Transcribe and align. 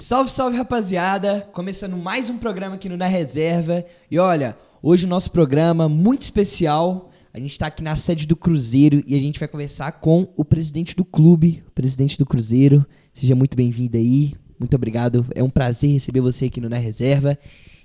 Salve, 0.00 0.30
salve 0.30 0.56
rapaziada! 0.56 1.40
Começando 1.52 1.96
mais 1.96 2.30
um 2.30 2.38
programa 2.38 2.76
aqui 2.76 2.88
no 2.88 2.96
Na 2.96 3.08
Reserva. 3.08 3.84
E 4.08 4.16
olha, 4.16 4.56
hoje 4.80 5.04
o 5.04 5.08
nosso 5.08 5.30
programa 5.30 5.88
muito 5.88 6.22
especial. 6.22 7.10
A 7.34 7.38
gente 7.38 7.50
está 7.50 7.66
aqui 7.66 7.82
na 7.82 7.96
sede 7.96 8.24
do 8.24 8.36
Cruzeiro 8.36 9.02
e 9.06 9.16
a 9.16 9.18
gente 9.18 9.40
vai 9.40 9.48
conversar 9.48 9.92
com 9.92 10.32
o 10.36 10.44
presidente 10.44 10.94
do 10.94 11.04
clube, 11.04 11.64
o 11.66 11.72
presidente 11.72 12.16
do 12.16 12.24
Cruzeiro. 12.24 12.86
Seja 13.12 13.34
muito 13.34 13.56
bem-vindo 13.56 13.98
aí. 13.98 14.34
Muito 14.58 14.74
obrigado. 14.76 15.26
É 15.34 15.42
um 15.42 15.50
prazer 15.50 15.90
receber 15.90 16.20
você 16.20 16.44
aqui 16.46 16.60
no 16.60 16.68
Na 16.68 16.78
Reserva. 16.78 17.36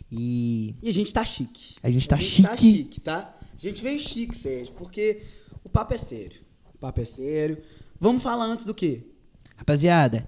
E. 0.09 0.75
E 0.84 0.89
a 0.89 0.93
gente 0.93 1.11
tá 1.11 1.25
chique. 1.25 1.75
A 1.82 1.89
gente 1.89 2.07
tá 2.07 2.16
a 2.16 2.20
gente 2.20 2.30
chique. 2.30 2.48
Tá 2.48 2.57
chique, 2.57 3.02
tá? 3.02 3.38
A 3.54 3.59
gente 3.59 3.84
veio 3.84 4.00
chique, 4.00 4.38
Sérgio, 4.38 4.73
porque 4.75 5.23
o 5.64 5.68
papo 5.68 5.95
é 5.95 5.98
sério. 5.98 6.39
O 6.75 6.77
papo 6.77 7.02
é 7.02 7.05
sério. 7.05 7.57
Vamos 8.00 8.21
falar 8.21 8.45
antes 8.45 8.66
do 8.66 8.73
quê? 8.73 9.02
Rapaziada, 9.57 10.25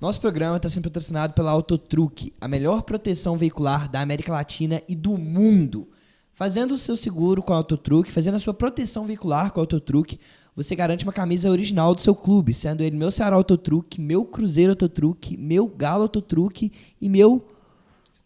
nosso 0.00 0.20
programa 0.20 0.56
está 0.56 0.68
sendo 0.68 0.84
patrocinado 0.84 1.34
pela 1.34 1.50
Autotruque, 1.50 2.32
a 2.40 2.46
melhor 2.46 2.82
proteção 2.82 3.36
veicular 3.36 3.90
da 3.90 4.00
América 4.00 4.30
Latina 4.30 4.80
e 4.88 4.94
do 4.94 5.18
mundo. 5.18 5.88
Fazendo 6.32 6.72
o 6.72 6.78
seu 6.78 6.96
seguro 6.96 7.42
com 7.42 7.52
a 7.52 7.56
Autotruque, 7.56 8.12
fazendo 8.12 8.36
a 8.36 8.38
sua 8.38 8.54
proteção 8.54 9.04
veicular 9.04 9.50
com 9.50 9.58
a 9.58 9.62
Autotruque, 9.62 10.20
você 10.54 10.76
garante 10.76 11.02
uma 11.02 11.12
camisa 11.12 11.50
original 11.50 11.96
do 11.96 12.00
seu 12.00 12.14
clube, 12.14 12.54
sendo 12.54 12.84
ele 12.84 12.96
meu 12.96 13.10
Ceará 13.10 13.34
Autotruque, 13.34 14.00
meu 14.00 14.24
Cruzeiro 14.24 14.70
Autotruque, 14.70 15.36
meu 15.36 15.66
Galo 15.66 16.04
Autotruque 16.04 16.70
e 17.00 17.08
meu 17.08 17.44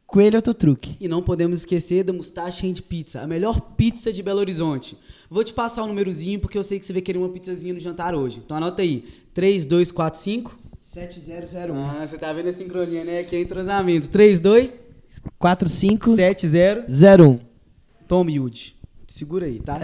Coelho 0.06 0.36
Autotruque. 0.36 0.98
E 1.00 1.08
não 1.08 1.22
podemos 1.22 1.60
esquecer 1.60 2.04
da 2.04 2.12
Mustache 2.12 2.66
Hand 2.66 2.82
Pizza, 2.86 3.22
a 3.22 3.27
melhor 3.27 3.58
pizza 3.78 4.12
de 4.12 4.22
Belo 4.22 4.41
Horizonte. 4.41 4.94
Vou 5.30 5.42
te 5.42 5.54
passar 5.54 5.82
o 5.82 5.86
númerozinho 5.86 6.38
porque 6.38 6.58
eu 6.58 6.62
sei 6.62 6.78
que 6.78 6.84
você 6.84 6.92
vai 6.92 7.00
querer 7.00 7.16
uma 7.16 7.30
pizzazinha 7.30 7.72
no 7.72 7.80
jantar 7.80 8.14
hoje. 8.14 8.42
Então 8.44 8.58
anota 8.58 8.82
aí: 8.82 9.06
3245 9.32 10.61
7001 10.92 11.74
Ah, 11.74 12.06
você 12.06 12.19
tá 12.19 12.30
vendo 12.34 12.51
a 12.51 12.52
sincronia, 12.52 13.02
né? 13.02 13.20
Aqui 13.20 13.34
é 13.34 13.41
entrosamento. 13.41 14.10
32 14.10 14.78
4501 15.38 16.16
70 16.16 17.41
Tom 18.06 18.28
Yud. 18.28 18.77
Segura 19.12 19.44
aí, 19.44 19.58
tá? 19.60 19.78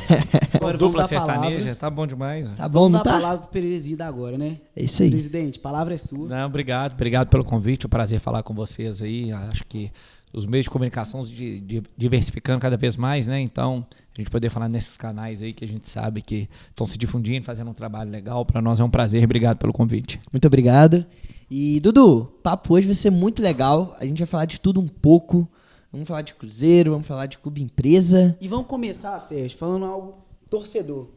Agora 0.56 0.78
Dupla 0.78 1.04
sertaneja, 1.06 1.56
palavra. 1.56 1.74
tá 1.74 1.90
bom 1.90 2.06
demais. 2.06 2.48
né? 2.48 2.54
Tá 2.56 2.66
bom, 2.66 2.80
Vamos 2.84 2.92
não 2.92 3.02
dar 3.04 3.10
a 3.10 3.12
tá? 3.14 3.20
palavra 3.20 3.38
pro 3.42 3.50
Perezida 3.50 4.06
agora, 4.06 4.38
né? 4.38 4.56
É 4.74 4.84
isso 4.84 5.02
aí. 5.02 5.10
Presidente, 5.10 5.58
palavra 5.58 5.94
é 5.94 5.98
sua. 5.98 6.26
Não, 6.28 6.46
obrigado, 6.46 6.94
obrigado 6.94 7.28
pelo 7.28 7.44
convite. 7.44 7.84
É 7.84 7.86
um 7.86 7.90
prazer 7.90 8.18
falar 8.20 8.42
com 8.42 8.54
vocês 8.54 9.02
aí. 9.02 9.30
Acho 9.32 9.66
que 9.66 9.92
os 10.32 10.46
meios 10.46 10.64
de 10.64 10.70
comunicação 10.70 11.22
se 11.22 11.30
di- 11.30 11.60
di- 11.60 11.82
diversificando 11.94 12.58
cada 12.58 12.78
vez 12.78 12.96
mais, 12.96 13.26
né? 13.26 13.38
Então, 13.38 13.84
a 14.16 14.18
gente 14.18 14.30
poder 14.30 14.48
falar 14.48 14.68
nesses 14.70 14.96
canais 14.96 15.42
aí 15.42 15.52
que 15.52 15.62
a 15.64 15.68
gente 15.68 15.86
sabe 15.86 16.22
que 16.22 16.48
estão 16.70 16.86
se 16.86 16.96
difundindo, 16.96 17.44
fazendo 17.44 17.70
um 17.70 17.74
trabalho 17.74 18.10
legal. 18.10 18.46
Para 18.46 18.62
nós 18.62 18.80
é 18.80 18.84
um 18.84 18.88
prazer. 18.90 19.22
Obrigado 19.22 19.58
pelo 19.58 19.74
convite. 19.74 20.18
Muito 20.32 20.46
obrigado. 20.46 21.04
E 21.50 21.80
Dudu, 21.80 22.20
o 22.20 22.24
papo 22.24 22.72
hoje 22.72 22.86
vai 22.86 22.94
ser 22.94 23.10
muito 23.10 23.42
legal. 23.42 23.94
A 24.00 24.06
gente 24.06 24.18
vai 24.20 24.26
falar 24.26 24.46
de 24.46 24.58
tudo 24.58 24.80
um 24.80 24.88
pouco. 24.88 25.46
Vamos 25.92 26.06
falar 26.06 26.22
de 26.22 26.34
Cruzeiro, 26.34 26.92
vamos 26.92 27.06
falar 27.06 27.26
de 27.26 27.38
clube 27.38 27.60
empresa. 27.60 28.36
E 28.40 28.46
vamos 28.46 28.66
começar, 28.66 29.18
Sérgio, 29.18 29.58
falando 29.58 29.84
algo 29.84 30.24
torcedor. 30.48 31.08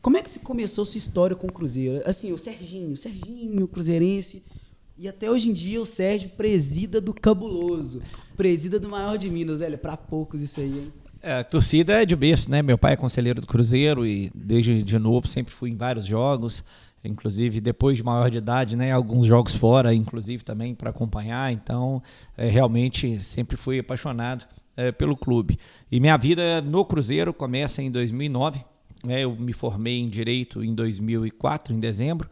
Como 0.00 0.16
é 0.16 0.22
que 0.22 0.30
se 0.30 0.38
começou 0.38 0.84
sua 0.84 0.98
história 0.98 1.34
com 1.34 1.48
o 1.48 1.52
Cruzeiro? 1.52 2.02
Assim, 2.06 2.32
o 2.32 2.38
Serginho, 2.38 2.92
o 2.92 2.96
Serginho, 2.96 3.64
o 3.64 3.68
cruzeirense. 3.68 4.42
E 4.96 5.08
até 5.08 5.30
hoje 5.30 5.48
em 5.48 5.52
dia 5.52 5.80
o 5.80 5.86
Sérgio 5.86 6.30
presida 6.30 7.00
do 7.00 7.12
cabuloso. 7.12 8.02
Presida 8.36 8.78
do 8.78 8.88
maior 8.88 9.16
de 9.18 9.28
Minas, 9.28 9.58
velho. 9.58 9.78
Pra 9.78 9.96
poucos 9.96 10.40
isso 10.40 10.60
aí, 10.60 10.70
hein? 10.70 10.92
É, 11.20 11.34
a 11.34 11.44
torcida 11.44 12.02
é 12.02 12.04
de 12.04 12.14
berço, 12.14 12.50
né? 12.50 12.62
Meu 12.62 12.76
pai 12.76 12.92
é 12.92 12.96
conselheiro 12.96 13.40
do 13.40 13.46
Cruzeiro 13.46 14.04
e 14.06 14.30
desde 14.34 14.82
de 14.82 14.98
novo 14.98 15.26
sempre 15.26 15.52
fui 15.52 15.70
em 15.70 15.76
vários 15.76 16.04
jogos, 16.04 16.64
inclusive 17.04 17.60
depois 17.60 17.96
de 17.96 18.02
maior 18.02 18.30
de 18.30 18.38
idade, 18.38 18.76
né? 18.76 18.92
Alguns 18.92 19.26
jogos 19.26 19.54
fora, 19.54 19.92
inclusive 19.94 20.42
também 20.44 20.74
para 20.74 20.90
acompanhar. 20.90 21.52
Então, 21.52 22.02
é, 22.36 22.48
realmente 22.48 23.20
sempre 23.20 23.56
fui 23.56 23.78
apaixonado 23.78 24.44
é, 24.76 24.90
pelo 24.92 25.16
clube. 25.16 25.58
E 25.90 25.98
minha 26.00 26.16
vida 26.16 26.60
no 26.62 26.84
Cruzeiro 26.84 27.32
começa 27.34 27.82
em 27.82 27.90
2009. 27.90 28.64
né? 29.04 29.20
Eu 29.24 29.34
me 29.36 29.52
formei 29.52 29.98
em 29.98 30.08
direito 30.08 30.62
em 30.64 30.74
2004, 30.74 31.74
em 31.74 31.80
dezembro. 31.80 32.28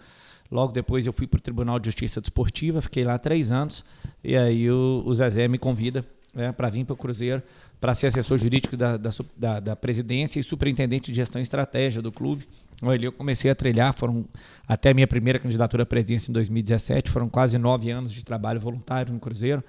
Logo 0.50 0.72
depois 0.72 1.06
eu 1.06 1.12
fui 1.12 1.26
para 1.26 1.38
o 1.38 1.40
Tribunal 1.40 1.78
de 1.78 1.86
Justiça 1.86 2.20
Desportiva, 2.20 2.80
fiquei 2.82 3.04
lá 3.04 3.16
três 3.18 3.50
anos. 3.52 3.84
E 4.22 4.36
aí 4.36 4.68
o, 4.70 5.02
o 5.06 5.14
Zezé 5.14 5.46
me 5.46 5.58
convida 5.58 6.04
né, 6.34 6.50
para 6.52 6.68
vir 6.70 6.84
para 6.84 6.94
o 6.94 6.96
Cruzeiro, 6.96 7.40
para 7.80 7.94
ser 7.94 8.08
assessor 8.08 8.36
jurídico 8.38 8.76
da, 8.76 8.96
da, 8.96 9.10
da- 9.36 9.60
da 9.60 9.76
presidência 9.76 10.40
e 10.40 10.42
superintendente 10.42 11.10
de 11.10 11.16
gestão 11.16 11.40
e 11.40 11.42
estratégia 11.42 12.02
do 12.02 12.10
clube. 12.10 12.46
Ali 12.82 13.04
eu 13.04 13.12
comecei 13.12 13.50
a 13.50 13.54
trilhar, 13.54 13.92
foram 13.96 14.24
até 14.66 14.94
minha 14.94 15.06
primeira 15.06 15.38
candidatura 15.38 15.82
à 15.82 15.86
presidência 15.86 16.30
em 16.30 16.32
2017, 16.32 17.10
foram 17.10 17.28
quase 17.28 17.58
nove 17.58 17.90
anos 17.90 18.12
de 18.12 18.24
trabalho 18.24 18.58
voluntário 18.58 19.12
no 19.12 19.20
Cruzeiro. 19.20 19.62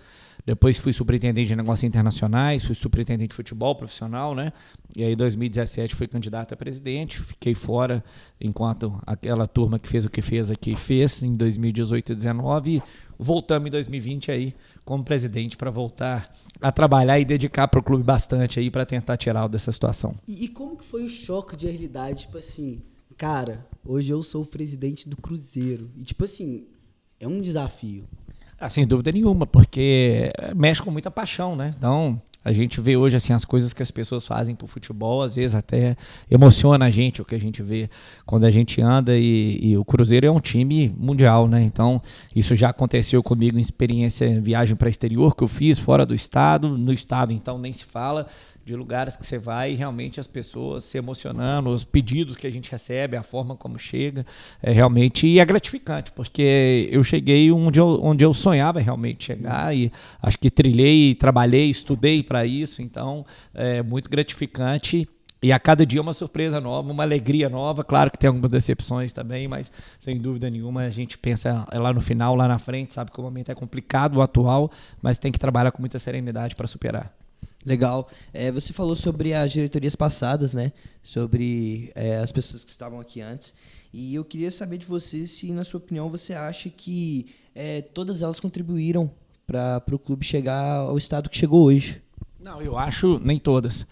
Depois 0.46 0.78
fui 0.78 0.92
superintendente 0.92 1.50
de 1.50 1.56
negócios 1.56 1.84
internacionais, 1.84 2.64
fui 2.64 2.74
superintendente 2.74 3.30
de 3.30 3.36
futebol 3.36 3.76
profissional, 3.76 4.34
né? 4.34 4.52
E 4.96 5.04
aí, 5.04 5.14
em 5.14 5.16
2017, 5.16 5.94
fui 5.96 6.08
candidato 6.08 6.54
a 6.54 6.58
presidente. 6.58 7.20
Fiquei 7.20 7.54
fora 7.54 8.04
enquanto 8.40 9.00
aquela 9.06 9.48
turma 9.48 9.78
que 9.78 9.88
fez 9.88 10.04
o 10.04 10.10
que 10.10 10.22
fez 10.22 10.50
aqui 10.50 10.76
fez 10.76 11.22
em 11.22 11.34
2018 11.34 12.12
e 12.12 12.16
2019. 12.16 12.84
Voltamos 13.20 13.68
em 13.68 13.72
2020 13.72 14.32
aí 14.32 14.56
como 14.84 15.04
presidente 15.04 15.56
para 15.56 15.70
voltar 15.70 16.34
a 16.60 16.72
trabalhar 16.72 17.20
e 17.20 17.26
dedicar 17.26 17.68
para 17.68 17.80
o 17.80 17.84
clube 17.84 18.04
bastante 18.04 18.60
aí 18.60 18.72
para 18.72 18.84
tentar 18.84 19.18
tirá-lo 19.18 19.50
dessa 19.50 19.72
situação. 19.72 20.16
E, 20.28 20.46
e 20.46 20.48
como 20.48 20.76
que 20.76 20.84
foi 20.84 21.04
o 21.04 21.10
choque 21.10 21.56
de 21.56 21.68
realidade? 21.68 22.22
Tipo 22.22 22.40
assim, 22.40 22.82
cara, 23.22 23.64
hoje 23.86 24.12
eu 24.12 24.24
sou 24.24 24.42
o 24.42 24.48
presidente 24.48 25.08
do 25.08 25.16
Cruzeiro. 25.16 25.92
E 25.96 26.02
tipo 26.02 26.26
assim, 26.26 26.66
é 27.20 27.28
um 27.28 27.40
desafio. 27.40 28.06
Ah, 28.60 28.68
sem 28.68 28.88
dúvida 28.88 29.12
nenhuma, 29.12 29.46
porque 29.46 30.34
mexe 30.56 30.82
com 30.82 30.90
muita 30.90 31.12
paixão, 31.12 31.56
né? 31.56 31.72
Então, 31.78 32.20
a 32.44 32.52
gente 32.52 32.82
vê 32.82 32.98
hoje 32.98 33.16
assim 33.16 33.32
as 33.32 33.46
coisas 33.46 33.74
que 33.74 33.84
as 33.84 33.92
pessoas 33.92 34.26
fazem 34.26 34.56
pro 34.56 34.66
futebol, 34.66 35.22
às 35.22 35.36
vezes 35.36 35.54
até 35.54 35.96
emociona 36.32 36.86
a 36.86 36.90
gente 36.90 37.22
o 37.22 37.26
que 37.26 37.36
a 37.36 37.40
gente 37.40 37.62
vê 37.62 37.88
quando 38.26 38.46
a 38.46 38.50
gente 38.50 38.82
anda 38.82 39.16
e, 39.16 39.60
e 39.62 39.78
o 39.78 39.86
Cruzeiro 39.86 40.26
é 40.26 40.32
um 40.32 40.40
time 40.40 40.92
mundial, 40.98 41.48
né? 41.48 41.62
Então, 41.62 42.02
isso 42.36 42.56
já 42.56 42.70
aconteceu 42.70 43.22
comigo 43.22 43.60
em 43.60 43.62
experiência 43.62 44.26
em 44.26 44.42
viagem 44.42 44.76
para 44.76 44.90
exterior 44.90 45.36
que 45.36 45.44
eu 45.44 45.48
fiz 45.48 45.78
fora 45.78 46.08
do 46.08 46.16
estado, 46.16 46.76
no 46.76 46.92
estado 46.92 47.32
então 47.32 47.60
nem 47.60 47.72
se 47.72 47.86
fala 47.86 48.26
de 48.64 48.76
lugares 48.76 49.16
que 49.16 49.26
você 49.26 49.38
vai 49.38 49.72
e 49.72 49.76
realmente 49.76 50.20
as 50.20 50.28
pessoas 50.28 50.84
se 50.84 50.98
emocionando, 50.98 51.70
os 51.70 51.84
pedidos 51.84 52.38
que 52.38 52.46
a 52.46 52.52
gente 52.52 52.72
recebe, 52.72 53.18
a 53.18 53.24
forma 53.24 53.56
como 53.56 53.80
chega, 53.80 54.26
é 54.62 54.72
realmente 54.72 55.28
e 55.28 55.40
é 55.40 55.46
gratificante, 55.46 56.12
porque 56.12 56.88
eu 56.92 57.04
cheguei 57.04 57.52
onde 57.52 57.80
eu, 57.80 58.00
onde 58.04 58.24
eu 58.24 58.34
sonhava 58.34 58.80
realmente 58.80 59.26
chegar 59.26 59.76
e 59.76 59.92
acho 60.22 60.38
que 60.38 60.50
trilhei, 60.50 61.16
trabalhei, 61.16 61.70
estudei 61.70 62.22
para 62.24 62.46
isso, 62.46 62.82
então 62.82 63.26
é 63.54 63.82
muito 63.82 64.10
gratificante. 64.10 65.08
E 65.44 65.52
a 65.52 65.58
cada 65.58 65.84
dia 65.84 66.00
uma 66.00 66.14
surpresa 66.14 66.62
nova, 66.62 66.92
uma 66.92 67.02
alegria 67.02 67.50
nova. 67.50 67.84
Claro 67.84 68.12
que 68.12 68.18
tem 68.20 68.28
algumas 68.28 68.52
decepções 68.52 69.12
também, 69.12 69.48
mas 69.48 69.72
sem 70.00 70.20
dúvida 70.20 70.48
nenhuma 70.52 70.82
a 70.84 70.90
gente 70.92 71.18
pensa 71.18 71.66
lá 71.74 71.92
no 71.92 72.00
final, 72.00 72.36
lá 72.36 72.48
na 72.48 72.60
frente, 72.60 72.94
sabe 72.94 73.12
que 73.12 73.20
o 73.20 73.24
momento 73.24 73.52
é 73.52 73.56
complicado, 73.56 74.18
o 74.18 74.22
atual, 74.22 74.70
mas 75.02 75.18
tem 75.18 75.32
que 75.32 75.40
trabalhar 75.40 75.72
com 75.72 75.82
muita 75.82 75.98
serenidade 75.98 76.56
para 76.56 76.68
superar. 76.68 77.21
Legal. 77.66 78.10
É, 78.34 78.52
você 78.52 78.74
falou 78.74 78.96
sobre 78.96 79.34
as 79.34 79.52
diretorias 79.52 79.96
passadas, 79.96 80.54
né? 80.54 80.72
Sobre 81.04 81.92
é, 81.96 82.18
as 82.18 82.32
pessoas 82.32 82.64
que 82.64 82.72
estavam 82.72 83.00
aqui 83.00 83.22
antes. 83.22 83.54
E 83.94 84.16
eu 84.16 84.26
queria 84.26 84.52
saber 84.52 84.78
de 84.78 84.86
você 84.86 85.28
se, 85.28 85.52
na 85.52 85.64
sua 85.64 85.80
opinião, 85.80 86.10
você 86.10 86.34
acha 86.34 86.70
que 86.70 87.28
é, 87.54 87.82
todas 87.82 88.22
elas 88.22 88.40
contribuíram 88.40 89.12
para 89.46 89.84
o 89.92 90.00
clube 90.00 90.26
chegar 90.26 90.78
ao 90.78 90.98
estado 90.98 91.30
que 91.30 91.38
chegou 91.38 91.64
hoje. 91.64 92.02
Não, 92.40 92.62
eu 92.62 92.78
acho 92.78 93.20
nem 93.24 93.38
todas. 93.38 93.86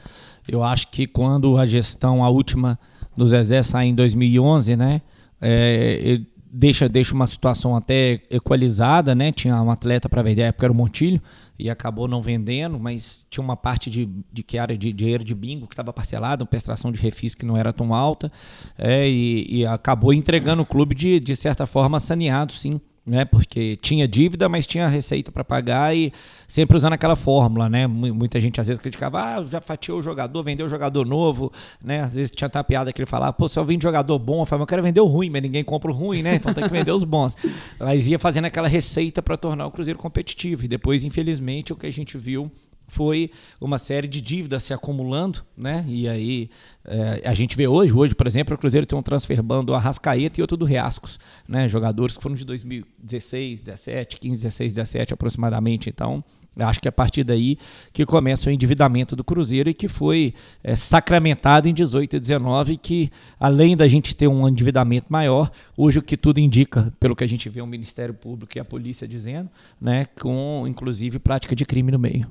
Eu 0.47 0.63
acho 0.63 0.87
que 0.87 1.05
quando 1.05 1.57
a 1.57 1.67
gestão, 1.67 2.23
a 2.23 2.29
última 2.29 2.79
do 3.15 3.27
Zezé 3.27 3.61
sai 3.61 3.87
em 3.87 3.95
2011, 3.95 4.75
né? 4.75 5.01
é, 5.41 6.21
deixa, 6.51 6.89
deixa 6.89 7.13
uma 7.13 7.27
situação 7.27 7.75
até 7.75 8.21
equalizada, 8.29 9.15
né? 9.15 9.31
Tinha 9.31 9.61
um 9.61 9.71
atleta 9.71 10.09
para 10.09 10.21
vender, 10.21 10.41
na 10.41 10.47
época 10.47 10.65
era 10.65 10.73
o 10.73 10.75
Montilho, 10.75 11.21
e 11.59 11.69
acabou 11.69 12.07
não 12.07 12.21
vendendo, 12.21 12.79
mas 12.79 13.25
tinha 13.29 13.43
uma 13.43 13.57
parte 13.57 13.89
de, 13.89 14.09
de 14.31 14.41
que 14.41 14.57
era 14.57 14.77
de 14.77 14.93
dinheiro 14.93 15.23
de 15.23 15.35
bingo 15.35 15.67
que 15.67 15.73
estava 15.73 15.91
parcelada, 15.91 16.43
uma 16.43 16.49
prestação 16.49 16.91
de 16.91 16.99
refis 16.99 17.35
que 17.35 17.45
não 17.45 17.57
era 17.57 17.73
tão 17.73 17.93
alta, 17.93 18.31
é, 18.77 19.07
e, 19.09 19.59
e 19.59 19.65
acabou 19.65 20.13
entregando 20.13 20.61
o 20.61 20.65
clube 20.65 20.95
de, 20.95 21.19
de 21.19 21.35
certa 21.35 21.65
forma 21.67 21.99
saneado, 21.99 22.53
sim 22.53 22.79
né? 23.09 23.25
Porque 23.25 23.75
tinha 23.77 24.07
dívida, 24.07 24.47
mas 24.47 24.67
tinha 24.67 24.87
receita 24.87 25.31
para 25.31 25.43
pagar 25.43 25.95
e 25.95 26.13
sempre 26.47 26.77
usando 26.77 26.93
aquela 26.93 27.15
fórmula, 27.15 27.67
né? 27.67 27.87
Mu- 27.87 28.13
Muita 28.13 28.39
gente 28.39 28.61
às 28.61 28.67
vezes 28.67 28.81
criticava, 28.81 29.21
ah, 29.21 29.45
já 29.45 29.59
fatiou 29.59 29.99
o 29.99 30.01
jogador, 30.01 30.43
vendeu 30.43 30.65
o 30.65 30.69
jogador 30.69 31.05
novo, 31.05 31.51
né? 31.83 32.01
Às 32.01 32.15
vezes 32.15 32.31
tinha 32.31 32.45
até 32.47 32.59
a 32.59 32.63
piada 32.63 32.93
que 32.93 33.01
ele 33.01 33.05
falava, 33.05 33.33
pô, 33.33 33.49
só 33.49 33.63
vende 33.63 33.83
jogador 33.83 34.17
bom, 34.19 34.41
eu 34.41 34.45
falava, 34.45 34.63
eu 34.63 34.67
quero 34.67 34.83
vender 34.83 35.01
o 35.01 35.05
ruim, 35.05 35.29
mas 35.29 35.41
ninguém 35.41 35.63
compra 35.63 35.89
o 35.91 35.93
ruim, 35.93 36.21
né? 36.21 36.35
Então 36.35 36.53
tem 36.53 36.63
que 36.63 36.71
vender 36.71 36.91
os 36.91 37.03
bons. 37.03 37.35
Mas 37.79 38.07
ia 38.07 38.19
fazendo 38.19 38.45
aquela 38.45 38.67
receita 38.67 39.21
para 39.21 39.35
tornar 39.35 39.65
o 39.67 39.71
Cruzeiro 39.71 39.97
competitivo 39.99 40.65
e 40.65 40.67
depois, 40.67 41.03
infelizmente, 41.03 41.73
o 41.73 41.75
que 41.75 41.87
a 41.87 41.91
gente 41.91 42.17
viu 42.17 42.51
foi 42.89 43.31
uma 43.61 43.77
série 43.77 44.07
de 44.07 44.19
dívidas 44.19 44.63
se 44.63 44.73
acumulando, 44.73 45.43
né? 45.55 45.85
E 45.87 46.07
aí 46.07 46.49
é, 46.83 47.21
a 47.23 47.33
gente 47.33 47.55
vê 47.55 47.67
hoje, 47.67 47.93
hoje, 47.93 48.15
por 48.15 48.27
exemplo, 48.27 48.55
o 48.55 48.57
Cruzeiro 48.57 48.85
tem 48.85 48.97
um 48.97 49.03
transfer 49.03 49.41
bando 49.41 49.67
do 49.67 49.73
Arrascaeta 49.75 50.39
e 50.39 50.41
outro 50.41 50.57
do 50.57 50.65
Riascos, 50.65 51.19
né? 51.47 51.69
Jogadores 51.69 52.17
que 52.17 52.23
foram 52.23 52.35
de 52.35 52.43
2016, 52.43 53.61
17, 53.61 54.19
15, 54.19 54.41
16, 54.41 54.73
17 54.73 55.13
aproximadamente. 55.13 55.89
Então, 55.89 56.23
acho 56.57 56.79
que 56.79 56.87
é 56.87 56.89
a 56.89 56.91
partir 56.91 57.23
daí 57.23 57.57
que 57.93 58.05
começa 58.05 58.49
o 58.49 58.51
endividamento 58.51 59.15
do 59.15 59.23
Cruzeiro 59.23 59.69
e 59.69 59.73
que 59.73 59.87
foi 59.87 60.33
é, 60.63 60.75
sacramentado 60.75 61.67
em 61.67 61.73
18 61.73 62.15
e 62.15 62.19
19, 62.19 62.77
que 62.77 63.11
além 63.39 63.77
da 63.77 63.87
gente 63.87 64.15
ter 64.15 64.27
um 64.27 64.47
endividamento 64.47 65.07
maior, 65.09 65.51
hoje 65.77 65.99
o 65.99 66.01
que 66.01 66.17
tudo 66.17 66.39
indica, 66.39 66.91
pelo 66.99 67.15
que 67.15 67.23
a 67.23 67.27
gente 67.27 67.47
vê 67.49 67.61
o 67.61 67.67
Ministério 67.67 68.13
Público 68.13 68.57
e 68.57 68.59
a 68.59 68.65
polícia 68.65 69.07
dizendo, 69.07 69.49
né, 69.79 70.05
com 70.19 70.65
inclusive 70.67 71.19
prática 71.19 71.55
de 71.55 71.65
crime 71.65 71.91
no 71.91 71.99
meio. 71.99 72.27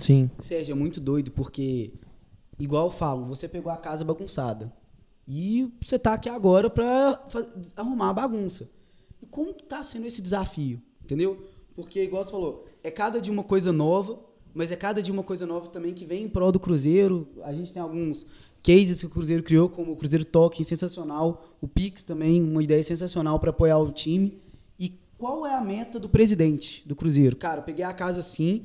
Sim. 0.00 0.30
Sérgio, 0.38 0.72
é 0.72 0.76
muito 0.76 1.00
doido 1.00 1.30
porque, 1.30 1.92
igual 2.58 2.86
eu 2.86 2.90
falo, 2.90 3.26
você 3.26 3.48
pegou 3.48 3.72
a 3.72 3.76
casa 3.76 4.04
bagunçada. 4.04 4.72
E 5.26 5.70
você 5.80 5.98
tá 5.98 6.14
aqui 6.14 6.28
agora 6.28 6.68
pra 6.68 7.24
arrumar 7.76 8.10
a 8.10 8.14
bagunça. 8.14 8.68
E 9.22 9.26
como 9.26 9.52
tá 9.52 9.82
sendo 9.82 10.06
esse 10.06 10.20
desafio? 10.20 10.82
Entendeu? 11.02 11.46
Porque, 11.74 12.02
igual 12.02 12.24
você 12.24 12.30
falou, 12.30 12.66
é 12.82 12.90
cada 12.90 13.20
de 13.20 13.30
uma 13.30 13.44
coisa 13.44 13.72
nova, 13.72 14.18
mas 14.52 14.72
é 14.72 14.76
cada 14.76 15.02
de 15.02 15.10
uma 15.10 15.22
coisa 15.22 15.46
nova 15.46 15.68
também 15.68 15.94
que 15.94 16.04
vem 16.04 16.24
em 16.24 16.28
prol 16.28 16.52
do 16.52 16.60
Cruzeiro. 16.60 17.28
A 17.44 17.52
gente 17.52 17.72
tem 17.72 17.82
alguns 17.82 18.26
cases 18.62 19.00
que 19.00 19.06
o 19.06 19.10
Cruzeiro 19.10 19.42
criou, 19.42 19.68
como 19.68 19.92
o 19.92 19.96
Cruzeiro 19.96 20.24
Token, 20.24 20.64
sensacional. 20.64 21.56
O 21.60 21.68
Pix 21.68 22.02
também, 22.02 22.42
uma 22.42 22.62
ideia 22.62 22.82
sensacional 22.82 23.38
para 23.38 23.50
apoiar 23.50 23.78
o 23.78 23.90
time. 23.90 24.40
E 24.78 24.98
qual 25.16 25.46
é 25.46 25.54
a 25.54 25.60
meta 25.60 25.98
do 25.98 26.08
presidente 26.08 26.86
do 26.86 26.94
Cruzeiro? 26.94 27.36
Cara, 27.36 27.62
peguei 27.62 27.84
a 27.84 27.94
casa 27.94 28.20
assim, 28.20 28.64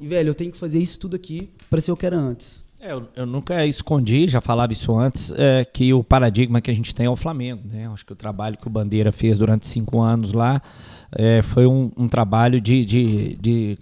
e, 0.00 0.06
velho, 0.06 0.30
eu 0.30 0.34
tenho 0.34 0.52
que 0.52 0.58
fazer 0.58 0.78
isso 0.78 0.98
tudo 0.98 1.16
aqui 1.16 1.50
para 1.70 1.80
ser 1.80 1.92
o 1.92 1.96
que 1.96 2.06
era 2.06 2.16
antes. 2.16 2.64
É, 2.80 2.92
eu, 2.92 3.08
eu, 3.16 3.24
nunca 3.24 3.64
escondi, 3.64 4.28
já 4.28 4.42
falava 4.42 4.70
isso 4.70 4.94
antes, 4.94 5.32
é, 5.36 5.64
que 5.64 5.94
o 5.94 6.04
paradigma 6.04 6.60
que 6.60 6.70
a 6.70 6.74
gente 6.74 6.94
tem 6.94 7.06
é 7.06 7.10
o 7.10 7.16
Flamengo. 7.16 7.62
Né? 7.64 7.88
Acho 7.88 8.04
que 8.04 8.12
o 8.12 8.16
trabalho 8.16 8.58
que 8.58 8.66
o 8.66 8.70
Bandeira 8.70 9.10
fez 9.10 9.38
durante 9.38 9.66
cinco 9.66 10.00
anos 10.00 10.34
lá 10.34 10.60
é, 11.10 11.40
foi 11.40 11.66
um, 11.66 11.90
um 11.96 12.08
trabalho 12.08 12.60
de, 12.60 12.84
de, 12.84 13.36
de 13.36 13.78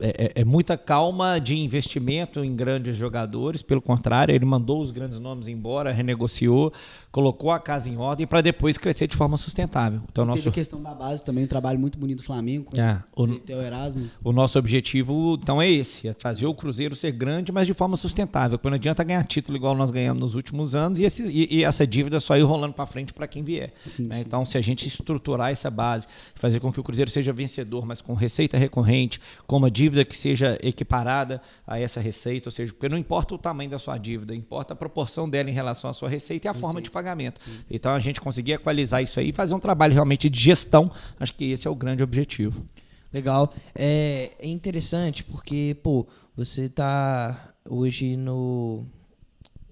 é, 0.00 0.08
é, 0.08 0.32
é, 0.40 0.44
muita 0.44 0.76
calma 0.76 1.38
de 1.38 1.58
investimento 1.58 2.42
em 2.44 2.54
grandes 2.54 2.96
jogadores. 2.96 3.62
Pelo 3.62 3.82
contrário, 3.82 4.34
ele 4.34 4.44
mandou 4.44 4.80
os 4.80 4.90
grandes 4.90 5.18
nomes 5.18 5.48
embora, 5.48 5.92
renegociou, 5.92 6.72
colocou 7.10 7.50
a 7.50 7.58
casa 7.58 7.88
em 7.88 7.96
ordem 7.96 8.26
para 8.26 8.40
depois 8.40 8.78
crescer 8.78 9.06
de 9.06 9.16
forma 9.16 9.36
sustentável. 9.36 10.00
Então, 10.10 10.24
nosso... 10.24 10.38
Teve 10.38 10.48
a 10.48 10.52
questão 10.52 10.82
da 10.82 10.94
base 10.94 11.22
também, 11.22 11.44
um 11.44 11.48
trabalho 11.48 11.78
muito 11.78 11.98
bonito 11.98 12.18
do 12.18 12.24
Flamengo, 12.24 12.70
com 12.70 12.80
é, 12.80 13.02
o, 13.14 13.24
o 13.24 13.62
Erasmo. 13.62 14.10
O 14.24 14.32
nosso 14.32 14.58
objetivo, 14.58 15.38
então, 15.40 15.60
é 15.60 15.68
esse: 15.68 16.08
é 16.08 16.14
fazer 16.18 16.46
o 16.46 16.54
Cruzeiro 16.54 16.96
ser 16.96 17.12
grande, 17.12 17.52
mas 17.52 17.66
de 17.66 17.74
forma 17.74 17.96
sustentável. 17.96 18.58
Porque 18.58 18.70
não 18.70 18.76
adianta 18.76 19.04
ganhar 19.04 19.24
título 19.24 19.56
igual 19.56 19.74
nós 19.74 19.90
ganhamos 19.90 20.20
nos 20.20 20.34
últimos 20.34 20.74
anos 20.74 20.98
e, 20.98 21.04
esse, 21.04 21.24
e, 21.24 21.58
e 21.58 21.64
essa 21.64 21.86
dívida 21.86 22.20
só 22.20 22.36
ir 22.36 22.42
rolando 22.42 22.74
para 22.74 22.86
frente 22.86 23.12
para 23.12 23.26
quem 23.26 23.42
vier. 23.42 23.72
Sim, 23.84 24.04
né? 24.04 24.16
sim. 24.16 24.22
Então, 24.22 24.44
se 24.44 24.56
a 24.56 24.60
gente 24.60 24.88
estruturar 24.88 25.50
essa 25.50 25.70
base, 25.70 26.06
fazer 26.34 26.60
com 26.60 26.72
que 26.72 26.80
o 26.80 26.82
Cruzeiro 26.82 27.10
seja 27.10 27.32
vencedor, 27.32 27.84
mas 27.86 28.00
com 28.00 28.14
receita 28.14 28.56
recorrente, 28.56 29.20
com 29.46 29.56
uma 29.56 29.70
dívida 29.70 29.89
que 30.04 30.16
seja 30.16 30.58
equiparada 30.62 31.40
a 31.66 31.78
essa 31.78 32.00
receita, 32.00 32.48
ou 32.48 32.52
seja, 32.52 32.72
porque 32.72 32.88
não 32.88 32.98
importa 32.98 33.34
o 33.34 33.38
tamanho 33.38 33.70
da 33.70 33.78
sua 33.78 33.98
dívida, 33.98 34.34
importa 34.34 34.74
a 34.74 34.76
proporção 34.76 35.28
dela 35.28 35.50
em 35.50 35.52
relação 35.52 35.90
à 35.90 35.92
sua 35.92 36.08
receita 36.08 36.46
e 36.46 36.48
a 36.48 36.52
receita. 36.52 36.66
forma 36.66 36.80
de 36.80 36.90
pagamento. 36.90 37.40
Sim. 37.44 37.60
Então 37.70 37.92
a 37.92 37.98
gente 37.98 38.20
conseguir 38.20 38.52
equalizar 38.52 39.02
isso 39.02 39.18
aí 39.20 39.30
e 39.30 39.32
fazer 39.32 39.54
um 39.54 39.60
trabalho 39.60 39.92
realmente 39.94 40.28
de 40.28 40.38
gestão, 40.38 40.90
acho 41.18 41.34
que 41.34 41.50
esse 41.50 41.66
é 41.66 41.70
o 41.70 41.74
grande 41.74 42.02
objetivo. 42.02 42.64
Legal. 43.12 43.52
É, 43.74 44.30
é 44.38 44.48
interessante 44.48 45.24
porque, 45.24 45.76
pô, 45.82 46.06
você 46.36 46.68
tá 46.68 47.54
hoje 47.68 48.16
no. 48.16 48.84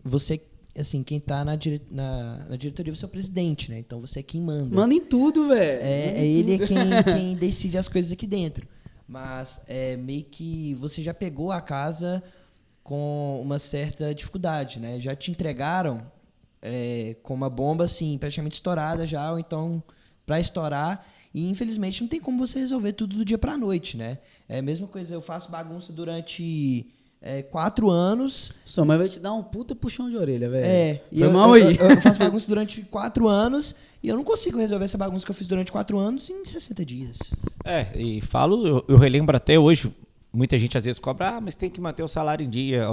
Você 0.04 0.40
assim, 0.80 1.02
quem 1.02 1.18
tá 1.18 1.44
na, 1.44 1.56
dire... 1.56 1.82
na, 1.90 2.46
na, 2.48 2.56
diretoria 2.56 2.94
você 2.94 3.04
é 3.04 3.08
o 3.08 3.10
presidente, 3.10 3.70
né? 3.70 3.78
Então 3.78 4.00
você 4.00 4.20
é 4.20 4.22
quem 4.22 4.40
manda. 4.40 4.74
Manda 4.74 4.94
em 4.94 5.00
tudo, 5.00 5.48
velho. 5.48 5.82
É, 5.82 6.20
é 6.20 6.26
ele 6.26 6.54
é 6.54 6.58
quem, 6.58 6.76
quem 7.04 7.34
decide 7.36 7.76
as 7.76 7.88
coisas 7.88 8.12
aqui 8.12 8.26
dentro. 8.26 8.66
Mas 9.08 9.62
é 9.66 9.96
meio 9.96 10.24
que 10.24 10.74
você 10.74 11.02
já 11.02 11.14
pegou 11.14 11.50
a 11.50 11.62
casa 11.62 12.22
com 12.84 13.40
uma 13.42 13.58
certa 13.58 14.14
dificuldade, 14.14 14.78
né? 14.78 15.00
Já 15.00 15.16
te 15.16 15.30
entregaram 15.30 16.06
é, 16.60 17.16
com 17.22 17.32
uma 17.32 17.48
bomba 17.48 17.84
assim, 17.84 18.18
praticamente 18.18 18.56
estourada 18.56 19.06
já, 19.06 19.32
ou 19.32 19.38
então 19.38 19.82
para 20.26 20.38
estourar. 20.38 21.06
E 21.32 21.48
infelizmente 21.48 22.02
não 22.02 22.08
tem 22.08 22.20
como 22.20 22.38
você 22.38 22.58
resolver 22.58 22.92
tudo 22.92 23.16
do 23.16 23.24
dia 23.24 23.38
para 23.38 23.56
noite, 23.56 23.96
né? 23.96 24.18
É 24.48 24.58
a 24.58 24.62
mesma 24.62 24.86
coisa, 24.86 25.14
eu 25.14 25.22
faço 25.22 25.50
bagunça 25.50 25.92
durante 25.92 26.86
é, 27.20 27.42
quatro 27.42 27.90
anos. 27.90 28.52
Sua 28.64 28.84
mãe 28.84 28.98
vai 28.98 29.08
te 29.08 29.20
dar 29.20 29.32
um 29.32 29.42
puta 29.42 29.74
puxão 29.74 30.08
de 30.08 30.16
orelha, 30.16 30.48
velho. 30.48 30.66
É, 30.66 31.02
e 31.10 31.20
eu, 31.20 31.32
mal 31.32 31.52
aí. 31.52 31.76
Eu, 31.76 31.90
eu, 31.90 32.00
faço 32.00 32.18
bagunça 32.20 32.46
durante 32.46 32.82
quatro 32.82 33.28
anos 33.28 33.74
e 34.02 34.08
eu 34.08 34.16
não 34.16 34.24
consigo 34.24 34.58
resolver 34.58 34.84
essa 34.84 34.98
bagunça 34.98 35.24
que 35.24 35.30
eu 35.30 35.34
fiz 35.34 35.48
durante 35.48 35.72
quatro 35.72 35.98
anos 35.98 36.30
em 36.30 36.44
60 36.44 36.84
dias. 36.84 37.18
É, 37.68 37.86
e 37.94 38.22
falo, 38.22 38.66
eu, 38.66 38.84
eu 38.88 38.96
relembro 38.96 39.36
até 39.36 39.58
hoje, 39.58 39.92
muita 40.32 40.58
gente 40.58 40.78
às 40.78 40.86
vezes 40.86 40.98
cobra, 40.98 41.36
ah, 41.36 41.40
mas 41.40 41.54
tem 41.54 41.68
que 41.68 41.78
manter 41.82 42.02
o 42.02 42.08
salário 42.08 42.42
em 42.42 42.48
dia, 42.48 42.86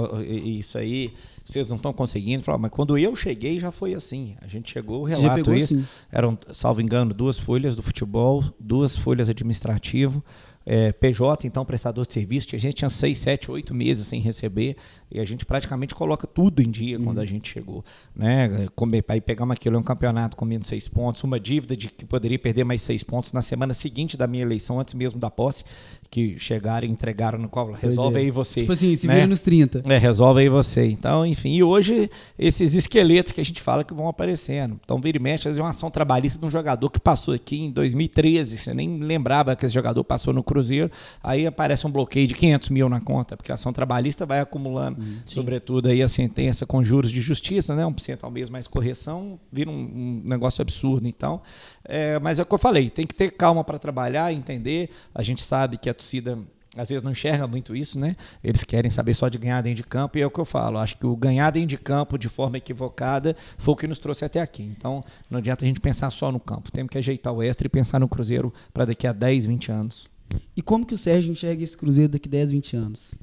isso 0.44 0.76
aí, 0.76 1.14
vocês 1.42 1.66
não 1.66 1.76
estão 1.76 1.94
conseguindo. 1.94 2.42
Falo, 2.42 2.58
mas 2.58 2.70
quando 2.70 2.98
eu 2.98 3.16
cheguei 3.16 3.58
já 3.58 3.70
foi 3.70 3.94
assim. 3.94 4.36
A 4.42 4.46
gente 4.46 4.70
chegou, 4.70 5.00
o 5.00 5.04
relato 5.04 5.54
isso. 5.54 5.74
Assim. 5.74 5.86
Eram, 6.12 6.38
salvo 6.52 6.82
engano, 6.82 7.14
duas 7.14 7.38
folhas 7.38 7.74
do 7.74 7.82
futebol, 7.82 8.44
duas 8.60 8.94
folhas 8.94 9.30
administrativo, 9.30 10.22
é, 10.68 10.90
PJ, 10.90 11.46
então 11.46 11.64
prestador 11.64 12.04
de 12.04 12.12
serviço, 12.12 12.48
a 12.56 12.58
gente 12.58 12.74
tinha 12.74 12.90
seis, 12.90 13.18
sete, 13.18 13.48
oito 13.52 13.72
meses 13.72 14.08
sem 14.08 14.20
receber 14.20 14.76
e 15.08 15.20
a 15.20 15.24
gente 15.24 15.46
praticamente 15.46 15.94
coloca 15.94 16.26
tudo 16.26 16.60
em 16.60 16.68
dia 16.68 16.98
uhum. 16.98 17.04
quando 17.04 17.20
a 17.20 17.24
gente 17.24 17.52
chegou. 17.52 17.84
Né? 18.14 18.68
Aí 19.08 19.20
pegamos 19.20 19.54
aquilo, 19.54 19.78
um 19.78 19.82
campeonato 19.82 20.36
com 20.36 20.44
menos 20.44 20.66
seis 20.66 20.88
pontos, 20.88 21.22
uma 21.22 21.38
dívida 21.38 21.76
de 21.76 21.88
que 21.88 22.04
poderia 22.04 22.38
perder 22.38 22.64
mais 22.64 22.82
seis 22.82 23.04
pontos 23.04 23.32
na 23.32 23.40
semana 23.40 23.72
seguinte 23.72 24.16
da 24.16 24.26
minha 24.26 24.42
eleição, 24.42 24.80
antes 24.80 24.94
mesmo 24.94 25.20
da 25.20 25.30
posse, 25.30 25.62
que 26.10 26.38
chegaram 26.38 26.86
e 26.86 26.90
entregaram 26.90 27.38
no 27.38 27.48
qual 27.48 27.72
resolve 27.72 28.18
é. 28.18 28.22
aí 28.22 28.30
você. 28.30 28.60
Tipo 28.60 28.72
assim, 28.72 28.94
se 28.94 29.06
né? 29.06 29.14
vira 29.14 29.26
nos 29.26 29.40
30. 29.40 29.82
É, 29.84 29.98
resolve 29.98 30.40
aí 30.40 30.48
você. 30.48 30.86
Então, 30.86 31.24
enfim, 31.26 31.54
e 31.54 31.62
hoje 31.62 32.10
esses 32.38 32.74
esqueletos 32.74 33.32
que 33.32 33.40
a 33.40 33.44
gente 33.44 33.60
fala 33.60 33.84
que 33.84 33.94
vão 33.94 34.08
aparecendo. 34.08 34.78
Então, 34.84 35.00
vira 35.00 35.18
e 35.18 35.20
mexe, 35.20 35.48
às 35.48 35.56
vezes 35.56 35.60
uma 35.60 35.70
ação 35.70 35.90
trabalhista 35.90 36.38
de 36.38 36.44
um 36.44 36.50
jogador 36.50 36.90
que 36.90 37.00
passou 37.00 37.34
aqui 37.34 37.64
em 37.64 37.70
2013, 37.70 38.58
você 38.58 38.74
nem 38.74 38.98
lembrava 38.98 39.54
que 39.56 39.64
esse 39.64 39.74
jogador 39.74 40.02
passou 40.04 40.32
no 40.32 40.42
Cruzeiro, 40.42 40.90
aí 41.22 41.46
aparece 41.46 41.86
um 41.86 41.90
bloqueio 41.90 42.26
de 42.26 42.34
500 42.34 42.68
mil 42.70 42.88
na 42.88 43.00
conta, 43.00 43.36
porque 43.36 43.50
a 43.50 43.54
ação 43.54 43.72
trabalhista 43.72 44.24
vai 44.24 44.40
acumulando, 44.40 45.00
hum, 45.00 45.18
sobretudo 45.26 45.88
aí 45.88 46.02
a 46.02 46.08
sentença 46.08 46.66
com 46.66 46.82
juros 46.82 47.10
de 47.10 47.20
justiça, 47.20 47.74
né, 47.74 47.84
1% 47.84 48.18
ao 48.22 48.30
mês 48.30 48.50
mais 48.50 48.66
correção, 48.66 49.38
vira 49.52 49.70
um, 49.70 49.74
um 49.74 50.22
negócio 50.24 50.62
absurdo. 50.62 51.06
Então, 51.08 51.40
é, 51.84 52.18
mas 52.18 52.38
é 52.38 52.42
o 52.42 52.46
que 52.46 52.54
eu 52.54 52.58
falei, 52.58 52.90
tem 52.90 53.06
que 53.06 53.14
ter 53.14 53.30
calma 53.30 53.64
para 53.64 53.78
trabalhar, 53.78 54.32
entender. 54.32 54.90
A 55.14 55.22
gente 55.22 55.42
sabe 55.42 55.76
que 55.76 55.88
a 55.88 55.94
torcida 55.96 56.38
às 56.76 56.90
vezes 56.90 57.02
não 57.02 57.12
enxerga 57.12 57.46
muito 57.46 57.74
isso, 57.74 57.98
né? 57.98 58.14
Eles 58.44 58.62
querem 58.62 58.90
saber 58.90 59.14
só 59.14 59.28
de 59.28 59.38
ganhar 59.38 59.62
dentro 59.62 59.76
de 59.76 59.82
campo 59.82 60.18
e 60.18 60.20
é 60.20 60.26
o 60.26 60.30
que 60.30 60.38
eu 60.38 60.44
falo. 60.44 60.78
Acho 60.78 60.96
que 60.98 61.06
o 61.06 61.16
ganhar 61.16 61.50
dentro 61.50 61.68
de 61.68 61.78
campo 61.78 62.18
de 62.18 62.28
forma 62.28 62.58
equivocada 62.58 63.34
foi 63.56 63.72
o 63.72 63.76
que 63.76 63.86
nos 63.86 63.98
trouxe 63.98 64.26
até 64.26 64.40
aqui. 64.40 64.62
Então 64.62 65.02
não 65.30 65.38
adianta 65.38 65.64
a 65.64 65.68
gente 65.68 65.80
pensar 65.80 66.10
só 66.10 66.30
no 66.30 66.38
campo. 66.38 66.70
Temos 66.70 66.90
que 66.90 66.98
ajeitar 66.98 67.32
o 67.32 67.42
extra 67.42 67.66
e 67.66 67.70
pensar 67.70 67.98
no 67.98 68.08
Cruzeiro 68.08 68.52
para 68.74 68.84
daqui 68.84 69.06
a 69.06 69.12
10, 69.12 69.46
20 69.46 69.72
anos. 69.72 70.08
E 70.54 70.60
como 70.60 70.84
que 70.84 70.92
o 70.92 70.98
Sérgio 70.98 71.30
enxerga 71.30 71.64
esse 71.64 71.76
Cruzeiro 71.76 72.12
daqui 72.12 72.28
a 72.28 72.32
10, 72.32 72.50
20 72.50 72.76
anos? 72.76 73.14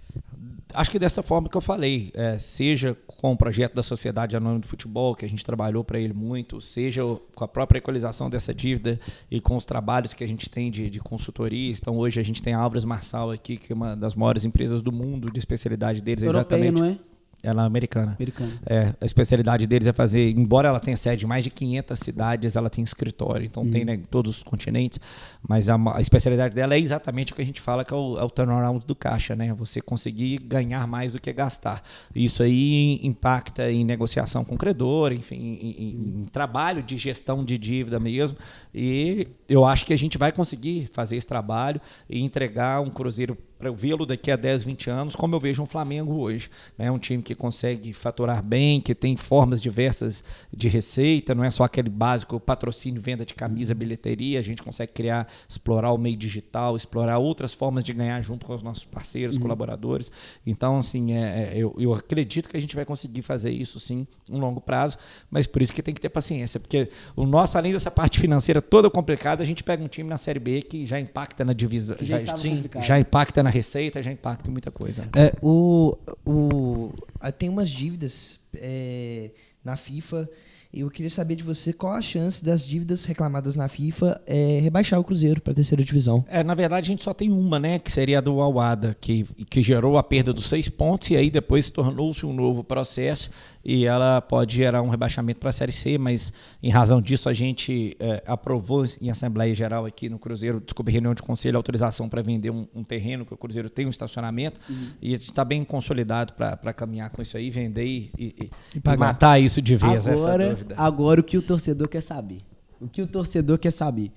Acho 0.74 0.92
que 0.92 1.00
dessa 1.00 1.22
forma 1.24 1.50
que 1.50 1.56
eu 1.56 1.62
falei, 1.62 2.12
é, 2.14 2.38
seja 2.38 2.96
com 3.08 3.32
o 3.32 3.38
projeto 3.38 3.74
da 3.74 3.84
Sociedade 3.84 4.36
Anônima 4.36 4.60
do 4.60 4.68
Futebol, 4.68 5.16
que 5.16 5.26
a 5.26 5.30
gente 5.30 5.44
trabalhou 5.44 5.84
para 5.84 6.00
ele 6.00 6.14
muito, 6.14 6.60
seja 6.60 7.04
com 7.36 7.44
a 7.44 7.48
própria 7.48 7.78
equalização 7.78 8.30
dessa 8.30 8.54
dívida 8.54 9.00
e 9.30 9.40
com 9.40 9.56
os 9.56 9.66
trabalhos 9.66 10.14
que 10.14 10.24
a 10.24 10.28
gente 10.28 10.50
tem 10.50 10.70
de, 10.70 10.90
de 10.90 11.00
consultoria. 11.00 11.72
Então, 11.72 11.98
hoje 11.98 12.20
a 12.20 12.24
gente 12.24 12.42
tem 12.42 12.54
a 12.54 12.60
Álvares 12.60 12.86
Marçal 12.86 13.32
aqui, 13.32 13.58
que 13.58 13.72
é 13.72 13.76
uma 13.76 13.96
das 13.96 14.16
maiores 14.16 14.46
empresas 14.46 14.82
do 14.82 14.92
mundo 14.92 15.32
de 15.32 15.40
especialidade 15.40 16.02
deles. 16.02 16.24
Europeia, 16.24 16.68
exatamente. 16.68 16.82
não 16.82 16.88
é? 16.88 17.13
Ela 17.44 17.64
é 17.64 17.66
americana. 17.66 18.16
Americana. 18.18 18.54
É, 18.66 18.94
a 19.02 19.06
especialidade 19.06 19.68
deles 19.68 19.86
é 19.86 19.92
fazer, 19.92 20.30
embora 20.30 20.70
ela 20.70 20.80
tenha 20.80 20.96
sede 20.96 21.26
em 21.26 21.28
mais 21.28 21.44
de 21.44 21.50
500 21.50 22.00
cidades, 22.00 22.56
ela 22.56 22.70
tem 22.70 22.82
escritório, 22.82 23.46
então 23.46 23.64
uhum. 23.64 23.72
tem 23.72 23.84
né, 23.84 23.96
em 23.96 24.04
todos 24.04 24.38
os 24.38 24.44
continentes, 24.44 24.98
mas 25.46 25.70
a, 25.70 25.76
a, 25.94 26.00
especialidade 26.00 26.56
dela 26.56 26.74
é 26.74 26.80
exatamente 26.80 27.34
o 27.34 27.36
que 27.36 27.42
a 27.42 27.46
gente 27.46 27.60
fala 27.60 27.84
que 27.84 27.94
é 27.94 27.98
o, 27.98 28.18
é 28.18 28.24
o 28.24 28.30
turnaround 28.30 28.86
do 28.86 28.96
caixa, 28.96 29.36
né? 29.36 29.54
Você 29.56 29.82
conseguir 29.82 30.38
ganhar 30.38 30.88
mais 30.88 31.12
do 31.12 31.20
que 31.20 31.34
gastar. 31.34 31.84
Isso 32.16 32.42
aí 32.42 33.00
impacta 33.04 33.70
em 33.70 33.84
negociação 33.84 34.46
com 34.46 34.56
o 34.56 34.58
credor, 34.58 35.12
enfim, 35.12 35.36
em, 35.36 35.72
em, 35.72 36.22
em 36.22 36.26
trabalho 36.32 36.82
de 36.82 36.98
gestão 36.98 37.44
de 37.44 37.58
dívida 37.58 38.00
mesmo, 38.00 38.38
e 38.74 39.28
eu 39.50 39.66
acho 39.66 39.86
que 39.86 39.94
a 39.94 39.98
gente 39.98 40.18
vai 40.18 40.32
conseguir 40.32 40.90
fazer 40.94 41.18
esse 41.18 41.28
trabalho 41.28 41.82
e 42.10 42.24
entregar 42.24 42.80
um 42.80 42.90
Cruzeiro 42.90 43.38
para 43.64 43.70
eu 43.70 43.76
vê-lo 43.76 44.06
daqui 44.06 44.32
a 44.32 44.36
10, 44.36 44.64
20 44.64 44.90
anos, 44.90 45.16
como 45.16 45.36
eu 45.36 45.40
vejo 45.40 45.62
um 45.62 45.66
Flamengo 45.66 46.14
hoje. 46.14 46.50
É 46.78 46.84
né? 46.84 46.92
um 46.92 46.98
time 46.98 47.22
que 47.22 47.34
que 47.34 47.36
consegue 47.36 47.92
faturar 47.94 48.44
bem, 48.44 48.80
que 48.80 48.96
tem 48.96 49.18
formas 49.18 49.62
diversas 49.62 50.24
de 50.56 50.70
receita, 50.70 51.36
não 51.36 51.44
é 51.44 51.52
só 51.52 51.64
aquele 51.64 51.90
básico 51.90 52.40
patrocínio, 52.40 53.02
venda 53.02 53.26
de 53.26 53.34
camisa, 53.34 53.74
bilheteria, 53.74 54.40
a 54.40 54.42
gente 54.42 54.62
consegue 54.62 54.92
criar, 54.94 55.28
explorar 55.50 55.92
o 55.92 55.98
meio 55.98 56.16
digital, 56.16 56.76
explorar 56.76 57.18
outras 57.18 57.54
formas 57.54 57.84
de 57.84 57.92
ganhar 57.94 58.22
junto 58.22 58.46
com 58.46 58.54
os 58.54 58.64
nossos 58.64 58.86
parceiros, 58.86 59.36
uhum. 59.36 59.42
colaboradores. 59.42 60.12
Então, 60.46 60.78
assim, 60.78 61.14
é, 61.14 61.54
é, 61.54 61.58
eu, 61.58 61.76
eu 61.78 61.94
acredito 61.94 62.48
que 62.48 62.56
a 62.56 62.62
gente 62.62 62.76
vai 62.76 62.86
conseguir 62.86 63.22
fazer 63.22 63.52
isso 63.52 63.80
sim, 63.80 64.08
um 64.30 64.38
longo 64.38 64.62
prazo, 64.62 64.98
mas 65.30 65.48
por 65.48 65.62
isso 65.62 65.74
que 65.74 65.82
tem 65.82 65.94
que 65.94 66.02
ter 66.02 66.10
paciência, 66.10 66.60
porque 66.60 66.90
o 67.16 67.26
nosso, 67.26 67.58
além 67.58 67.74
dessa 67.74 67.92
parte 67.92 68.20
financeira 68.20 68.62
toda 68.62 68.90
complicada, 68.90 69.42
a 69.42 69.46
gente 69.46 69.64
pega 69.64 69.84
um 69.84 69.88
time 69.88 70.10
na 70.10 70.18
Série 70.18 70.40
B 70.40 70.62
que 70.62 70.86
já 70.86 71.00
impacta 71.00 71.44
na 71.44 71.54
divisão, 71.54 71.98
já, 72.00 72.20
já, 72.20 72.36
já, 72.80 73.00
impacta 73.00 73.42
na 73.42 73.50
receita, 73.54 74.02
já 74.02 74.12
impacta 74.12 74.50
em 74.50 74.52
muita 74.52 74.72
coisa. 74.72 75.08
É, 75.16 75.34
o, 75.42 75.96
o, 76.26 76.92
tem 77.38 77.48
umas 77.50 77.70
dívidas 77.70 78.40
é, 78.56 79.30
na 79.64 79.78
FIFA 79.78 80.28
eu 80.74 80.90
queria 80.90 81.10
saber 81.10 81.36
de 81.36 81.44
você 81.44 81.72
qual 81.72 81.94
a 81.94 82.02
chance 82.02 82.44
das 82.44 82.66
dívidas 82.66 83.06
reclamadas 83.06 83.56
na 83.56 83.68
FIFA 83.68 84.20
é, 84.26 84.60
rebaixar 84.62 85.00
o 85.00 85.04
Cruzeiro 85.04 85.40
para 85.40 85.52
a 85.52 85.56
terceira 85.56 85.84
divisão. 85.84 86.26
É, 86.28 86.44
na 86.44 86.56
verdade, 86.56 86.88
a 86.88 86.92
gente 86.92 87.04
só 87.04 87.14
tem 87.14 87.32
uma, 87.32 87.60
né? 87.60 87.78
Que 87.78 87.92
seria 87.92 88.18
a 88.18 88.22
do 88.22 88.42
Awada, 88.42 88.98
que, 89.00 89.24
que 89.50 89.62
gerou 89.62 89.98
a 89.98 90.04
perda 90.04 90.34
dos 90.34 90.50
seis 90.50 90.70
pontos 90.70 91.12
e 91.12 91.16
aí 91.16 91.30
depois 91.30 91.70
tornou-se 91.70 92.26
um 92.26 92.34
novo 92.34 92.64
processo 92.64 93.30
e 93.64 93.86
ela 93.86 94.20
pode 94.20 94.56
gerar 94.56 94.82
um 94.82 94.90
rebaixamento 94.90 95.40
para 95.40 95.50
a 95.50 95.54
Série 95.54 95.72
C, 95.72 95.98
mas 95.98 96.34
em 96.62 96.70
razão 96.70 97.02
disso 97.02 97.30
a 97.30 97.34
gente 97.34 97.96
é, 98.00 98.22
aprovou 98.28 98.86
em 99.00 99.10
Assembleia 99.10 99.56
Geral 99.56 99.86
aqui 99.86 100.10
no 100.10 100.20
Cruzeiro, 100.20 100.60
desculpe, 100.60 100.92
reunião 100.92 101.14
de 101.14 101.22
conselho, 101.22 101.56
autorização 101.56 102.10
para 102.10 102.22
vender 102.22 102.50
um, 102.50 102.68
um, 102.76 102.84
terreno 102.84 103.26
que 103.26 103.34
o 103.34 103.38
Cruzeiro 103.38 103.70
tem 103.70 103.86
um 103.86 103.90
estacionamento 103.90 104.60
uhum. 104.70 104.88
e 105.02 105.10
a 105.10 105.18
gente 105.18 105.30
está 105.30 105.46
bem 105.46 105.64
consolidado 105.64 106.34
para 106.34 106.74
caminhar 106.74 107.10
com 107.10 107.22
isso 107.22 107.38
aí, 107.38 107.50
vender 107.50 107.86
e, 107.86 108.12
e, 108.18 108.50
e 108.76 108.98
matar 108.98 109.40
isso 109.40 109.62
de 109.62 109.76
vez, 109.76 110.08
agora, 110.08 110.58
Agora 110.78 111.22
o 111.22 111.24
que 111.24 111.38
o 111.38 111.42
torcedor 111.42 111.88
quer 111.88 112.02
saber. 112.02 112.42
O 112.80 112.88
que 112.88 113.02
o 113.02 113.08
torcedor 113.08 113.58
quer 113.58 113.72
saber. 113.72 114.12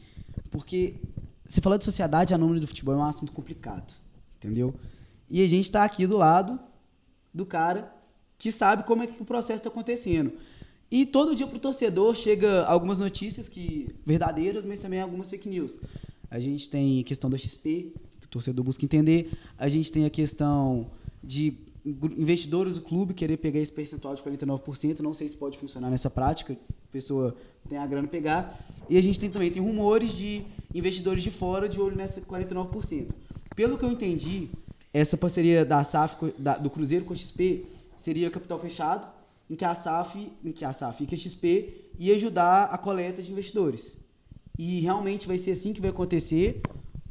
Porque 0.50 0.96
você 1.46 1.60
falou 1.60 1.78
de 1.78 1.84
sociedade 1.84 2.34
anônima 2.34 2.60
do 2.60 2.66
futebol 2.66 2.94
é 2.94 2.98
um 2.98 3.04
assunto 3.04 3.32
complicado, 3.32 3.92
entendeu? 4.36 4.74
E 5.30 5.42
a 5.42 5.46
gente 5.48 5.64
está 5.64 5.84
aqui 5.84 6.06
do 6.06 6.16
lado 6.16 6.58
do 7.32 7.44
cara 7.44 7.92
que 8.38 8.52
sabe 8.52 8.82
como 8.84 9.02
é 9.02 9.06
que 9.06 9.20
o 9.20 9.24
processo 9.24 9.58
está 9.58 9.68
acontecendo. 9.68 10.32
E 10.90 11.04
todo 11.04 11.34
dia 11.34 11.46
para 11.46 11.56
o 11.56 11.60
torcedor 11.60 12.14
chega 12.14 12.64
algumas 12.64 12.98
notícias 12.98 13.48
que 13.48 13.88
verdadeiras, 14.04 14.64
mas 14.64 14.80
também 14.80 15.00
algumas 15.00 15.30
fake 15.30 15.48
news. 15.48 15.78
A 16.30 16.38
gente 16.38 16.68
tem 16.68 17.00
a 17.00 17.04
questão 17.04 17.28
da 17.30 17.36
XP, 17.36 17.92
que 18.20 18.26
o 18.26 18.28
torcedor 18.28 18.64
busca 18.64 18.84
entender. 18.84 19.32
A 19.58 19.68
gente 19.68 19.90
tem 19.90 20.04
a 20.04 20.10
questão 20.10 20.90
de 21.22 21.54
investidores 21.86 22.74
do 22.74 22.80
clube 22.80 23.14
querer 23.14 23.36
pegar 23.36 23.60
esse 23.60 23.72
percentual 23.72 24.14
de 24.14 24.22
49%. 24.22 24.98
Não 25.00 25.14
sei 25.14 25.28
se 25.28 25.36
pode 25.36 25.56
funcionar 25.56 25.88
nessa 25.88 26.10
prática. 26.10 26.52
A 26.54 26.92
pessoa 26.92 27.36
tem 27.68 27.78
a 27.78 27.86
grana 27.86 28.08
pegar. 28.08 28.58
E 28.90 28.98
a 28.98 29.02
gente 29.02 29.20
tem 29.20 29.30
também 29.30 29.50
tem 29.50 29.62
rumores 29.62 30.10
de 30.10 30.44
investidores 30.74 31.22
de 31.22 31.30
fora 31.30 31.68
de 31.68 31.80
olho 31.80 31.96
nessa 31.96 32.20
49%. 32.20 33.10
Pelo 33.54 33.78
que 33.78 33.84
eu 33.84 33.90
entendi, 33.90 34.50
essa 34.92 35.16
parceria 35.16 35.64
da 35.64 35.84
SAF, 35.84 36.16
da, 36.38 36.58
do 36.58 36.68
Cruzeiro 36.68 37.04
com 37.04 37.12
a 37.12 37.16
XP 37.16 37.64
seria 37.96 38.30
capital 38.30 38.58
fechado, 38.58 39.06
em 39.48 39.54
que 39.54 39.64
a 39.64 39.74
SAF, 39.74 40.32
em 40.44 40.50
que 40.50 40.64
a 40.64 40.72
SAF 40.72 41.04
e 41.04 41.06
que 41.06 41.14
a 41.14 41.18
XP 41.18 41.90
ia 41.98 42.16
ajudar 42.16 42.64
a 42.64 42.76
coleta 42.76 43.22
de 43.22 43.30
investidores. 43.30 43.96
E 44.58 44.80
realmente 44.80 45.26
vai 45.26 45.38
ser 45.38 45.52
assim 45.52 45.72
que 45.72 45.80
vai 45.80 45.90
acontecer, 45.90 46.60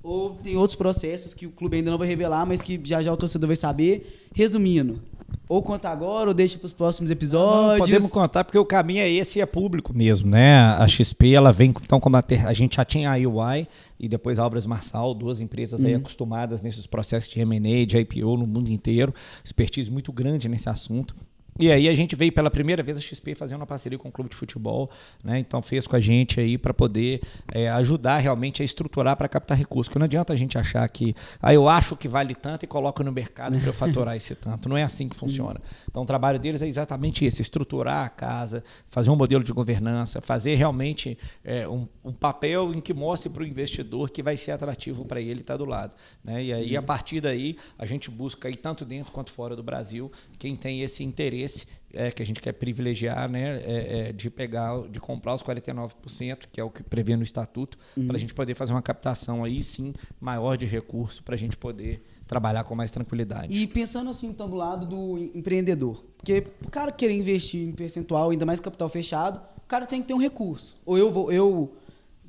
ou 0.05 0.35
tem 0.35 0.55
outros 0.55 0.75
processos 0.75 1.33
que 1.33 1.47
o 1.47 1.51
clube 1.51 1.77
ainda 1.77 1.89
não 1.89 1.97
vai 1.97 2.07
revelar, 2.07 2.45
mas 2.45 2.61
que 2.61 2.79
já 2.83 3.01
já 3.01 3.11
o 3.11 3.17
torcedor 3.17 3.47
vai 3.47 3.55
saber. 3.55 4.27
Resumindo, 4.33 5.01
ou 5.49 5.63
conta 5.63 5.89
agora 5.89 6.29
ou 6.29 6.33
deixa 6.33 6.57
para 6.57 6.67
os 6.67 6.73
próximos 6.73 7.09
episódios. 7.09 7.79
Não, 7.79 7.85
podemos 7.85 8.11
contar 8.11 8.43
porque 8.43 8.57
o 8.57 8.65
caminho 8.65 9.01
é 9.01 9.09
esse 9.09 9.39
e 9.39 9.41
é 9.41 9.45
público 9.45 9.95
mesmo, 9.97 10.29
né? 10.29 10.57
A 10.57 10.87
XP 10.87 11.33
ela 11.33 11.51
vem 11.51 11.69
então 11.69 11.99
como 11.99 12.17
a, 12.17 12.21
ter, 12.21 12.45
a 12.45 12.53
gente 12.53 12.75
já 12.75 12.85
tinha 12.85 13.11
a 13.11 13.15
UI 13.15 13.67
e 13.99 14.07
depois 14.07 14.37
a 14.37 14.45
Obras 14.45 14.65
Marçal, 14.65 15.13
duas 15.13 15.41
empresas 15.41 15.79
uhum. 15.79 15.87
aí 15.87 15.95
acostumadas 15.95 16.61
nesses 16.61 16.85
processos 16.85 17.29
de 17.29 17.39
M&A, 17.39 17.85
de 17.85 17.97
IPO 17.97 18.37
no 18.37 18.45
mundo 18.45 18.69
inteiro, 18.69 19.13
expertise 19.43 19.89
muito 19.89 20.11
grande 20.11 20.47
nesse 20.47 20.69
assunto. 20.69 21.15
E 21.57 21.71
aí 21.71 21.87
a 21.87 21.95
gente 21.95 22.17
veio 22.17 22.33
pela 22.33 22.51
primeira 22.51 22.83
vez 22.83 22.97
a 22.97 23.01
XP 23.01 23.33
fazendo 23.33 23.61
uma 23.61 23.65
parceria 23.65 23.97
com 23.97 24.09
o 24.09 24.11
clube 24.11 24.29
de 24.29 24.35
futebol, 24.35 24.91
né? 25.23 25.39
Então 25.39 25.61
fez 25.61 25.87
com 25.87 25.95
a 25.95 26.01
gente 26.01 26.37
aí 26.37 26.57
para 26.57 26.73
poder 26.73 27.21
é, 27.49 27.69
ajudar 27.69 28.17
realmente 28.17 28.61
a 28.61 28.65
estruturar 28.65 29.15
para 29.15 29.29
captar 29.29 29.57
recursos. 29.57 29.87
Porque 29.87 29.97
não 29.97 30.03
adianta 30.03 30.33
a 30.33 30.35
gente 30.35 30.57
achar 30.57 30.85
que, 30.89 31.15
ah, 31.41 31.53
eu 31.53 31.69
acho 31.69 31.95
que 31.95 32.09
vale 32.09 32.35
tanto 32.35 32.63
e 32.63 32.67
coloco 32.67 33.01
no 33.05 33.11
mercado 33.11 33.57
para 33.57 33.69
eu 33.69 33.73
faturar 33.73 34.17
esse 34.17 34.35
tanto. 34.35 34.67
Não 34.67 34.75
é 34.75 34.83
assim 34.83 35.07
que 35.07 35.15
funciona. 35.15 35.61
Então 35.89 36.03
o 36.03 36.05
trabalho 36.05 36.37
deles 36.37 36.61
é 36.61 36.67
exatamente 36.67 37.23
esse: 37.23 37.41
estruturar 37.41 38.05
a 38.05 38.09
casa, 38.09 38.61
fazer 38.89 39.09
um 39.09 39.15
modelo 39.15 39.41
de 39.41 39.53
governança, 39.53 40.19
fazer 40.19 40.55
realmente 40.55 41.17
é, 41.41 41.65
um, 41.69 41.87
um, 42.03 42.11
papel 42.11 42.73
em 42.73 42.81
que 42.81 42.93
mostre 42.93 43.29
para 43.29 43.43
o 43.43 43.45
investidor 43.45 44.09
que 44.09 44.21
vai 44.21 44.35
ser 44.35 44.51
atrativo 44.51 45.05
para 45.05 45.21
ele 45.21 45.39
estar 45.39 45.53
tá 45.53 45.57
do 45.57 45.65
lado. 45.65 45.95
Né? 46.21 46.43
E 46.43 46.53
aí 46.53 46.75
a 46.75 46.81
partir 46.81 47.21
daí 47.21 47.55
a 47.79 47.85
gente 47.85 48.11
busca 48.11 48.49
aí 48.49 48.57
tanto 48.57 48.83
dentro 48.83 49.13
quanto 49.13 49.31
fora 49.31 49.55
do 49.55 49.63
Brasil 49.63 50.11
quem 50.37 50.53
tem 50.53 50.81
esse 50.81 51.01
interesse 51.01 51.44
esse 51.45 51.65
é, 51.93 52.11
que 52.11 52.21
a 52.21 52.25
gente 52.25 52.41
quer 52.41 52.51
privilegiar, 52.51 53.29
né, 53.29 53.61
é, 53.63 53.99
é, 53.99 54.11
de 54.11 54.29
pegar, 54.29 54.81
de 54.89 54.99
comprar 54.99 55.33
os 55.33 55.41
49%, 55.41 56.47
que 56.51 56.59
é 56.59 56.63
o 56.63 56.69
que 56.69 56.83
prevê 56.83 57.15
no 57.15 57.23
estatuto, 57.23 57.77
uhum. 57.95 58.07
para 58.07 58.17
a 58.17 58.19
gente 58.19 58.33
poder 58.33 58.55
fazer 58.55 58.73
uma 58.73 58.81
captação 58.81 59.43
aí 59.43 59.61
sim 59.61 59.93
maior 60.19 60.57
de 60.57 60.65
recurso 60.65 61.23
para 61.23 61.35
a 61.35 61.37
gente 61.37 61.55
poder 61.55 62.03
trabalhar 62.27 62.63
com 62.63 62.75
mais 62.75 62.91
tranquilidade. 62.91 63.53
E 63.53 63.65
pensando 63.65 64.09
assim, 64.09 64.27
então, 64.27 64.49
do 64.49 64.55
lado 64.55 64.85
do 64.85 65.17
empreendedor, 65.33 66.05
porque 66.17 66.45
o 66.65 66.69
cara 66.69 66.91
querer 66.91 67.13
investir 67.13 67.69
em 67.69 67.71
percentual, 67.71 68.31
ainda 68.31 68.45
mais 68.45 68.59
capital 68.59 68.89
fechado, 68.89 69.39
o 69.57 69.67
cara 69.67 69.85
tem 69.85 70.01
que 70.01 70.07
ter 70.07 70.13
um 70.13 70.19
recurso. 70.19 70.77
Ou 70.85 70.97
eu 70.97 71.11
vou, 71.11 71.31
eu 71.31 71.73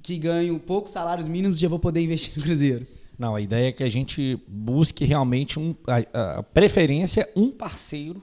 que 0.02 0.18
ganho 0.18 0.58
poucos 0.60 0.92
salários 0.92 1.26
mínimos 1.26 1.58
já 1.58 1.68
vou 1.68 1.78
poder 1.78 2.00
investir 2.00 2.32
no 2.36 2.44
Cruzeiro. 2.44 2.86
Não, 3.18 3.34
a 3.34 3.40
ideia 3.40 3.68
é 3.68 3.72
que 3.72 3.82
a 3.82 3.88
gente 3.88 4.38
busque 4.46 5.04
realmente 5.04 5.58
um, 5.58 5.74
a, 5.86 6.38
a 6.38 6.42
preferência 6.42 7.28
um 7.34 7.50
parceiro 7.50 8.22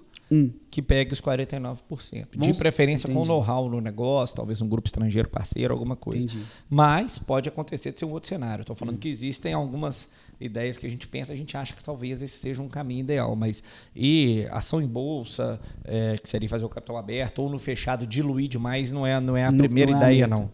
Que 0.71 0.81
pegue 0.81 1.13
os 1.13 1.21
49%. 1.21 2.37
de 2.37 2.53
preferência 2.55 3.07
entendi. 3.07 3.19
com 3.19 3.25
know-how 3.25 3.69
no 3.69 3.79
negócio, 3.79 4.35
talvez 4.35 4.61
um 4.61 4.67
grupo 4.67 4.87
estrangeiro 4.87 5.29
parceiro, 5.29 5.73
alguma 5.73 5.95
coisa. 5.95 6.25
Entendi. 6.25 6.43
Mas 6.69 7.19
pode 7.19 7.47
acontecer 7.47 7.91
de 7.91 7.99
ser 7.99 8.05
um 8.05 8.11
outro 8.11 8.29
cenário. 8.29 8.61
Estou 8.61 8.75
falando 8.75 8.95
hum. 8.95 8.99
que 8.99 9.09
existem 9.09 9.53
algumas 9.53 10.09
ideias 10.39 10.77
que 10.77 10.85
a 10.85 10.89
gente 10.89 11.07
pensa, 11.07 11.31
a 11.31 11.35
gente 11.35 11.55
acha 11.55 11.75
que 11.75 11.83
talvez 11.83 12.21
esse 12.21 12.37
seja 12.37 12.61
um 12.61 12.67
caminho 12.67 13.01
ideal. 13.01 13.35
Mas 13.35 13.63
e 13.95 14.47
ação 14.51 14.81
em 14.81 14.87
bolsa, 14.87 15.59
é, 15.83 16.17
que 16.17 16.27
seria 16.27 16.49
fazer 16.49 16.65
o 16.65 16.69
capital 16.69 16.97
aberto, 16.97 17.39
ou 17.39 17.49
no 17.49 17.59
fechado 17.59 18.05
diluir 18.05 18.47
demais, 18.47 18.91
não 18.91 19.05
é, 19.05 19.19
não 19.19 19.37
é 19.37 19.45
a 19.45 19.51
não, 19.51 19.57
primeira 19.59 19.91
não 19.91 19.99
é 19.99 20.01
ideia, 20.01 20.27
não. 20.27 20.49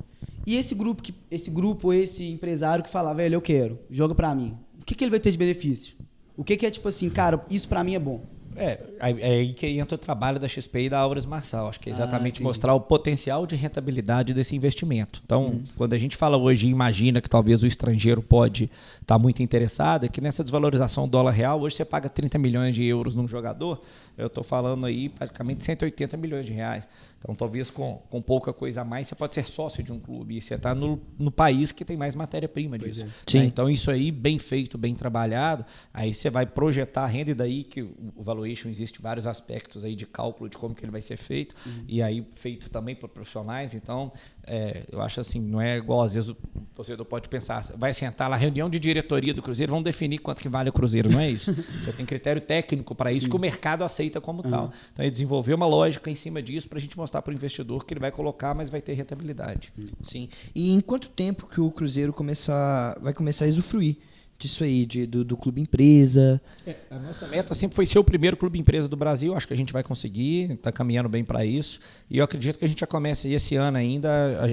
E 0.46 0.56
esse 0.56 0.74
grupo, 0.74 1.02
que, 1.02 1.14
esse 1.30 1.50
grupo, 1.50 1.94
esse 1.94 2.28
empresário 2.30 2.84
que 2.84 2.90
fala, 2.90 3.14
velho, 3.14 3.36
eu 3.36 3.42
quero, 3.42 3.80
joga 3.90 4.16
para 4.16 4.34
mim. 4.34 4.54
O 4.82 4.86
que, 4.86 4.96
que 4.96 5.04
ele 5.04 5.12
vai 5.12 5.20
ter 5.20 5.32
de 5.32 5.38
benefício? 5.38 5.96
O 6.36 6.44
que, 6.44 6.56
que 6.58 6.66
é 6.66 6.72
tipo 6.72 6.88
assim, 6.88 7.10
cara, 7.10 7.46
isso 7.50 7.68
para 7.68 7.84
mim 7.84 7.96
é 7.96 8.00
bom? 8.00 8.22
É, 8.56 8.80
aí 9.00 9.54
que 9.54 9.68
entra 9.68 9.96
o 9.96 9.98
trabalho 9.98 10.40
da 10.40 10.48
XP 10.48 10.84
e 10.84 10.90
da 10.90 11.06
Obras 11.06 11.26
Marçal. 11.26 11.68
Acho 11.70 11.80
que 11.80 11.90
é 11.90 11.92
exatamente 11.92 12.42
ah, 12.42 12.44
mostrar 12.44 12.74
o 12.74 12.82
potencial 12.82 13.46
de 13.46 13.56
rentabilidade 13.56 14.34
desse 14.34 14.56
investimento. 14.56 15.22
Então, 15.24 15.46
uhum. 15.46 15.64
quando 15.78 15.94
a 15.94 15.98
gente 15.98 16.18
fala 16.18 16.38
hoje 16.38 16.68
e 16.68 16.70
imagina 16.70 17.22
que 17.22 17.30
talvez 17.30 17.64
o 17.64 17.68
estrangeiro 17.68 18.22
pode 18.22 18.66
estar 19.02 19.16
tá 19.16 19.20
muito 19.20 19.42
interessado, 19.42 20.06
é 20.06 20.10
que 20.10 20.20
nessa 20.20 20.44
desvalorização 20.44 21.06
do 21.06 21.12
dólar 21.12 21.32
real, 21.32 21.62
hoje 21.62 21.76
você 21.76 21.86
paga 21.86 22.10
30 22.10 22.38
milhões 22.38 22.76
de 22.76 22.84
euros 22.84 23.16
num 23.16 23.28
jogador, 23.28 23.82
eu 24.18 24.28
estou 24.28 24.44
falando 24.44 24.86
aí 24.86 25.10
praticamente 25.10 25.64
180 25.64 26.18
milhões 26.18 26.46
de 26.46 26.52
reais. 26.52 26.88
Então, 27.20 27.36
talvez 27.36 27.70
com, 27.70 28.02
com 28.10 28.22
pouca 28.22 28.54
coisa 28.54 28.82
a 28.82 28.86
mais, 28.86 29.08
você 29.08 29.16
pode 29.16 29.36
ser 29.36 29.46
sócio 29.46 29.84
de 29.84 29.92
um 29.92 30.00
clube 30.00 30.38
e 30.38 30.42
você 30.42 30.56
está 30.56 30.74
no, 30.74 31.02
no 31.18 31.30
país 31.30 31.72
que 31.72 31.84
tem 31.84 31.98
mais 31.98 32.16
matéria-prima 32.16 32.78
disso. 32.78 33.06
É. 33.28 33.38
Né? 33.38 33.46
Então, 33.46 33.70
isso 33.70 33.92
aí, 33.92 34.10
bem 34.10 34.40
feito, 34.40 34.78
bem 34.78 34.96
trabalhado, 34.96 35.66
aí 35.94 36.14
você 36.14 36.30
vai 36.30 36.46
projetar 36.46 37.04
a 37.04 37.08
renda 37.08 37.32
e 37.32 37.34
daí 37.34 37.64
que 37.66 37.82
o 37.82 38.24
valuation 38.24 38.70
existe 38.70 39.02
vários 39.02 39.28
aspectos 39.28 39.84
aí 39.84 39.96
de 39.96 40.06
cálculo 40.06 40.50
de 40.50 40.58
como 40.58 40.74
que 40.74 40.84
ele 40.84 40.92
vai 40.92 41.02
ser 41.02 41.18
feito 41.18 41.56
uhum. 41.66 41.84
e 41.88 42.02
aí 42.02 42.26
feito 42.32 42.70
também 42.70 42.96
por 42.96 43.10
profissionais. 43.10 43.74
Então, 43.74 44.12
é, 44.46 44.84
eu 44.92 45.02
acho 45.02 45.20
assim, 45.20 45.40
não 45.40 45.62
é 45.62 45.78
igual 45.78 46.02
às 46.02 46.16
vezes 46.16 46.30
o 46.30 46.38
torcedor 46.74 47.06
pode 47.06 47.30
pensar, 47.30 47.64
vai 47.78 47.94
sentar 47.94 48.30
lá, 48.30 48.36
reunião 48.36 48.70
de 48.70 48.80
diretoria 48.80 49.34
do 49.34 49.42
Cruzeiro, 49.42 49.72
vamos 49.72 49.84
definir 49.84 50.18
quanto 50.20 50.42
que 50.42 50.50
vale 50.50 50.70
o 50.70 50.74
Cruzeiro, 50.74 51.10
não 51.10 51.20
é 51.20 51.30
isso. 51.30 51.54
Você 51.82 51.92
tem 51.94 52.06
critério 52.06 52.42
técnico 52.42 52.96
para 52.96 53.12
isso 53.12 53.26
Sim. 53.26 53.30
que 53.30 53.36
o 53.36 53.40
mercado 53.40 53.84
aceita 53.84 54.20
como 54.20 54.44
uhum. 54.44 54.50
tal. 54.50 54.74
Então, 54.94 55.06
ele 55.06 55.12
desenvolveu 55.12 55.56
uma 55.56 55.68
lógica 55.68 56.10
em 56.10 56.16
cima 56.16 56.42
disso 56.42 56.68
para 56.68 56.78
a 56.78 56.82
gente 56.82 56.98
mostrar 56.98 57.22
para 57.22 57.32
o 57.32 57.36
investidor 57.36 57.86
que 57.86 57.94
ele 57.94 58.00
vai 58.00 58.12
colocar, 58.12 58.54
mas 58.56 58.70
vai 58.70 58.82
ter 58.82 58.94
rentabilidade. 58.94 59.72
Sim. 60.04 60.30
E 60.56 60.74
em 60.74 60.82
quanto 60.82 61.10
tempo 61.10 61.48
que 61.48 61.62
o 61.62 61.70
Cruzeiro 61.72 62.14
começar, 62.14 62.98
vai 63.00 63.14
começar 63.14 63.46
a 63.46 63.48
usufruir 63.50 63.98
disso 64.40 64.64
aí, 64.64 64.86
de, 64.86 65.06
do, 65.06 65.24
do 65.24 65.36
clube 65.36 65.62
empresa. 65.62 66.42
É, 66.66 66.76
a 66.90 66.98
nossa 66.98 67.28
meta 67.28 67.54
sempre 67.54 67.76
foi 67.76 67.86
ser 67.86 68.00
o 68.00 68.04
primeiro 68.04 68.38
clube 68.38 68.58
empresa 68.58 68.88
do 68.88 68.96
Brasil. 68.96 69.36
Acho 69.36 69.48
que 69.48 69.54
a 69.54 69.58
gente 69.58 69.74
vai 69.74 69.84
conseguir, 69.84 70.54
está 70.54 70.72
caminhando 70.72 71.10
bem 71.10 71.24
para 71.24 71.46
isso. 71.46 71.80
E 72.10 72.18
eu 72.18 72.24
acredito 72.24 72.58
que 72.58 72.66
a 72.66 72.68
gente 72.68 72.80
já 72.80 72.88
começa 72.88 73.28
esse 73.28 73.56
ano 73.56 73.78
ainda. 73.78 74.10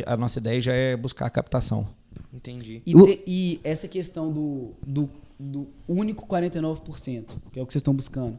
A, 0.07 0.15
a 0.15 0.17
nossa 0.17 0.41
ideia 0.41 0.61
já 0.61 0.73
é 0.73 0.97
buscar 0.97 1.27
a 1.27 1.31
captação. 1.31 1.89
Entendi. 2.33 2.83
E, 2.85 2.93
te, 2.93 3.23
e 3.27 3.61
essa 3.63 3.87
questão 3.87 4.33
do, 4.33 4.73
do, 4.85 5.09
do 5.39 5.69
único 5.89 6.27
49%, 6.27 7.25
que 7.53 7.59
é 7.59 7.63
o 7.63 7.67
que 7.67 7.73
vocês 7.73 7.81
estão 7.81 7.95
buscando, 7.95 8.39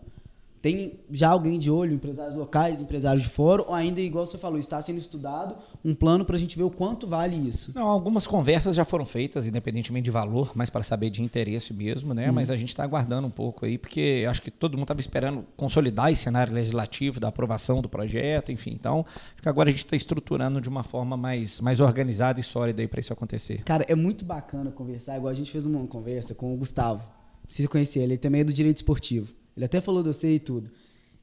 Tem 0.68 1.00
já 1.10 1.30
alguém 1.30 1.58
de 1.58 1.72
olho, 1.72 1.94
empresários 1.94 2.36
locais, 2.36 2.82
empresários 2.82 3.24
de 3.24 3.30
fora, 3.30 3.62
ou 3.62 3.74
ainda, 3.74 4.02
igual 4.02 4.26
você 4.26 4.38
falou, 4.38 4.60
está 4.60 4.82
sendo 4.82 4.98
estudado 4.98 5.56
um 5.86 5.94
plano 5.94 6.26
para 6.26 6.36
a 6.36 6.40
gente 6.40 6.58
ver 6.58 6.64
o 6.64 6.70
quanto 6.70 7.08
vale 7.08 7.38
isso? 7.38 7.72
Não, 7.74 7.88
algumas 7.88 8.28
conversas 8.28 8.76
já 8.76 8.84
foram 8.84 9.06
feitas, 9.06 9.46
independentemente 9.46 10.04
de 10.04 10.12
valor, 10.12 10.52
mas 10.54 10.70
para 10.70 10.84
saber 10.84 11.10
de 11.10 11.24
interesse 11.24 11.74
mesmo, 11.74 12.14
né? 12.14 12.28
Uhum. 12.28 12.34
Mas 12.34 12.52
a 12.52 12.58
gente 12.58 12.68
está 12.68 12.84
aguardando 12.84 13.26
um 13.26 13.32
pouco 13.32 13.66
aí, 13.66 13.78
porque 13.78 14.26
acho 14.30 14.42
que 14.42 14.52
todo 14.52 14.74
mundo 14.74 14.84
estava 14.84 15.00
esperando 15.00 15.46
consolidar 15.56 16.12
esse 16.12 16.24
cenário 16.24 16.54
legislativo 16.54 17.18
da 17.18 17.30
aprovação 17.30 17.82
do 17.82 17.88
projeto, 17.88 18.52
enfim. 18.52 18.72
Então, 18.74 19.06
acho 19.08 19.42
que 19.42 19.48
agora 19.48 19.70
a 19.70 19.72
gente 19.72 19.86
está 19.86 19.96
estruturando 19.96 20.60
de 20.60 20.68
uma 20.68 20.84
forma 20.84 21.16
mais, 21.16 21.62
mais 21.62 21.80
organizada 21.80 22.42
e 22.42 22.44
sólida 22.44 22.82
aí 22.82 22.90
para 22.90 23.00
isso 23.00 23.14
acontecer. 23.14 23.64
Cara, 23.64 23.86
é 23.88 23.96
muito 23.96 24.26
bacana 24.26 24.70
conversar, 24.70 25.16
igual 25.16 25.32
a 25.32 25.34
gente 25.34 25.50
fez 25.50 25.66
uma 25.66 25.88
conversa 25.88 26.36
com 26.36 26.54
o 26.54 26.58
Gustavo. 26.58 27.10
Precisa 27.46 27.70
conhecer 27.70 28.00
ele, 28.00 28.14
ele 28.14 28.18
também 28.18 28.42
é 28.42 28.44
do 28.44 28.52
direito 28.52 28.76
esportivo. 28.76 29.34
Ele 29.58 29.66
até 29.66 29.82
falou 29.82 30.04
de 30.04 30.14
você 30.14 30.36
e 30.36 30.40
tudo. 30.40 30.70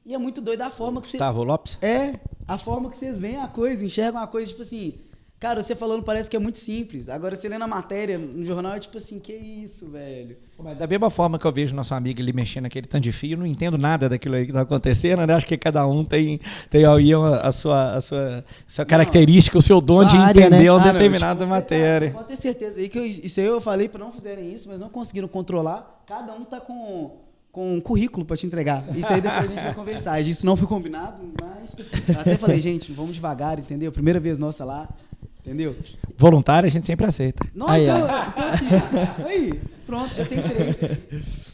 E 0.05 0.13
é 0.13 0.17
muito 0.17 0.41
doido 0.41 0.61
a 0.61 0.69
forma 0.69 1.01
que 1.01 1.07
você. 1.07 1.17
Gustavo 1.17 1.43
Lopes? 1.43 1.79
É, 1.81 2.19
a 2.47 2.57
forma 2.57 2.91
que 2.91 2.97
vocês 2.97 3.17
veem 3.17 3.37
a 3.37 3.47
coisa, 3.47 3.83
enxergam 3.83 4.21
a 4.21 4.27
coisa, 4.27 4.51
tipo 4.51 4.61
assim. 4.61 4.93
Cara, 5.39 5.61
você 5.61 5.75
falando 5.75 6.01
parece 6.01 6.29
que 6.29 6.35
é 6.35 6.39
muito 6.39 6.57
simples. 6.57 7.09
Agora, 7.09 7.35
você 7.35 7.47
lê 7.49 7.57
na 7.57 7.67
matéria, 7.67 8.17
no 8.17 8.45
jornal, 8.45 8.75
é 8.75 8.79
tipo 8.79 8.97
assim, 8.97 9.19
que 9.19 9.33
isso, 9.33 9.89
velho. 9.89 10.37
Mas 10.57 10.77
da 10.77 10.87
mesma 10.87 11.09
forma 11.09 11.37
que 11.37 11.45
eu 11.45 11.51
vejo 11.51 11.75
nosso 11.75 11.93
amigo 11.93 12.21
ali 12.21 12.31
mexendo 12.31 12.63
naquele 12.63 12.87
tanto 12.87 13.03
de 13.03 13.11
fio, 13.11 13.37
não 13.37 13.45
entendo 13.45 13.77
nada 13.77 14.07
daquilo 14.07 14.35
aí 14.35 14.45
que 14.45 14.53
tá 14.53 14.61
acontecendo, 14.61 15.25
né? 15.27 15.33
Acho 15.33 15.45
que 15.45 15.57
cada 15.57 15.85
um 15.85 16.05
tem, 16.05 16.39
tem 16.69 16.85
aí 16.85 17.11
a 17.13 17.51
sua, 17.51 17.91
a 17.91 18.01
sua, 18.01 18.39
a 18.39 18.71
sua 18.71 18.85
característica, 18.85 19.57
o 19.57 19.61
seu 19.61 19.81
dom 19.81 20.05
de 20.05 20.15
área, 20.15 20.39
entender 20.39 20.63
né? 20.63 20.71
uma 20.71 20.91
determinada 20.93 21.39
tipo, 21.39 21.49
matéria. 21.49 22.11
Pode 22.11 22.27
ter 22.27 22.37
certeza 22.37 22.79
aí 22.79 22.87
que 22.87 22.97
eu, 22.97 23.05
isso 23.05 23.39
aí 23.39 23.45
eu 23.45 23.59
falei 23.59 23.89
para 23.89 23.99
não 23.99 24.11
fazerem 24.13 24.53
isso, 24.53 24.69
mas 24.69 24.79
não 24.79 24.89
conseguiram 24.89 25.27
controlar. 25.27 26.03
Cada 26.07 26.33
um 26.33 26.45
tá 26.45 26.61
com 26.61 27.24
com 27.55 27.77
um 27.77 27.79
currículo 27.79 28.25
para 28.25 28.35
te 28.35 28.45
entregar. 28.45 28.85
Isso 28.97 29.13
aí 29.13 29.21
depois 29.21 29.45
a 29.45 29.47
gente 29.47 29.63
vai 29.63 29.71
conversar. 29.73 30.19
Isso 30.19 30.45
não 30.45 30.57
foi 30.57 30.67
combinado, 30.67 31.23
mas 31.41 31.73
eu 32.05 32.19
até 32.19 32.37
falei, 32.37 32.59
gente, 32.59 32.91
vamos 32.91 33.15
devagar, 33.15 33.57
entendeu? 33.57 33.93
Primeira 33.93 34.19
vez 34.19 34.37
nossa 34.37 34.65
lá, 34.65 34.93
entendeu? 35.39 35.73
Voluntário 36.17 36.67
a 36.67 36.69
gente 36.69 36.85
sempre 36.85 37.05
aceita. 37.05 37.47
Não, 37.55 37.69
aí, 37.69 37.83
então, 37.83 37.97
então 37.99 38.43
assim, 38.43 39.23
aí, 39.25 39.61
pronto, 39.85 40.13
já 40.13 40.25
tem 40.25 40.37
três. 40.41 41.53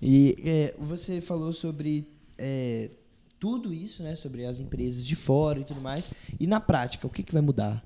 E 0.00 0.36
é, 0.44 0.74
você 0.78 1.20
falou 1.20 1.52
sobre 1.52 2.06
é, 2.38 2.88
tudo 3.40 3.74
isso, 3.74 4.04
né? 4.04 4.14
Sobre 4.14 4.46
as 4.46 4.60
empresas 4.60 5.04
de 5.04 5.16
fora 5.16 5.58
e 5.58 5.64
tudo 5.64 5.80
mais. 5.80 6.12
E 6.38 6.46
na 6.46 6.60
prática, 6.60 7.08
o 7.08 7.10
que, 7.10 7.24
que 7.24 7.32
vai 7.32 7.42
mudar? 7.42 7.84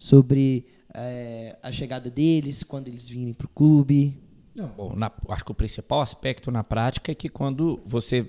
Sobre 0.00 0.66
é, 0.92 1.56
a 1.62 1.70
chegada 1.70 2.10
deles, 2.10 2.64
quando 2.64 2.88
eles 2.88 3.08
virem 3.08 3.32
para 3.32 3.46
o 3.46 3.50
clube? 3.50 4.20
Não, 4.58 4.68
bom, 4.68 4.94
na, 4.96 5.10
acho 5.28 5.44
que 5.44 5.52
o 5.52 5.54
principal 5.54 6.00
aspecto 6.00 6.50
na 6.50 6.64
prática 6.64 7.12
é 7.12 7.14
que 7.14 7.28
quando 7.28 7.80
você 7.86 8.28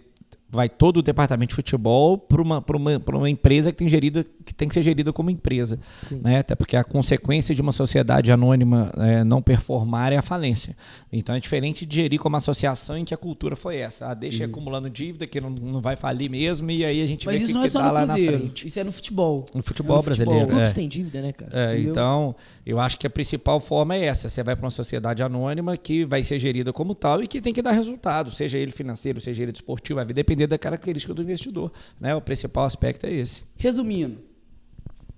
vai 0.51 0.67
todo 0.67 0.97
o 0.97 1.01
departamento 1.01 1.49
de 1.49 1.55
futebol 1.55 2.17
para 2.17 2.41
uma, 2.41 2.63
uma, 2.67 3.01
uma 3.13 3.29
empresa 3.29 3.71
que 3.71 3.77
tem, 3.77 3.87
gerida, 3.87 4.25
que 4.43 4.53
tem 4.53 4.67
que 4.67 4.73
ser 4.73 4.81
gerida 4.81 5.13
como 5.13 5.29
empresa. 5.29 5.79
Né? 6.09 6.39
Até 6.39 6.55
porque 6.55 6.75
a 6.75 6.83
consequência 6.83 7.53
de 7.53 7.61
uma 7.61 7.71
sociedade 7.71 8.31
anônima 8.31 8.91
é, 8.97 9.23
não 9.23 9.41
performar 9.41 10.11
é 10.11 10.17
a 10.17 10.21
falência. 10.21 10.75
Então 11.13 11.35
é 11.35 11.39
diferente 11.39 11.85
de 11.85 11.95
gerir 11.95 12.19
como 12.19 12.35
associação 12.35 12.97
em 12.97 13.05
que 13.05 13.13
a 13.13 13.17
cultura 13.17 13.55
foi 13.55 13.77
essa. 13.77 14.07
Ah, 14.07 14.13
deixa 14.13 14.43
uhum. 14.43 14.49
acumulando 14.49 14.89
dívida 14.89 15.27
que 15.27 15.39
não, 15.39 15.51
não 15.51 15.81
vai 15.81 15.95
falir 15.95 16.29
mesmo 16.31 16.71
e 16.71 16.83
aí 16.83 17.01
a 17.01 17.07
gente 17.07 17.27
Mas 17.27 17.37
vê 17.37 17.43
isso 17.43 17.53
que, 17.53 17.57
não 17.57 17.65
é 17.65 17.67
só 17.67 17.83
no 17.83 17.93
lá 17.93 18.05
Cruzeiro, 18.05 18.31
na 18.31 18.37
frente. 18.39 18.67
Isso 18.67 18.79
é 18.79 18.83
no 18.83 18.91
futebol. 18.91 19.45
No 19.53 19.61
futebol 19.61 19.97
é 19.97 19.99
no 19.99 20.03
brasileiro. 20.03 20.39
Futebol. 20.39 20.57
Todos 20.57 20.71
é. 20.71 20.73
têm 20.73 20.89
dívida, 20.89 21.21
né, 21.21 21.31
cara? 21.31 21.51
É, 21.53 21.79
então, 21.79 22.35
eu 22.65 22.79
acho 22.79 22.97
que 22.97 23.05
a 23.05 23.09
principal 23.09 23.59
forma 23.59 23.95
é 23.95 24.05
essa. 24.05 24.29
Você 24.29 24.41
vai 24.41 24.55
para 24.55 24.65
uma 24.65 24.71
sociedade 24.71 25.21
anônima 25.21 25.77
que 25.77 26.05
vai 26.05 26.23
ser 26.23 26.39
gerida 26.39 26.73
como 26.73 26.95
tal 26.95 27.21
e 27.21 27.27
que 27.27 27.39
tem 27.39 27.53
que 27.53 27.61
dar 27.61 27.71
resultado, 27.71 28.31
seja 28.31 28.57
ele 28.57 28.71
financeiro, 28.71 29.21
seja 29.21 29.43
ele 29.43 29.51
desportivo, 29.51 29.97
vai 29.97 30.05
depender 30.05 30.38
da 30.47 30.57
característica 30.57 31.13
do 31.13 31.21
investidor. 31.21 31.71
Né? 31.99 32.15
O 32.15 32.21
principal 32.21 32.65
aspecto 32.65 33.05
é 33.05 33.11
esse. 33.11 33.43
Resumindo, 33.55 34.19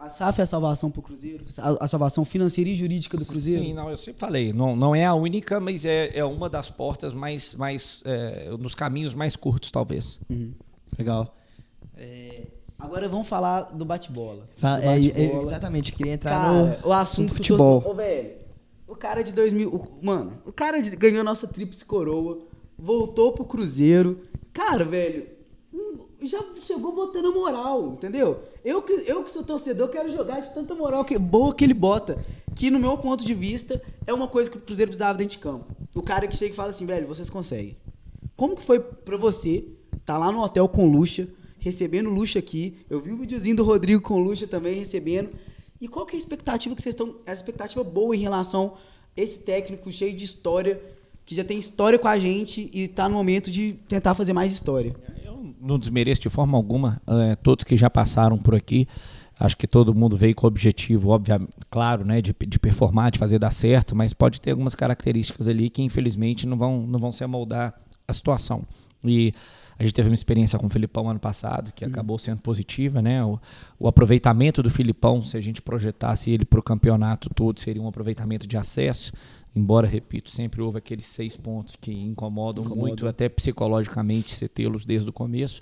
a 0.02 0.10
SAF 0.10 0.40
é 0.40 0.44
a 0.44 0.48
salvação 0.48 0.90
para 0.90 1.00
o 1.00 1.04
Cruzeiro? 1.04 1.46
A, 1.80 1.88
salvação 1.88 2.26
financeira 2.26 2.68
e 2.72 2.76
jurídica 2.76 3.16
do 3.16 3.24
Cruzeiro? 3.24 3.64
Sim, 3.64 3.72
não, 3.76 3.88
eu 3.88 3.96
sempre 3.96 4.20
falei. 4.20 4.52
Não, 4.52 4.76
não 4.76 4.96
é 4.96 5.06
a 5.06 5.14
única, 5.14 5.60
mas 5.60 5.86
é, 5.86 6.18
é 6.18 6.26
uma 6.26 6.50
das 6.50 6.72
portas 6.72 7.14
mais. 7.14 7.54
mais 7.54 8.02
é, 8.04 8.50
nos 8.60 8.74
caminhos 8.74 9.14
mais 9.14 9.36
curtos, 9.36 9.70
talvez. 9.70 10.20
Uhum. 10.28 10.54
Legal. 10.98 11.36
É, 11.96 12.48
agora 12.80 13.08
vamos 13.08 13.28
falar 13.28 13.62
do 13.62 13.86
bate-bola. 13.86 14.50
É, 14.82 15.22
é, 15.22 15.40
exatamente, 15.40 15.92
queria 15.92 16.14
entrar 16.14 16.32
cara, 16.32 16.80
no, 16.82 16.88
o 16.88 16.94
assunto 16.94 17.30
no 17.30 17.36
futebol. 17.36 17.80
Todo, 17.84 17.96
velho, 17.98 18.32
o 18.88 18.96
cara 18.96 19.24
de 19.24 19.32
2000. 19.32 19.70
O, 19.70 20.04
mano, 20.04 20.42
o 20.48 20.52
cara 20.52 20.82
de, 20.82 20.96
ganhou 20.96 21.24
nossa 21.24 21.46
tríplice 21.46 21.86
coroa, 21.86 22.40
voltou 22.76 23.34
pro 23.34 23.46
Cruzeiro. 23.46 24.20
Cara, 24.54 24.84
velho, 24.84 25.28
já 26.22 26.40
chegou 26.62 26.94
botando 26.94 27.34
moral, 27.34 27.94
entendeu? 27.94 28.44
Eu 28.64 28.82
que, 28.82 28.94
eu 29.08 29.24
que 29.24 29.32
sou 29.32 29.44
torcedor 29.44 29.90
quero 29.90 30.12
jogar 30.12 30.40
de 30.40 30.54
tanta 30.54 30.76
moral 30.76 31.04
que, 31.04 31.18
boa 31.18 31.54
que 31.54 31.64
ele 31.64 31.74
bota. 31.74 32.24
Que, 32.56 32.70
no 32.70 32.80
meu 32.80 32.98
ponto 32.98 33.26
de 33.26 33.34
vista, 33.34 33.82
é 34.06 34.14
uma 34.14 34.28
coisa 34.28 34.50
que 34.50 34.58
o 34.58 34.62
Cruzeiro 34.62 34.90
precisava 34.90 35.18
dentro 35.18 35.38
de 35.38 35.42
campo. 35.42 35.66
O 35.96 36.02
cara 36.02 36.28
que 36.28 36.36
chega 36.36 36.54
e 36.54 36.56
fala 36.56 36.70
assim, 36.70 36.86
velho, 36.86 37.08
vocês 37.08 37.30
conseguem. 37.30 37.78
Como 38.36 38.56
que 38.56 38.64
foi 38.64 38.80
pra 38.80 39.18
você 39.18 39.66
tá 40.06 40.18
lá 40.18 40.32
no 40.32 40.42
hotel 40.42 40.68
com 40.68 40.90
Luxa, 40.90 41.28
recebendo 41.58 42.10
Luxa 42.10 42.40
aqui? 42.40 42.78
Eu 42.90 43.02
vi 43.02 43.12
o 43.12 43.18
videozinho 43.18 43.56
do 43.56 43.64
Rodrigo 43.64 44.02
com 44.02 44.20
Luxa 44.20 44.48
também 44.48 44.76
recebendo. 44.76 45.30
E 45.80 45.88
qual 45.88 46.06
que 46.06 46.16
é 46.16 46.18
a 46.18 46.20
expectativa 46.20 46.76
que 46.76 46.82
vocês 46.82 46.94
estão. 46.94 47.16
A 47.26 47.32
expectativa 47.32 47.84
boa 47.84 48.16
em 48.16 48.20
relação 48.20 48.78
a 49.18 49.22
esse 49.22 49.40
técnico 49.44 49.92
cheio 49.92 50.16
de 50.16 50.26
história, 50.26 50.82
que 51.32 51.36
já 51.36 51.46
tem 51.46 51.58
história 51.58 51.98
com 51.98 52.10
a 52.10 52.20
gente 52.20 52.70
e 52.74 52.90
tá 52.90 53.08
no 53.08 53.16
momento 53.16 53.50
de 53.50 53.74
tentar 53.88 54.14
fazer 54.14 54.34
mais 54.34 54.52
história 54.52 54.94
não 55.62 55.78
desmereço 55.78 56.22
de 56.22 56.30
forma 56.30 56.58
alguma 56.58 57.00
é, 57.08 57.36
todos 57.36 57.64
que 57.64 57.78
já 57.78 57.90
passaram 57.90 58.38
por 58.38 58.56
aqui. 58.56 58.88
Acho 59.40 59.58
que 59.58 59.68
todo 59.68 59.94
mundo 59.94 60.18
veio 60.18 60.36
com 60.36 60.46
o 60.46 60.48
objetivo, 60.48 61.10
obviamente, 61.10 61.52
claro, 61.70 62.06
né, 62.06 62.22
de, 62.22 62.36
de 62.48 62.60
performar, 62.60 63.12
de 63.12 63.18
fazer 63.18 63.40
dar 63.40 63.52
certo, 63.52 63.96
mas 63.96 64.14
pode 64.14 64.40
ter 64.40 64.52
algumas 64.52 64.76
características 64.76 65.48
ali 65.48 65.70
que 65.70 65.82
infelizmente 65.82 66.46
não 66.46 66.58
vão, 66.58 66.86
não 66.86 67.00
vão 67.00 67.12
se 67.12 67.24
amoldar 67.24 67.74
a 68.08 68.14
situação. 68.14 68.64
E 69.04 69.34
a 69.80 69.84
gente 69.84 69.96
teve 69.96 70.10
uma 70.10 70.14
experiência 70.14 70.60
com 70.60 70.68
o 70.68 70.70
Filipão 70.70 71.10
ano 71.10 71.20
passado, 71.20 71.72
que 71.74 71.84
uhum. 71.84 71.90
acabou 71.90 72.20
sendo 72.20 72.40
positiva, 72.40 73.02
né? 73.02 73.24
O, 73.24 73.40
o, 73.80 73.88
aproveitamento 73.88 74.62
do 74.62 74.70
Filipão, 74.70 75.24
se 75.24 75.36
a 75.36 75.42
gente 75.42 75.60
projetasse 75.60 76.30
ele 76.30 76.46
para 76.46 76.60
o 76.60 76.64
campeonato 76.64 77.28
todo, 77.34 77.60
seria 77.60 77.82
um 77.82 77.88
aproveitamento 77.88 78.46
de 78.46 78.58
acesso. 78.58 79.12
Embora, 79.54 79.86
repito, 79.86 80.32
sempre 80.32 80.62
houve 80.62 80.78
aqueles 80.78 81.06
seis 81.06 81.36
pontos 81.36 81.76
que 81.76 81.92
incomodam 81.92 82.64
Incomoda. 82.64 82.88
muito, 82.88 83.08
até 83.08 83.28
psicologicamente, 83.28 84.34
você 84.34 84.48
tê-los 84.48 84.86
desde 84.86 85.10
o 85.10 85.14
começo. 85.14 85.62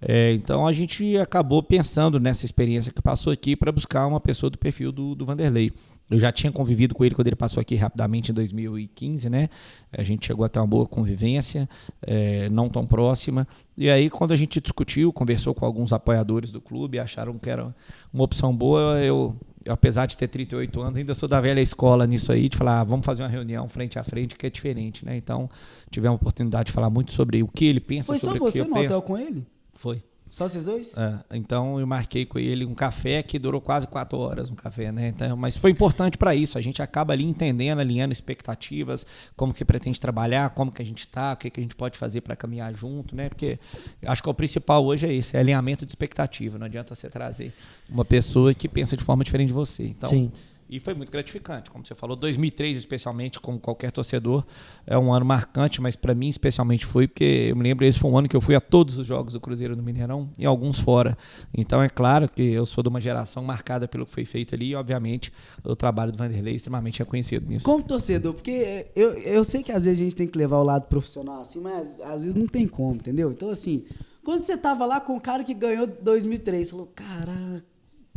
É, 0.00 0.32
então 0.32 0.66
a 0.66 0.72
gente 0.72 1.16
acabou 1.18 1.62
pensando 1.62 2.18
nessa 2.18 2.46
experiência 2.46 2.92
que 2.92 3.02
passou 3.02 3.32
aqui 3.32 3.54
para 3.54 3.70
buscar 3.70 4.06
uma 4.06 4.20
pessoa 4.20 4.48
do 4.48 4.58
perfil 4.58 4.90
do, 4.90 5.14
do 5.14 5.26
Vanderlei. 5.26 5.70
Eu 6.08 6.20
já 6.20 6.30
tinha 6.30 6.52
convivido 6.52 6.94
com 6.94 7.04
ele 7.04 7.14
quando 7.14 7.26
ele 7.26 7.36
passou 7.36 7.60
aqui 7.60 7.74
rapidamente 7.74 8.30
em 8.30 8.34
2015, 8.34 9.28
né? 9.28 9.48
A 9.92 10.04
gente 10.04 10.26
chegou 10.26 10.44
a 10.44 10.48
ter 10.48 10.60
uma 10.60 10.66
boa 10.66 10.86
convivência, 10.86 11.68
é, 12.00 12.48
não 12.48 12.68
tão 12.68 12.86
próxima. 12.86 13.46
E 13.76 13.90
aí, 13.90 14.08
quando 14.08 14.32
a 14.32 14.36
gente 14.36 14.60
discutiu, 14.60 15.12
conversou 15.12 15.52
com 15.52 15.66
alguns 15.66 15.92
apoiadores 15.92 16.52
do 16.52 16.60
clube, 16.60 16.98
acharam 16.98 17.36
que 17.38 17.50
era 17.50 17.74
uma 18.12 18.22
opção 18.22 18.54
boa, 18.54 19.00
eu 19.02 19.34
apesar 19.68 20.06
de 20.06 20.16
ter 20.16 20.28
38 20.28 20.80
anos, 20.80 20.96
ainda 20.96 21.12
sou 21.12 21.28
da 21.28 21.40
velha 21.40 21.60
escola 21.60 22.06
nisso 22.06 22.30
aí, 22.30 22.48
de 22.48 22.56
falar, 22.56 22.80
ah, 22.80 22.84
vamos 22.84 23.04
fazer 23.04 23.24
uma 23.24 23.28
reunião 23.28 23.68
frente 23.68 23.98
a 23.98 24.02
frente, 24.04 24.36
que 24.36 24.46
é 24.46 24.50
diferente, 24.50 25.04
né? 25.04 25.16
Então, 25.16 25.50
tivemos 25.90 26.14
a 26.14 26.20
oportunidade 26.20 26.66
de 26.66 26.72
falar 26.72 26.88
muito 26.88 27.12
sobre 27.12 27.42
o 27.42 27.48
que 27.48 27.64
ele 27.64 27.80
pensa 27.80 28.06
Foi 28.06 28.18
sobre 28.20 28.38
o 28.38 28.40
que 28.40 28.46
eu 28.46 28.52
penso. 28.52 28.58
Foi 28.58 28.64
só 28.64 28.70
você 28.70 28.80
no 28.80 28.86
hotel 28.86 29.02
com 29.02 29.18
ele? 29.18 29.46
Foi. 29.74 30.02
Só 30.36 30.46
vocês 30.46 30.66
dois? 30.66 30.94
É, 30.98 31.18
então 31.30 31.80
eu 31.80 31.86
marquei 31.86 32.26
com 32.26 32.38
ele 32.38 32.62
um 32.66 32.74
café 32.74 33.22
que 33.22 33.38
durou 33.38 33.58
quase 33.58 33.86
quatro 33.86 34.18
horas, 34.18 34.50
um 34.50 34.54
café, 34.54 34.92
né? 34.92 35.08
Então, 35.08 35.34
mas 35.34 35.56
foi 35.56 35.70
importante 35.70 36.18
para 36.18 36.34
isso. 36.34 36.58
A 36.58 36.60
gente 36.60 36.82
acaba 36.82 37.14
ali 37.14 37.24
entendendo, 37.24 37.78
alinhando 37.78 38.12
expectativas, 38.12 39.06
como 39.34 39.50
que 39.50 39.58
você 39.58 39.64
pretende 39.64 39.98
trabalhar, 39.98 40.50
como 40.50 40.70
que 40.70 40.82
a 40.82 40.84
gente 40.84 40.98
está, 40.98 41.32
o 41.32 41.38
que, 41.38 41.48
que 41.48 41.58
a 41.58 41.62
gente 41.62 41.74
pode 41.74 41.96
fazer 41.96 42.20
para 42.20 42.36
caminhar 42.36 42.70
junto, 42.74 43.16
né? 43.16 43.30
Porque 43.30 43.58
acho 44.04 44.22
que 44.22 44.28
o 44.28 44.34
principal 44.34 44.84
hoje 44.84 45.06
é 45.06 45.12
isso, 45.14 45.34
é 45.34 45.40
alinhamento 45.40 45.86
de 45.86 45.92
expectativa. 45.92 46.58
Não 46.58 46.66
adianta 46.66 46.94
você 46.94 47.08
trazer 47.08 47.50
uma 47.88 48.04
pessoa 48.04 48.52
que 48.52 48.68
pensa 48.68 48.94
de 48.94 49.02
forma 49.02 49.24
diferente 49.24 49.48
de 49.48 49.54
você. 49.54 49.86
Então, 49.86 50.10
Sim. 50.10 50.30
E 50.68 50.80
foi 50.80 50.94
muito 50.94 51.12
gratificante, 51.12 51.70
como 51.70 51.86
você 51.86 51.94
falou, 51.94 52.16
2003 52.16 52.76
especialmente, 52.76 53.38
como 53.38 53.58
qualquer 53.58 53.92
torcedor, 53.92 54.44
é 54.84 54.98
um 54.98 55.12
ano 55.12 55.24
marcante, 55.24 55.80
mas 55.80 55.94
para 55.94 56.12
mim 56.12 56.28
especialmente 56.28 56.84
foi 56.84 57.06
porque 57.06 57.48
eu 57.50 57.56
me 57.56 57.62
lembro 57.62 57.84
esse 57.84 57.98
foi 57.98 58.10
um 58.10 58.18
ano 58.18 58.28
que 58.28 58.36
eu 58.36 58.40
fui 58.40 58.56
a 58.56 58.60
todos 58.60 58.98
os 58.98 59.06
jogos 59.06 59.34
do 59.34 59.40
Cruzeiro 59.40 59.76
no 59.76 59.82
Mineirão 59.82 60.28
e 60.36 60.44
alguns 60.44 60.80
fora. 60.80 61.16
Então 61.56 61.80
é 61.80 61.88
claro 61.88 62.28
que 62.28 62.42
eu 62.42 62.66
sou 62.66 62.82
de 62.82 62.88
uma 62.88 63.00
geração 63.00 63.44
marcada 63.44 63.86
pelo 63.86 64.04
que 64.04 64.10
foi 64.10 64.24
feito 64.24 64.56
ali 64.56 64.70
e 64.70 64.74
obviamente 64.74 65.32
o 65.62 65.76
trabalho 65.76 66.10
do 66.10 66.18
Vanderlei 66.18 66.54
é 66.54 66.56
extremamente 66.56 66.98
reconhecido 66.98 67.46
nisso. 67.48 67.64
Como 67.64 67.84
torcedor, 67.84 68.34
porque 68.34 68.88
eu, 68.96 69.12
eu 69.18 69.44
sei 69.44 69.62
que 69.62 69.70
às 69.70 69.84
vezes 69.84 70.00
a 70.00 70.02
gente 70.02 70.16
tem 70.16 70.26
que 70.26 70.36
levar 70.36 70.58
o 70.58 70.64
lado 70.64 70.86
profissional 70.88 71.42
assim, 71.42 71.60
mas 71.60 71.96
às 72.00 72.22
vezes 72.22 72.34
não 72.34 72.46
tem 72.46 72.66
como, 72.66 72.96
entendeu? 72.96 73.30
Então 73.30 73.50
assim, 73.50 73.84
quando 74.24 74.44
você 74.44 74.58
tava 74.58 74.84
lá 74.84 75.00
com 75.00 75.16
o 75.16 75.20
cara 75.20 75.44
que 75.44 75.54
ganhou 75.54 75.86
2003, 75.86 76.70
falou, 76.70 76.86
caraca, 76.86 77.64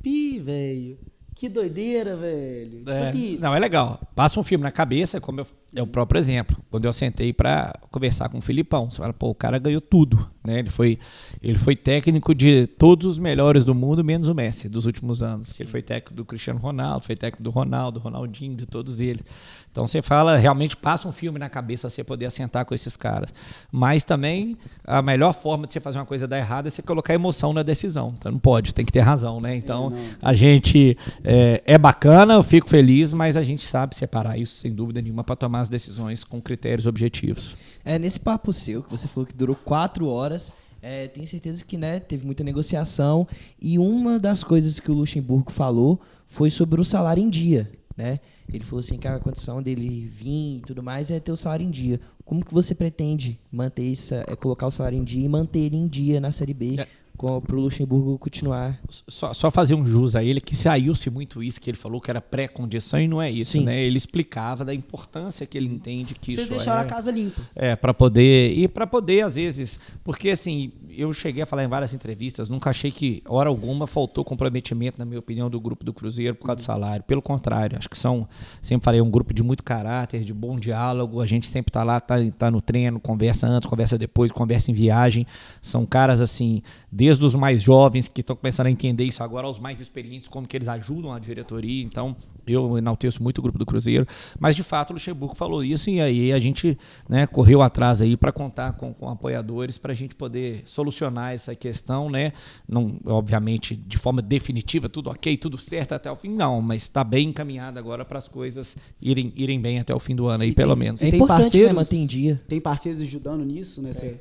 pi, 0.01 0.39
velho 0.39 0.97
que 1.39 1.47
doideira, 1.47 2.17
velho. 2.17 2.79
Tipo 2.79 2.89
é, 2.91 3.07
assim, 3.07 3.37
não, 3.39 3.55
é 3.55 3.59
legal. 3.59 3.97
Passa 4.13 4.37
um 4.37 4.43
filme 4.43 4.61
na 4.61 4.71
cabeça, 4.71 5.21
como 5.21 5.39
eu 5.39 5.47
É 5.75 5.83
o 5.83 5.87
próprio 5.87 6.17
exemplo. 6.17 6.57
Quando 6.71 6.85
eu 6.85 6.93
sentei 6.93 7.31
para 7.31 7.77
conversar 7.91 8.27
com 8.29 8.39
o 8.39 8.41
Filipão, 8.41 8.89
você 8.89 8.97
fala, 8.97 9.13
pô, 9.13 9.29
o 9.29 9.35
cara 9.35 9.59
ganhou 9.59 9.79
tudo, 9.79 10.27
né? 10.43 10.59
Ele 10.59 10.69
foi, 10.71 10.97
ele 11.43 11.59
foi 11.59 11.75
técnico 11.75 12.33
de 12.33 12.65
todos 12.65 13.05
os 13.05 13.19
melhores 13.19 13.63
do 13.63 13.75
mundo, 13.75 14.03
menos 14.03 14.27
o 14.27 14.33
Messi 14.33 14.67
dos 14.67 14.87
últimos 14.87 15.21
anos. 15.21 15.53
Ele 15.59 15.69
foi 15.69 15.83
técnico 15.83 16.15
do 16.15 16.25
Cristiano 16.25 16.59
Ronaldo, 16.59 17.05
foi 17.05 17.15
técnico 17.15 17.43
do 17.43 17.51
Ronaldo, 17.51 17.99
Ronaldinho, 17.99 18.55
de 18.55 18.65
todos 18.65 18.99
eles. 18.99 19.23
Então 19.71 19.85
você 19.85 20.01
fala, 20.01 20.37
realmente 20.37 20.75
passa 20.75 21.07
um 21.07 21.11
filme 21.11 21.37
na 21.37 21.47
cabeça 21.47 21.87
você 21.87 22.03
poder 22.03 22.25
assentar 22.25 22.65
com 22.65 22.73
esses 22.73 22.97
caras. 22.97 23.31
Mas 23.71 24.03
também 24.03 24.57
a 24.83 25.03
melhor 25.03 25.33
forma 25.33 25.67
de 25.67 25.73
você 25.73 25.79
fazer 25.79 25.99
uma 25.99 26.05
coisa 26.05 26.27
dar 26.27 26.39
errada 26.39 26.67
é 26.67 26.71
você 26.71 26.81
colocar 26.81 27.13
emoção 27.13 27.53
na 27.53 27.61
decisão. 27.61 28.15
Então 28.17 28.31
não 28.31 28.39
pode, 28.39 28.73
tem 28.73 28.83
que 28.83 28.91
ter 28.91 29.01
razão, 29.01 29.39
né? 29.39 29.55
Então 29.55 29.93
a 30.19 30.33
gente 30.33 30.97
é, 31.23 31.61
é 31.63 31.77
bacana, 31.77 32.33
eu 32.33 32.43
fico 32.43 32.67
feliz, 32.67 33.13
mas 33.13 33.37
a 33.37 33.43
gente 33.43 33.67
sabe 33.67 33.95
separar 33.95 34.35
isso 34.39 34.55
sem 34.55 34.73
dúvida 34.73 34.99
nenhuma 34.99 35.23
para 35.23 35.35
tomar 35.35 35.58
as 35.59 35.69
decisões 35.69 36.23
com 36.23 36.41
critérios 36.41 36.85
objetivos. 36.85 37.55
É, 37.83 37.99
nesse 37.99 38.19
papo 38.19 38.51
seu, 38.53 38.83
que 38.83 38.89
você 38.89 39.07
falou 39.07 39.25
que 39.25 39.33
durou 39.33 39.55
quatro 39.55 40.07
horas, 40.07 40.51
é, 40.81 41.07
tenho 41.07 41.27
certeza 41.27 41.63
que 41.63 41.77
né, 41.77 41.99
teve 41.99 42.25
muita 42.25 42.43
negociação. 42.43 43.27
E 43.61 43.77
uma 43.77 44.19
das 44.19 44.43
coisas 44.43 44.79
que 44.79 44.91
o 44.91 44.93
Luxemburgo 44.93 45.51
falou 45.51 45.99
foi 46.27 46.49
sobre 46.49 46.79
o 46.79 46.85
salário 46.85 47.21
em 47.21 47.29
dia. 47.29 47.69
Né? 47.95 48.19
Ele 48.51 48.63
falou 48.63 48.79
assim 48.79 48.97
que 48.97 49.07
a 49.07 49.19
condição 49.19 49.61
dele 49.61 50.05
vir 50.05 50.57
e 50.57 50.61
tudo 50.65 50.81
mais 50.81 51.11
é 51.11 51.19
ter 51.19 51.31
o 51.31 51.37
salário 51.37 51.65
em 51.65 51.71
dia. 51.71 51.99
Como 52.23 52.45
que 52.45 52.53
você 52.53 52.73
pretende 52.73 53.39
manter 53.51 53.83
isso, 53.83 54.13
é, 54.13 54.23
colocar 54.35 54.67
o 54.67 54.71
salário 54.71 54.97
em 54.97 55.03
dia 55.03 55.25
e 55.25 55.29
manter 55.29 55.59
ele 55.59 55.75
em 55.75 55.87
dia 55.87 56.21
na 56.21 56.31
Série 56.31 56.53
B? 56.53 56.75
É 56.77 56.87
para 57.19 57.55
o 57.55 57.59
Luxemburgo 57.59 58.17
continuar. 58.17 58.79
Só, 59.07 59.33
só, 59.33 59.51
fazer 59.51 59.75
um 59.75 59.85
jus 59.85 60.15
a 60.15 60.23
ele, 60.23 60.39
que 60.39 60.55
saiu-se 60.55 61.09
muito 61.09 61.43
isso, 61.43 61.59
que 61.59 61.69
ele 61.69 61.77
falou 61.77 61.99
que 61.99 62.09
era 62.09 62.21
pré-condição 62.21 62.99
e 62.99 63.07
não 63.07 63.21
é 63.21 63.29
isso, 63.29 63.53
Sim. 63.53 63.65
né? 63.65 63.83
Ele 63.83 63.97
explicava 63.97 64.63
da 64.63 64.73
importância 64.73 65.45
que 65.45 65.57
ele 65.57 65.67
entende 65.67 66.13
que 66.13 66.33
Vocês 66.33 66.47
isso 66.47 66.55
deixaram 66.55 66.81
é. 66.81 66.85
a 66.85 66.87
casa 66.87 67.11
limpa. 67.11 67.41
É, 67.53 67.75
para 67.75 67.93
poder, 67.93 68.53
e 68.57 68.67
para 68.67 68.87
poder, 68.87 69.21
às 69.21 69.35
vezes, 69.35 69.79
porque 70.03 70.29
assim, 70.29 70.71
eu 70.89 71.11
cheguei 71.11 71.43
a 71.43 71.45
falar 71.45 71.63
em 71.63 71.67
várias 71.67 71.93
entrevistas, 71.93 72.47
nunca 72.47 72.69
achei 72.69 72.91
que, 72.91 73.21
hora 73.27 73.49
alguma, 73.49 73.85
faltou 73.85 74.23
comprometimento, 74.23 74.97
na 74.97 75.05
minha 75.05 75.19
opinião, 75.19 75.49
do 75.49 75.59
grupo 75.59 75.83
do 75.83 75.93
Cruzeiro 75.93 76.35
por 76.35 76.45
causa 76.45 76.57
do 76.57 76.63
salário. 76.63 77.03
Pelo 77.03 77.21
contrário, 77.21 77.77
acho 77.77 77.89
que 77.89 77.97
são, 77.97 78.27
sempre 78.61 78.85
falei, 78.85 79.01
um 79.01 79.09
grupo 79.09 79.33
de 79.33 79.43
muito 79.43 79.63
caráter, 79.63 80.23
de 80.23 80.33
bom 80.33 80.57
diálogo, 80.57 81.21
a 81.21 81.27
gente 81.27 81.47
sempre 81.47 81.71
tá 81.71 81.83
lá, 81.83 81.99
tá, 81.99 82.15
tá 82.37 82.49
no 82.49 82.61
treino, 82.61 82.99
conversa 82.99 83.47
antes, 83.47 83.69
conversa 83.69 83.97
depois, 83.97 84.31
conversa 84.31 84.71
em 84.71 84.73
viagem. 84.73 85.25
São 85.61 85.85
caras, 85.85 86.21
assim, 86.21 86.61
desde 87.09 87.25
os 87.25 87.33
mais 87.33 87.63
jovens 87.63 88.07
que 88.07 88.21
estão 88.21 88.35
começando 88.35 88.67
a 88.67 88.69
entender 88.71 89.03
isso 89.03 89.23
agora, 89.23 89.47
aos 89.47 89.57
mais 89.57 89.79
experientes, 89.79 90.27
como 90.29 90.47
que 90.47 90.55
eles 90.55 90.67
ajudam 90.67 91.11
a 91.11 91.17
diretoria. 91.17 91.83
Então, 91.83 92.15
eu 92.45 92.77
enalteço 92.77 93.23
muito 93.23 93.39
o 93.39 93.41
grupo 93.41 93.57
do 93.57 93.65
Cruzeiro. 93.65 94.05
Mas, 94.39 94.55
de 94.55 94.61
fato, 94.61 94.91
o 94.91 94.93
Luxemburgo 94.93 95.33
falou 95.33 95.63
isso 95.63 95.89
e 95.89 95.99
aí 95.99 96.31
a 96.31 96.37
gente 96.37 96.77
né, 97.07 97.25
correu 97.25 97.63
atrás 97.63 98.03
aí 98.03 98.15
para 98.15 98.31
contar 98.31 98.73
com, 98.73 98.93
com 98.93 99.09
apoiadores 99.09 99.75
para 99.75 99.91
a 99.91 99.95
gente 99.95 100.13
poder 100.13 100.61
solucionar 100.65 101.33
essa 101.33 101.55
questão, 101.55 102.11
né? 102.11 102.31
Não, 102.67 102.99
obviamente, 103.07 103.75
de 103.75 103.97
forma 103.97 104.21
definitiva, 104.21 104.87
tudo 104.87 105.09
ok, 105.09 105.35
tudo 105.35 105.57
certo 105.57 105.93
até 105.93 106.11
o 106.11 106.15
fim, 106.15 106.29
não, 106.29 106.61
mas 106.61 106.83
está 106.83 107.03
bem 107.03 107.29
encaminhado 107.29 107.79
agora 107.79 108.05
para 108.05 108.19
as 108.19 108.27
coisas 108.27 108.77
irem, 109.01 109.33
irem 109.35 109.59
bem 109.59 109.79
até 109.79 109.95
o 109.95 109.99
fim 109.99 110.15
do 110.15 110.27
ano 110.27 110.43
aí, 110.43 110.49
e 110.49 110.53
pelo 110.53 110.75
tem, 110.75 110.79
menos. 110.79 111.01
É 111.01 111.09
tem 111.09 111.25
parceiros, 111.25 111.69
né, 111.69 111.73
manter 111.73 111.97
em 111.97 112.05
dia. 112.05 112.39
Tem 112.47 112.59
parceiros 112.59 113.01
ajudando 113.01 113.43
nisso, 113.43 113.81
né? 113.81 113.89
É. 113.99 114.15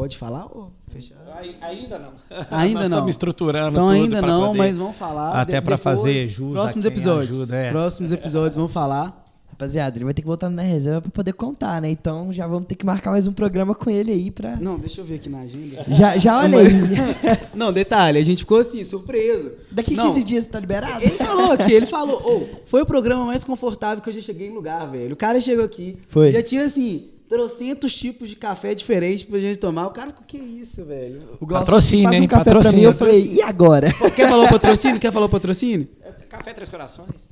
Pode 0.00 0.16
falar 0.16 0.46
ou 0.46 0.72
fechar? 0.88 1.18
Ainda 1.60 1.98
não. 1.98 2.12
Ainda 2.50 2.88
não. 2.88 2.96
Estamos 2.96 3.10
estruturando 3.10 3.72
então, 3.72 3.88
ainda 3.90 4.22
não, 4.22 4.46
poder, 4.46 4.58
mas 4.58 4.78
vamos 4.78 4.96
falar. 4.96 5.38
Até 5.38 5.60
para 5.60 5.76
fazer 5.76 6.26
jus 6.26 6.52
Próximos 6.52 6.86
episódios. 6.86 7.36
Ajuda, 7.36 7.56
é. 7.56 7.70
Próximos 7.70 8.10
episódios 8.10 8.56
vamos 8.56 8.72
falar. 8.72 9.30
Rapaziada, 9.50 9.98
ele 9.98 10.06
vai 10.06 10.14
ter 10.14 10.22
que 10.22 10.26
voltar 10.26 10.48
na 10.48 10.62
reserva 10.62 11.02
para 11.02 11.10
poder 11.10 11.34
contar, 11.34 11.82
né? 11.82 11.90
Então 11.90 12.32
já 12.32 12.46
vamos 12.46 12.64
ter 12.64 12.76
que 12.76 12.86
marcar 12.86 13.10
mais 13.10 13.26
um 13.26 13.32
programa 13.34 13.74
com 13.74 13.90
ele 13.90 14.10
aí 14.10 14.30
pra. 14.30 14.56
Não, 14.56 14.78
deixa 14.78 15.02
eu 15.02 15.04
ver 15.04 15.16
aqui 15.16 15.28
na 15.28 15.40
agenda. 15.40 15.84
Já, 15.88 16.16
já 16.16 16.38
olhei. 16.38 16.68
não, 17.54 17.70
detalhe, 17.70 18.16
a 18.18 18.24
gente 18.24 18.38
ficou 18.38 18.56
assim, 18.56 18.82
surpreso. 18.82 19.52
Daqui 19.70 19.94
não, 19.94 20.06
15 20.06 20.24
dias 20.24 20.44
você 20.44 20.50
tá 20.50 20.60
liberado? 20.60 21.04
Ele 21.04 21.18
falou 21.18 21.52
aqui, 21.52 21.74
ele 21.74 21.84
falou, 21.84 22.22
oh, 22.24 22.56
foi 22.64 22.80
o 22.80 22.86
programa 22.86 23.26
mais 23.26 23.44
confortável 23.44 24.02
que 24.02 24.08
eu 24.08 24.14
já 24.14 24.22
cheguei 24.22 24.48
em 24.48 24.54
lugar, 24.54 24.90
velho. 24.90 25.12
O 25.12 25.16
cara 25.16 25.38
chegou 25.42 25.62
aqui. 25.62 25.98
Foi. 26.08 26.32
Já 26.32 26.42
tinha 26.42 26.64
assim 26.64 27.19
trocentos 27.30 27.94
tipos 27.94 28.28
de 28.28 28.34
café 28.34 28.74
diferentes 28.74 29.22
pra 29.22 29.38
gente 29.38 29.56
tomar. 29.56 29.86
O 29.86 29.90
cara, 29.90 30.10
o 30.10 30.24
que 30.24 30.36
é 30.36 30.40
isso, 30.40 30.84
velho? 30.84 31.22
O 31.38 31.46
patrocínio, 31.46 32.04
faz 32.08 32.18
um 32.18 32.22
hein? 32.22 32.28
café 32.28 32.44
patrocínio. 32.44 32.72
pra 32.72 33.06
mim, 33.06 33.14
eu 33.14 33.22
falei, 33.22 33.34
e 33.34 33.40
agora? 33.40 33.92
Quer 34.16 34.28
falar 34.28 34.44
o 34.44 34.48
patrocínio? 34.48 34.98
Quer 34.98 35.12
falar 35.12 35.26
o 35.26 35.28
patrocínio? 35.28 35.88
É, 36.02 36.10
café 36.28 36.52
Três 36.52 36.68
Corações. 36.68 37.30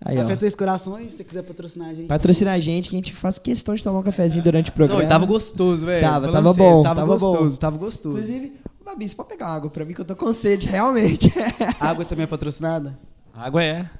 Aí, 0.00 0.16
café 0.16 0.32
ó. 0.32 0.36
Três 0.36 0.54
Corações, 0.54 1.10
se 1.10 1.16
você 1.16 1.24
quiser 1.24 1.42
patrocinar 1.42 1.88
a 1.88 1.94
gente. 1.94 2.06
Patrocinar 2.06 2.54
a 2.54 2.60
gente, 2.60 2.88
que 2.88 2.94
a 2.94 2.98
gente 2.98 3.12
faz 3.12 3.36
questão 3.36 3.74
de 3.74 3.82
tomar 3.82 3.98
um 3.98 4.02
cafezinho 4.04 4.44
durante 4.44 4.70
o 4.70 4.72
programa. 4.72 5.02
Não, 5.02 5.08
e 5.08 5.10
tava 5.10 5.26
gostoso, 5.26 5.84
velho. 5.84 6.06
Tava, 6.06 6.30
tava 6.30 6.54
sério, 6.54 6.70
bom. 6.70 6.82
Tava, 6.84 6.94
tava 6.94 7.12
gostoso, 7.12 7.54
bom. 7.54 7.60
tava 7.60 7.76
gostoso. 7.76 8.16
Inclusive, 8.16 8.52
Babi, 8.84 9.08
você 9.08 9.16
pode 9.16 9.28
pegar 9.28 9.48
água 9.48 9.68
pra 9.68 9.84
mim, 9.84 9.92
que 9.92 10.00
eu 10.02 10.04
tô 10.04 10.14
com 10.14 10.32
sede, 10.32 10.68
realmente. 10.68 11.32
água 11.80 12.04
também 12.04 12.22
é 12.22 12.26
patrocinada? 12.28 12.96
Água 13.34 13.64
é. 13.64 13.90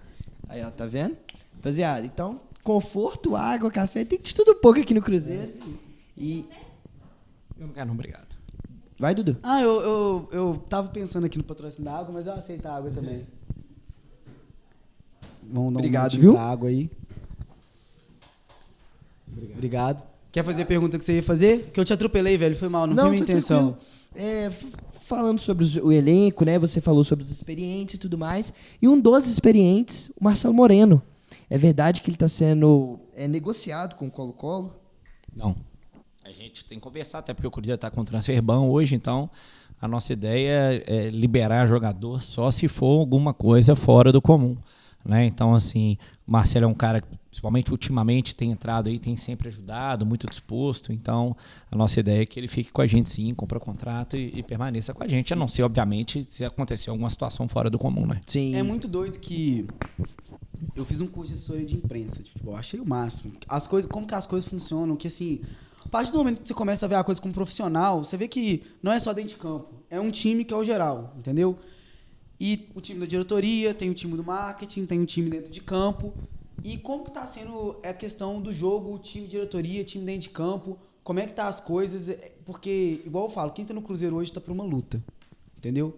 Aí, 0.49 0.63
ó, 0.63 0.71
tá 0.71 0.87
vendo? 0.87 1.17
Rapaziada, 1.57 2.07
então, 2.07 2.39
conforto, 2.67 3.37
água, 3.37 3.71
café, 3.71 4.05
tem 4.05 4.21
de 4.21 4.35
tudo 4.35 4.57
pouco 4.57 4.81
aqui 4.81 4.93
no 4.93 5.01
Cruzeiro. 5.01 5.53
E. 6.19 6.45
Eu 7.57 7.69
não 7.69 7.73
quero, 7.73 7.87
não, 7.87 7.95
obrigado. 7.95 8.27
Vai, 8.99 9.15
Dudu. 9.15 9.37
Ah, 9.41 9.63
eu, 9.63 9.81
eu, 9.81 10.29
eu 10.33 10.65
tava 10.69 10.89
pensando 10.89 11.25
aqui 11.27 11.39
no 11.39 11.45
patrocínio 11.45 11.85
da 11.85 11.97
água, 11.97 12.13
mas 12.13 12.27
eu 12.27 12.33
aceito 12.33 12.67
a 12.67 12.75
água 12.75 12.91
também. 12.91 13.25
Vamos 15.45 15.75
dar 15.75 15.79
Obrigado, 15.79 16.15
um 16.15 16.19
viu? 16.19 16.37
água 16.37 16.69
aí. 16.69 16.91
Obrigado. 19.31 19.55
Obrigado. 19.57 20.03
Quer 20.33 20.43
fazer 20.43 20.63
a 20.63 20.67
pergunta 20.67 20.99
que 20.99 21.05
você 21.05 21.15
ia 21.15 21.23
fazer? 21.23 21.71
Que 21.73 21.79
eu 21.79 21.85
te 21.85 21.93
atropelei, 21.93 22.37
velho. 22.37 22.57
Foi 22.57 22.69
mal, 22.69 22.85
não, 22.87 22.95
não 22.95 23.03
foi 23.05 23.11
minha 23.13 23.23
intenção. 23.23 23.79
É, 24.13 24.51
falando 25.05 25.39
sobre 25.39 25.63
os, 25.63 25.77
o 25.77 25.93
elenco, 25.93 26.45
né? 26.45 26.59
Você 26.59 26.81
falou 26.81 27.05
sobre 27.05 27.23
os 27.23 27.31
experientes 27.31 27.95
e 27.95 27.99
tudo 27.99 28.19
mais. 28.19 28.53
E 28.83 28.89
um 28.89 28.99
dos 28.99 29.29
experientes, 29.29 30.11
o 30.21 30.25
Marcelo 30.25 30.53
Moreno. 30.53 31.01
É 31.49 31.57
verdade 31.57 32.01
que 32.01 32.09
ele 32.09 32.17
está 32.17 32.29
sendo 32.29 32.99
é, 33.15 33.29
negociado 33.29 33.95
com 33.95 34.09
o 34.09 34.11
Colo-Colo? 34.11 34.75
Não. 35.35 35.57
A 36.25 36.31
gente 36.31 36.65
tem 36.65 36.79
que 36.79 36.83
conversar, 36.83 37.21
até 37.21 37.33
porque 37.33 37.47
o 37.47 37.51
Cruzeiro 37.51 37.77
está 37.77 37.91
com 37.91 38.05
transfer 38.05 38.43
ban 38.43 38.63
hoje, 38.63 38.97
então 38.97 39.31
a 39.81 39.87
nossa 39.87 40.13
ideia 40.13 40.83
é 40.87 41.09
liberar 41.09 41.67
jogador 41.67 42.21
só 42.21 42.51
se 42.51 42.67
for 42.67 42.99
alguma 42.99 43.33
coisa 43.33 43.77
fora 43.77 44.11
do 44.11 44.21
comum. 44.21 44.57
Né? 45.05 45.25
Então, 45.25 45.55
assim, 45.55 45.97
o 46.27 46.33
Marcelo 46.33 46.65
é 46.65 46.69
um 46.69 46.75
cara 46.75 47.01
que, 47.01 47.07
principalmente 47.31 47.71
ultimamente, 47.71 48.35
tem 48.35 48.51
entrado 48.51 48.89
aí, 48.89 48.99
tem 48.99 49.17
sempre 49.17 49.47
ajudado, 49.47 50.05
muito 50.05 50.29
disposto. 50.29 50.93
Então, 50.93 51.37
a 51.71 51.77
nossa 51.77 52.01
ideia 52.01 52.23
é 52.23 52.27
que 52.27 52.41
ele 52.41 52.49
fique 52.49 52.73
com 52.73 52.83
a 52.83 52.87
gente 52.89 53.09
sim, 53.09 53.33
compra 53.33 53.61
contrato 53.61 54.17
e, 54.17 54.37
e 54.37 54.43
permaneça 54.43 54.93
com 54.93 55.05
a 55.05 55.07
gente, 55.07 55.33
a 55.33 55.37
não 55.37 55.47
ser, 55.47 55.63
obviamente, 55.63 56.25
se 56.25 56.45
acontecer 56.45 56.91
alguma 56.91 57.09
situação 57.09 57.47
fora 57.47 57.71
do 57.71 57.79
comum, 57.79 58.05
né? 58.05 58.21
Sim. 58.27 58.57
É 58.57 58.65
muito 58.65 58.89
doido 58.89 59.21
que 59.21 59.65
eu 60.75 60.85
fiz 60.85 61.01
um 61.01 61.07
curso 61.07 61.33
de 61.33 61.39
assessoria 61.39 61.65
de 61.65 61.77
imprensa 61.77 62.23
de 62.23 62.31
futebol, 62.31 62.57
achei 62.57 62.81
o 62.81 62.89
máximo. 62.89 63.35
As 63.49 63.67
coisas, 63.67 63.91
como 63.91 64.07
que 64.07 64.15
as 64.15 64.27
coisas 64.27 64.49
funcionam, 64.49 64.97
que 64.97 65.07
assim, 65.07 65.41
a 65.85 65.89
partir 65.89 66.13
do 66.13 66.19
momento 66.19 66.41
que 66.41 66.49
você 66.49 66.55
começa 66.55 66.85
a 66.87 66.89
ver 66.89 66.97
a 66.97 67.05
coisa 67.05 67.21
como 67.21 67.33
profissional, 67.33 68.03
você 68.03 68.17
vê 68.17 68.27
que 68.29 68.63
não 68.83 68.93
é 68.93 68.99
só 68.99 69.13
dentro 69.13 69.31
de 69.31 69.37
campo. 69.37 69.75
É 69.89 70.01
um 70.01 70.11
time 70.11 70.45
que 70.45 70.53
é 70.53 70.57
o 70.57 70.65
geral, 70.65 71.15
entendeu? 71.17 71.59
E 72.39 72.69
o 72.75 72.81
time 72.81 73.01
da 73.01 73.07
diretoria, 73.07 73.73
tem 73.73 73.89
o 73.89 73.95
time 73.95 74.17
do 74.17 74.25
marketing, 74.25 74.85
tem 74.85 75.01
o 75.01 75.07
time 75.07 75.31
dentro 75.31 75.51
de 75.51 75.61
campo. 75.61 76.13
E 76.63 76.77
como 76.77 77.05
que 77.05 77.11
está 77.11 77.27
sendo 77.27 77.79
a 77.83 77.93
questão 77.93 78.41
do 78.41 78.53
jogo, 78.53 78.99
time 78.99 79.27
diretoria, 79.27 79.85
time 79.85 80.05
dentro 80.05 80.23
de 80.23 80.31
campo? 80.31 80.79
Como 81.03 81.21
é 81.21 81.27
que 81.27 81.33
tá 81.33 81.47
as 81.47 81.61
coisas? 81.61 82.09
É, 82.09 82.33
porque, 82.45 83.01
igual 83.07 83.27
eu 83.27 83.31
falo, 83.31 83.53
quem 83.53 83.63
está 83.63 83.73
no 83.73 83.81
Cruzeiro 83.81 84.17
hoje 84.17 84.31
está 84.31 84.41
por 84.41 84.51
uma 84.51 84.65
luta. 84.65 85.03
Entendeu? 85.57 85.97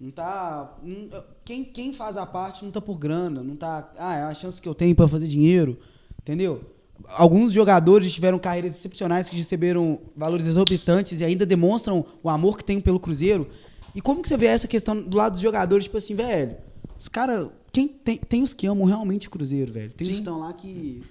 Não 0.00 0.10
tá. 0.10 0.78
Não, 0.82 1.24
quem, 1.44 1.62
quem 1.62 1.92
faz 1.92 2.16
a 2.16 2.24
parte 2.24 2.64
não 2.64 2.72
tá 2.72 2.80
por 2.80 2.98
grana, 2.98 3.42
não 3.42 3.54
tá. 3.54 3.92
Ah, 3.98 4.16
é 4.16 4.22
a 4.22 4.34
chance 4.34 4.60
que 4.60 4.68
eu 4.68 4.74
tenho 4.74 4.94
para 4.94 5.06
fazer 5.06 5.26
dinheiro. 5.26 5.78
Entendeu? 6.20 6.64
alguns 7.08 7.52
jogadores 7.52 8.12
tiveram 8.12 8.38
carreiras 8.38 8.72
excepcionais 8.72 9.28
que 9.28 9.36
receberam 9.36 10.00
valores 10.16 10.46
exorbitantes 10.46 11.20
e 11.20 11.24
ainda 11.24 11.46
demonstram 11.46 12.04
o 12.22 12.28
amor 12.28 12.56
que 12.56 12.64
tem 12.64 12.80
pelo 12.80 13.00
Cruzeiro. 13.00 13.48
E 13.94 14.00
como 14.00 14.22
que 14.22 14.28
você 14.28 14.36
vê 14.36 14.46
essa 14.46 14.68
questão 14.68 15.00
do 15.00 15.16
lado 15.16 15.32
dos 15.32 15.40
jogadores, 15.40 15.84
tipo 15.84 15.96
assim, 15.96 16.14
velho, 16.14 16.56
os 16.98 17.08
caras, 17.08 17.48
quem 17.72 17.88
tem, 17.88 18.18
tem 18.18 18.42
os 18.42 18.54
que 18.54 18.66
amam 18.66 18.84
realmente 18.84 19.28
o 19.28 19.30
Cruzeiro, 19.30 19.72
velho. 19.72 19.92
Tem 19.92 20.06
Sim. 20.06 20.12
os 20.12 20.16
que 20.18 20.22
estão 20.22 20.38
lá 20.38 20.52
que 20.52 21.02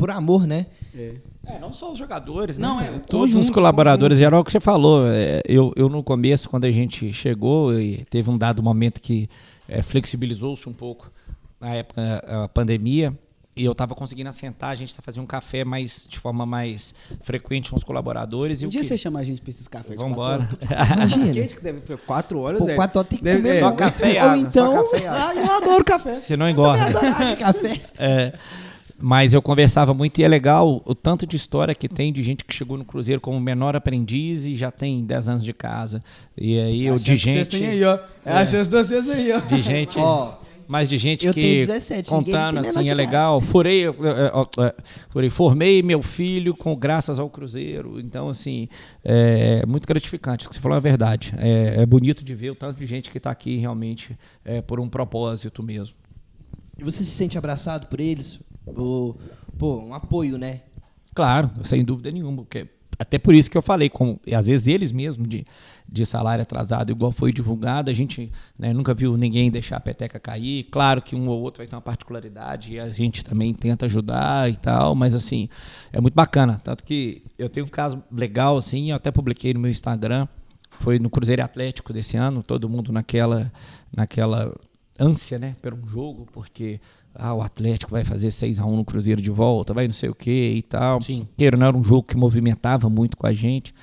por 0.00 0.10
amor, 0.10 0.46
né? 0.46 0.64
É. 0.94 1.14
é. 1.46 1.58
não 1.58 1.74
só 1.74 1.92
os 1.92 1.98
jogadores, 1.98 2.56
né? 2.56 2.66
Não, 2.66 2.80
é, 2.80 2.86
todos 3.00 3.30
conjunto, 3.30 3.42
os 3.42 3.50
colaboradores. 3.50 4.18
Era 4.18 4.38
o 4.38 4.42
que 4.42 4.50
você 4.50 4.58
falou. 4.58 5.06
É, 5.06 5.42
eu, 5.46 5.74
eu, 5.76 5.90
no 5.90 6.02
começo, 6.02 6.48
quando 6.48 6.64
a 6.64 6.72
gente 6.72 7.12
chegou, 7.12 7.78
e 7.78 8.06
teve 8.06 8.30
um 8.30 8.38
dado 8.38 8.62
momento 8.62 8.98
que 8.98 9.28
é, 9.68 9.82
flexibilizou-se 9.82 10.66
um 10.66 10.72
pouco 10.72 11.12
na 11.60 11.74
época 11.74 12.24
a 12.26 12.48
pandemia 12.48 13.14
e 13.54 13.64
eu 13.64 13.72
estava 13.72 13.94
conseguindo 13.94 14.30
assentar, 14.30 14.70
a 14.70 14.74
gente 14.74 14.94
tá 14.94 15.02
fazendo 15.02 15.24
um 15.24 15.26
café 15.26 15.64
mais 15.64 16.06
de 16.08 16.18
forma 16.18 16.46
mais 16.46 16.94
frequente 17.20 17.68
com 17.68 17.76
os 17.76 17.84
colaboradores. 17.84 18.62
Um 18.62 18.68
e 18.68 18.70
dia 18.70 18.80
que... 18.80 18.86
você 18.86 18.96
chama 18.96 19.18
a 19.20 19.22
gente 19.22 19.42
para 19.42 19.50
esses 19.50 19.68
cafés 19.68 19.98
Vamos 19.98 20.12
embora. 20.12 20.48
Imagina. 20.94 21.46
que 21.46 21.60
deve 21.60 21.80
quatro 22.06 22.38
horas, 22.40 22.60
Pô, 22.60 22.74
quatro 22.74 23.00
horas 23.00 23.10
tem 23.10 23.18
que 23.18 23.24
deve 23.24 23.42
comer. 23.42 23.60
Só 23.60 23.72
café 23.72 24.12
e 24.12 24.18
água. 24.18 24.30
Ou 24.30 24.36
então... 24.36 24.72
Só 24.72 24.82
café 24.84 25.04
e 25.04 25.06
água. 25.06 25.28
Ah, 25.28 25.34
eu 25.34 25.52
adoro 25.56 25.84
café. 25.84 26.14
Você 26.14 26.36
não 26.38 26.48
engorda. 26.48 26.90
café. 27.36 27.82
É. 27.98 28.32
Mas 29.00 29.32
eu 29.32 29.40
conversava 29.40 29.94
muito 29.94 30.20
e 30.20 30.24
é 30.24 30.28
legal 30.28 30.82
o 30.84 30.94
tanto 30.94 31.26
de 31.26 31.34
história 31.34 31.74
que 31.74 31.88
tem 31.88 32.12
de 32.12 32.22
gente 32.22 32.44
que 32.44 32.54
chegou 32.54 32.76
no 32.76 32.84
Cruzeiro 32.84 33.20
como 33.20 33.40
menor 33.40 33.74
aprendiz 33.74 34.44
e 34.44 34.54
já 34.54 34.70
tem 34.70 35.02
10 35.04 35.28
anos 35.28 35.44
de 35.44 35.54
casa. 35.54 36.04
E 36.36 36.58
aí 36.58 36.86
eu 36.86 36.96
de 36.96 37.16
gente. 37.16 37.46
Vocês 37.46 37.48
têm 37.48 37.66
aí, 37.66 37.84
ó. 37.84 37.98
É, 38.24 38.32
a 38.32 38.46
chance 38.46 38.68
de 38.68 38.76
vocês 38.76 39.08
aí, 39.08 39.32
ó. 39.32 39.40
De 39.40 39.62
gente. 39.62 39.98
Ó, 39.98 40.34
mas 40.70 40.88
de 40.88 40.98
gente 40.98 41.26
Eu 41.26 41.34
que 41.34 41.40
tenho 41.40 41.66
17, 41.66 42.12
ninguém 42.12 42.32
contando 42.32 42.58
assim 42.60 42.88
é 42.88 42.94
legal. 42.94 43.40
Furei, 43.40 43.86
é, 43.86 43.88
é, 43.88 44.66
é, 44.66 44.74
furei, 45.08 45.28
formei 45.28 45.82
meu 45.82 46.00
filho 46.00 46.54
com 46.54 46.76
graças 46.76 47.18
ao 47.18 47.28
Cruzeiro. 47.28 47.98
Então 47.98 48.28
assim 48.28 48.68
é 49.02 49.66
muito 49.66 49.88
gratificante. 49.88 50.46
O 50.46 50.48
que 50.48 50.54
você 50.54 50.60
falou 50.60 50.78
é 50.78 50.80
verdade. 50.80 51.34
É, 51.38 51.82
é 51.82 51.86
bonito 51.86 52.22
de 52.22 52.34
ver 52.36 52.50
o 52.50 52.54
tanto 52.54 52.78
de 52.78 52.86
gente 52.86 53.10
que 53.10 53.18
está 53.18 53.32
aqui 53.32 53.56
realmente 53.56 54.16
é, 54.44 54.60
por 54.60 54.78
um 54.78 54.88
propósito 54.88 55.60
mesmo. 55.60 55.96
E 56.78 56.84
você 56.84 57.02
se 57.02 57.10
sente 57.10 57.36
abraçado 57.36 57.88
por 57.88 57.98
eles? 57.98 58.38
Ou, 58.66 59.18
pô, 59.58 59.78
um 59.78 59.94
apoio, 59.94 60.38
né? 60.38 60.62
Claro, 61.14 61.50
sem 61.64 61.84
dúvida 61.84 62.10
nenhuma. 62.10 62.42
Porque, 62.42 62.68
até 62.98 63.18
por 63.18 63.34
isso 63.34 63.50
que 63.50 63.56
eu 63.56 63.62
falei, 63.62 63.88
como, 63.88 64.20
às 64.34 64.46
vezes 64.46 64.66
eles 64.66 64.92
mesmos 64.92 65.28
de, 65.28 65.46
de 65.88 66.06
salário 66.06 66.42
atrasado, 66.42 66.90
igual 66.90 67.10
foi 67.10 67.32
divulgado, 67.32 67.90
a 67.90 67.94
gente 67.94 68.30
né, 68.58 68.72
nunca 68.72 68.94
viu 68.94 69.16
ninguém 69.16 69.50
deixar 69.50 69.76
a 69.76 69.80
peteca 69.80 70.20
cair. 70.20 70.64
Claro 70.64 71.02
que 71.02 71.16
um 71.16 71.28
ou 71.28 71.40
outro 71.40 71.58
vai 71.58 71.66
ter 71.66 71.74
uma 71.74 71.82
particularidade 71.82 72.74
e 72.74 72.80
a 72.80 72.88
gente 72.88 73.24
também 73.24 73.52
tenta 73.52 73.86
ajudar 73.86 74.50
e 74.50 74.56
tal, 74.56 74.94
mas 74.94 75.14
assim, 75.14 75.48
é 75.92 76.00
muito 76.00 76.14
bacana. 76.14 76.60
Tanto 76.62 76.84
que 76.84 77.24
eu 77.38 77.48
tenho 77.48 77.66
um 77.66 77.70
caso 77.70 78.02
legal, 78.12 78.56
assim, 78.56 78.90
eu 78.90 78.96
até 78.96 79.10
publiquei 79.10 79.54
no 79.54 79.60
meu 79.60 79.70
Instagram, 79.70 80.28
foi 80.78 80.98
no 80.98 81.10
Cruzeiro 81.10 81.42
Atlético 81.42 81.92
desse 81.92 82.16
ano, 82.16 82.42
todo 82.42 82.68
mundo 82.68 82.92
naquela, 82.92 83.52
naquela 83.94 84.54
ânsia, 84.98 85.38
né, 85.38 85.56
um 85.72 85.88
jogo, 85.88 86.26
porque 86.30 86.80
ah, 87.14 87.34
o 87.34 87.42
Atlético 87.42 87.92
vai 87.92 88.04
fazer 88.04 88.30
6 88.30 88.58
a 88.58 88.66
1 88.66 88.76
no 88.76 88.84
Cruzeiro 88.84 89.20
de 89.20 89.30
volta, 89.30 89.74
vai 89.74 89.86
não 89.86 89.92
sei 89.92 90.08
o 90.08 90.14
que 90.14 90.54
e 90.56 90.62
tal. 90.62 91.02
Sim. 91.02 91.26
Não 91.56 91.66
era 91.66 91.76
um 91.76 91.82
jogo 91.82 92.04
que 92.04 92.16
movimentava 92.16 92.88
muito 92.88 93.16
com 93.16 93.26
a 93.26 93.32
gente. 93.32 93.74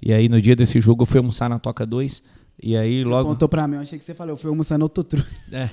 E 0.00 0.12
aí 0.12 0.28
no 0.28 0.40
dia 0.40 0.56
desse 0.56 0.80
jogo 0.80 1.02
eu 1.02 1.06
fui 1.06 1.18
almoçar 1.18 1.48
na 1.48 1.58
Toca 1.58 1.86
2 1.86 2.22
e 2.62 2.76
aí 2.76 3.02
Você 3.02 3.08
logo 3.08 3.28
contou 3.30 3.48
pra 3.48 3.66
mim, 3.66 3.76
eu 3.76 3.82
achei 3.82 3.98
que 3.98 4.04
você 4.04 4.14
falou, 4.14 4.34
eu 4.34 4.36
fui 4.36 4.50
almoçar 4.50 4.78
no 4.78 4.88
Totru. 4.88 5.24
é. 5.50 5.68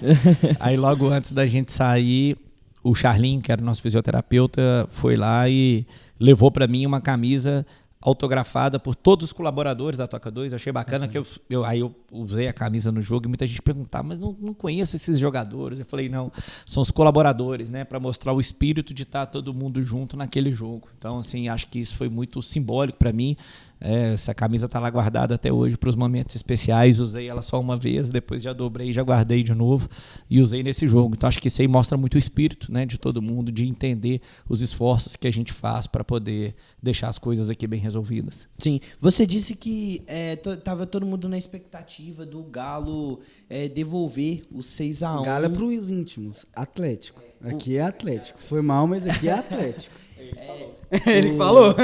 Aí 0.59 0.77
logo 0.77 1.07
antes 1.07 1.31
da 1.31 1.45
gente 1.45 1.71
sair, 1.71 2.37
o 2.83 2.95
Charlinho, 2.95 3.41
que 3.41 3.51
era 3.51 3.61
o 3.61 3.65
nosso 3.65 3.81
fisioterapeuta, 3.81 4.87
foi 4.89 5.15
lá 5.15 5.49
e 5.49 5.85
levou 6.19 6.51
pra 6.51 6.67
mim 6.67 6.85
uma 6.85 7.01
camisa 7.01 7.65
autografada 8.01 8.79
por 8.79 8.95
todos 8.95 9.25
os 9.27 9.33
colaboradores 9.33 9.97
da 9.97 10.07
Toca 10.07 10.31
2. 10.31 10.53
Eu 10.53 10.55
achei 10.55 10.71
bacana 10.71 11.05
que 11.07 11.17
eu, 11.17 11.25
eu- 11.49 11.65
aí 11.65 11.79
eu 11.81 11.93
usei 12.11 12.47
a 12.47 12.53
camisa 12.53 12.91
no 12.91 13.01
jogo 13.01 13.25
e 13.25 13.27
muita 13.27 13.45
gente 13.45 13.61
perguntava, 13.61 14.07
mas 14.07 14.19
não, 14.19 14.35
não 14.39 14.53
conheço 14.53 14.95
esses 14.95 15.19
jogadores. 15.19 15.79
Eu 15.79 15.85
falei, 15.85 16.07
não, 16.07 16.31
são 16.65 16.81
os 16.81 16.91
colaboradores, 16.91 17.69
né, 17.69 17.83
Pra 17.83 17.99
mostrar 17.99 18.31
o 18.33 18.39
espírito 18.39 18.93
de 18.93 19.03
estar 19.03 19.25
todo 19.25 19.53
mundo 19.53 19.83
junto 19.83 20.15
naquele 20.15 20.51
jogo. 20.51 20.87
Então, 20.97 21.17
assim, 21.19 21.49
acho 21.49 21.67
que 21.67 21.79
isso 21.79 21.95
foi 21.95 22.07
muito 22.07 22.41
simbólico 22.41 22.97
pra 22.97 23.11
mim. 23.11 23.35
É, 23.81 24.13
essa 24.13 24.33
camisa 24.33 24.67
tá 24.67 24.79
lá 24.79 24.89
guardada 24.89 25.35
até 25.35 25.51
hoje 25.51 25.77
para 25.77 25.89
os 25.89 25.95
momentos 25.95 26.35
especiais. 26.35 26.99
Usei 26.99 27.27
ela 27.29 27.41
só 27.41 27.59
uma 27.59 27.77
vez, 27.77 28.09
depois 28.09 28.43
já 28.43 28.51
dobrei, 28.51 28.91
já 28.91 29.01
guardei 29.01 29.43
de 29.43 29.53
novo 29.53 29.87
e 30.29 30.41
usei 30.41 30.61
nesse 30.63 30.87
jogo. 30.87 31.15
Então 31.15 31.27
acho 31.27 31.41
que 31.41 31.47
isso 31.47 31.61
aí 31.61 31.67
mostra 31.67 31.97
muito 31.97 32.15
o 32.15 32.17
espírito, 32.17 32.71
né, 32.71 32.85
de 32.85 32.97
todo 32.97 33.21
mundo, 33.21 33.51
de 33.51 33.67
entender 33.67 34.21
os 34.47 34.61
esforços 34.61 35.15
que 35.15 35.27
a 35.27 35.31
gente 35.31 35.53
faz 35.53 35.87
para 35.87 36.03
poder 36.03 36.55
deixar 36.81 37.07
as 37.07 37.17
coisas 37.17 37.49
aqui 37.49 37.65
bem 37.67 37.79
resolvidas. 37.79 38.47
Sim. 38.57 38.79
Você 38.99 39.25
disse 39.25 39.55
que 39.55 40.03
é, 40.07 40.35
tava 40.35 40.85
todo 40.85 41.05
mundo 41.05 41.29
na 41.29 41.37
expectativa 41.37 42.25
do 42.25 42.43
Galo 42.43 43.21
é, 43.49 43.69
devolver 43.69 44.41
o 44.51 44.59
6x1. 44.59 45.23
Galo 45.23 45.45
é 45.45 45.49
pros 45.49 45.89
íntimos, 45.89 46.45
Atlético. 46.53 47.21
Aqui 47.41 47.77
é 47.77 47.81
Atlético. 47.81 48.39
Foi 48.43 48.61
mal, 48.61 48.85
mas 48.87 49.05
aqui 49.07 49.29
é 49.29 49.33
Atlético. 49.33 49.95
Ele 51.07 51.35
falou. 51.37 51.75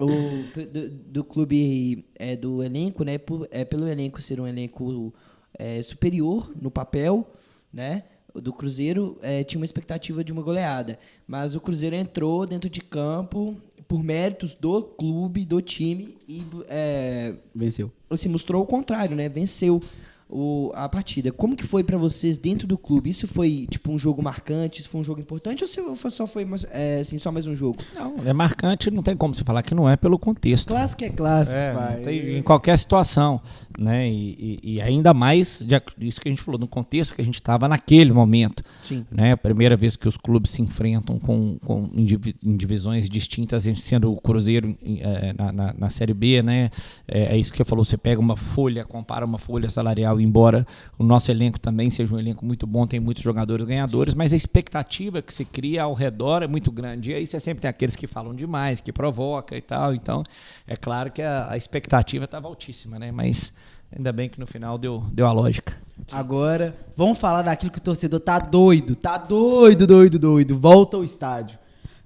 o, 0.00 0.66
do, 0.66 0.90
do 0.90 1.24
clube 1.24 2.04
é, 2.16 2.36
do 2.36 2.62
elenco, 2.62 3.04
né? 3.04 3.18
por- 3.18 3.48
é, 3.50 3.64
pelo 3.64 3.86
elenco 3.88 4.20
ser 4.20 4.40
um 4.40 4.46
elenco 4.46 5.12
é, 5.58 5.82
superior 5.82 6.52
no 6.60 6.70
papel, 6.70 7.26
né? 7.72 8.04
o 8.34 8.40
Do 8.40 8.52
Cruzeiro 8.52 9.16
é, 9.22 9.42
tinha 9.44 9.58
uma 9.58 9.64
expectativa 9.64 10.22
de 10.22 10.32
uma 10.32 10.42
goleada. 10.42 10.98
Mas 11.26 11.54
o 11.54 11.60
Cruzeiro 11.60 11.96
entrou 11.96 12.46
dentro 12.46 12.68
de 12.68 12.80
campo 12.80 13.56
por 13.86 14.02
méritos 14.02 14.54
do 14.54 14.82
clube, 14.82 15.44
do 15.46 15.62
time, 15.62 16.18
e 16.28 16.42
é, 16.68 17.34
Venceu. 17.54 17.90
assim, 18.10 18.28
mostrou 18.28 18.62
o 18.62 18.66
contrário, 18.66 19.16
né? 19.16 19.28
Venceu 19.30 19.80
o, 20.28 20.70
a 20.74 20.88
partida. 20.88 21.32
Como 21.32 21.56
que 21.56 21.64
foi 21.64 21.82
pra 21.82 21.96
vocês 21.96 22.36
dentro 22.38 22.66
do 22.66 22.76
clube? 22.76 23.08
Isso 23.10 23.26
foi 23.26 23.66
tipo 23.70 23.90
um 23.92 23.98
jogo 23.98 24.22
marcante? 24.22 24.80
Isso 24.80 24.88
foi 24.90 25.00
um 25.00 25.04
jogo 25.04 25.20
importante? 25.20 25.62
Ou 25.64 25.68
se 25.68 25.80
foi- 25.96 26.10
só 26.10 26.26
foi 26.26 26.44
mais- 26.44 26.66
é, 26.70 27.00
assim, 27.00 27.18
só 27.18 27.32
mais 27.32 27.46
um 27.46 27.54
jogo? 27.54 27.78
Não, 27.94 28.16
é 28.24 28.32
marcante, 28.32 28.90
não 28.90 29.02
tem 29.02 29.16
como 29.16 29.34
você 29.34 29.42
falar 29.44 29.62
que 29.62 29.74
não 29.74 29.88
é 29.88 29.96
pelo 29.96 30.18
contexto. 30.18 30.68
Clássico 30.68 31.04
é 31.04 31.08
clássico, 31.10 31.56
É, 31.56 31.72
pai. 31.72 32.00
tem- 32.02 32.36
em 32.36 32.42
qualquer 32.42 32.78
situação, 32.78 33.40
né? 33.78 34.08
E, 34.08 34.58
e- 34.62 34.74
e 34.74 34.80
ainda 34.80 35.14
mais 35.14 35.62
de 35.66 35.74
ac- 35.74 35.92
isso 36.00 36.20
que 36.20 36.28
a 36.28 36.32
gente 36.32 36.42
falou, 36.42 36.58
no 36.60 36.68
contexto 36.68 37.14
que 37.14 37.22
a 37.22 37.24
gente 37.24 37.36
estava 37.36 37.66
naquele 37.68 38.12
momento, 38.12 38.62
Sim. 38.84 39.06
né? 39.10 39.32
A 39.32 39.36
primeira 39.36 39.76
vez 39.76 39.96
que 39.96 40.06
os 40.08 40.16
clubes 40.16 40.50
se 40.50 40.60
enfrentam 40.62 41.18
com, 41.18 41.58
com 41.64 41.88
em 41.94 42.04
divi- 42.04 42.36
em 42.44 42.56
divisões 42.56 43.08
distintas, 43.08 43.64
sendo 43.76 44.12
o 44.12 44.20
Cruzeiro 44.20 44.76
eh, 44.84 45.32
na, 45.38 45.52
na- 45.52 45.74
na 45.78 45.90
Série 45.90 46.12
B, 46.14 46.42
né? 46.42 46.70
É, 47.06 47.34
é 47.34 47.38
isso 47.38 47.50
que 47.50 47.56
você 47.58 47.64
falou, 47.64 47.84
você 47.84 47.96
pega 47.96 48.20
uma 48.20 48.36
folha, 48.36 48.84
compara 48.84 49.24
uma 49.24 49.38
folha 49.38 49.70
salarial, 49.70 50.17
embora 50.20 50.66
o 50.98 51.04
nosso 51.04 51.30
elenco 51.30 51.58
também 51.58 51.90
seja 51.90 52.14
um 52.14 52.18
elenco 52.18 52.44
muito 52.44 52.66
bom, 52.66 52.86
tem 52.86 53.00
muitos 53.00 53.22
jogadores 53.22 53.64
ganhadores, 53.64 54.14
mas 54.14 54.32
a 54.32 54.36
expectativa 54.36 55.22
que 55.22 55.32
se 55.32 55.44
cria 55.44 55.82
ao 55.82 55.94
redor 55.94 56.42
é 56.42 56.46
muito 56.46 56.70
grande. 56.70 57.10
E 57.10 57.14
aí 57.14 57.26
você 57.26 57.38
sempre 57.40 57.62
tem 57.62 57.68
aqueles 57.68 57.96
que 57.96 58.06
falam 58.06 58.34
demais, 58.34 58.80
que 58.80 58.92
provoca 58.92 59.56
e 59.56 59.62
tal. 59.62 59.94
Então, 59.94 60.22
é 60.66 60.76
claro 60.76 61.10
que 61.10 61.22
a, 61.22 61.50
a 61.50 61.56
expectativa 61.56 62.24
estava 62.24 62.46
altíssima, 62.46 62.98
né? 62.98 63.12
Mas 63.12 63.52
ainda 63.90 64.12
bem 64.12 64.28
que 64.28 64.38
no 64.38 64.46
final 64.46 64.78
deu, 64.78 65.02
deu 65.12 65.26
a 65.26 65.32
lógica. 65.32 65.76
Agora, 66.12 66.76
vamos 66.96 67.18
falar 67.18 67.42
daquilo 67.42 67.72
que 67.72 67.78
o 67.78 67.82
torcedor 67.82 68.20
tá 68.20 68.38
doido. 68.38 68.94
Tá 68.94 69.18
doido, 69.18 69.86
doido, 69.86 70.18
doido. 70.18 70.58
Volta 70.58 70.96
ao 70.96 71.04
estádio. 71.04 71.58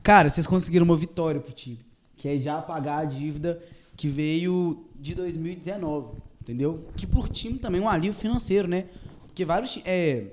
Cara, 0.03 0.29
vocês 0.29 0.47
conseguiram 0.47 0.85
uma 0.85 0.97
vitória 0.97 1.41
pro 1.41 1.53
time. 1.53 1.81
Que 2.17 2.29
é 2.29 2.39
já 2.39 2.61
pagar 2.61 2.99
a 2.99 3.05
dívida 3.05 3.61
que 3.97 4.09
veio 4.09 4.85
de 4.99 5.15
2019. 5.15 6.17
Entendeu? 6.43 6.89
Que 6.97 7.07
por 7.07 7.29
time 7.29 7.61
também 7.61 7.81
é 7.81 7.85
um 7.85 7.89
alívio 7.89 8.19
financeiro, 8.19 8.67
né? 8.67 8.87
Porque 9.27 9.45
vários. 9.45 9.79
É, 9.85 10.27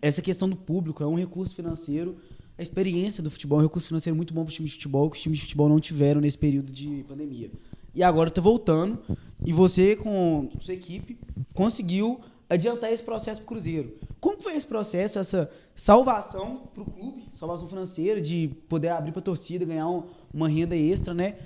essa 0.00 0.22
questão 0.22 0.48
do 0.48 0.54
público 0.54 1.02
é 1.02 1.06
um 1.06 1.16
recurso 1.16 1.52
financeiro. 1.54 2.16
A 2.56 2.62
experiência 2.62 3.20
do 3.22 3.28
futebol 3.30 3.58
é 3.58 3.62
um 3.62 3.66
recurso 3.66 3.88
financeiro 3.88 4.14
muito 4.16 4.32
bom 4.32 4.42
para 4.44 4.50
os 4.50 4.54
times 4.54 4.70
de 4.70 4.76
futebol, 4.76 5.10
que 5.10 5.16
os 5.16 5.22
times 5.22 5.38
de 5.40 5.44
futebol 5.46 5.68
não 5.68 5.80
tiveram 5.80 6.20
nesse 6.20 6.38
período 6.38 6.72
de 6.72 7.04
pandemia. 7.08 7.50
E 7.92 8.04
agora 8.04 8.30
tá 8.30 8.40
voltando. 8.40 9.00
E 9.44 9.52
você, 9.52 9.96
com 9.96 10.48
sua 10.60 10.74
equipe, 10.74 11.18
conseguiu 11.54 12.20
adiantar 12.48 12.92
esse 12.92 13.02
processo 13.02 13.40
pro 13.40 13.48
Cruzeiro. 13.48 13.94
Como 14.20 14.40
foi 14.40 14.54
esse 14.54 14.66
processo, 14.66 15.18
essa 15.18 15.50
salvação 15.74 16.68
pro 16.72 16.84
clube, 16.84 17.24
salvação 17.34 17.68
financeira, 17.68 18.20
de 18.20 18.48
poder 18.68 18.90
abrir 18.90 19.10
pra 19.10 19.20
torcida, 19.20 19.64
ganhar 19.64 19.88
um- 19.88 20.04
uma 20.32 20.48
renda 20.48 20.76
extra, 20.76 21.12
né? 21.12 21.36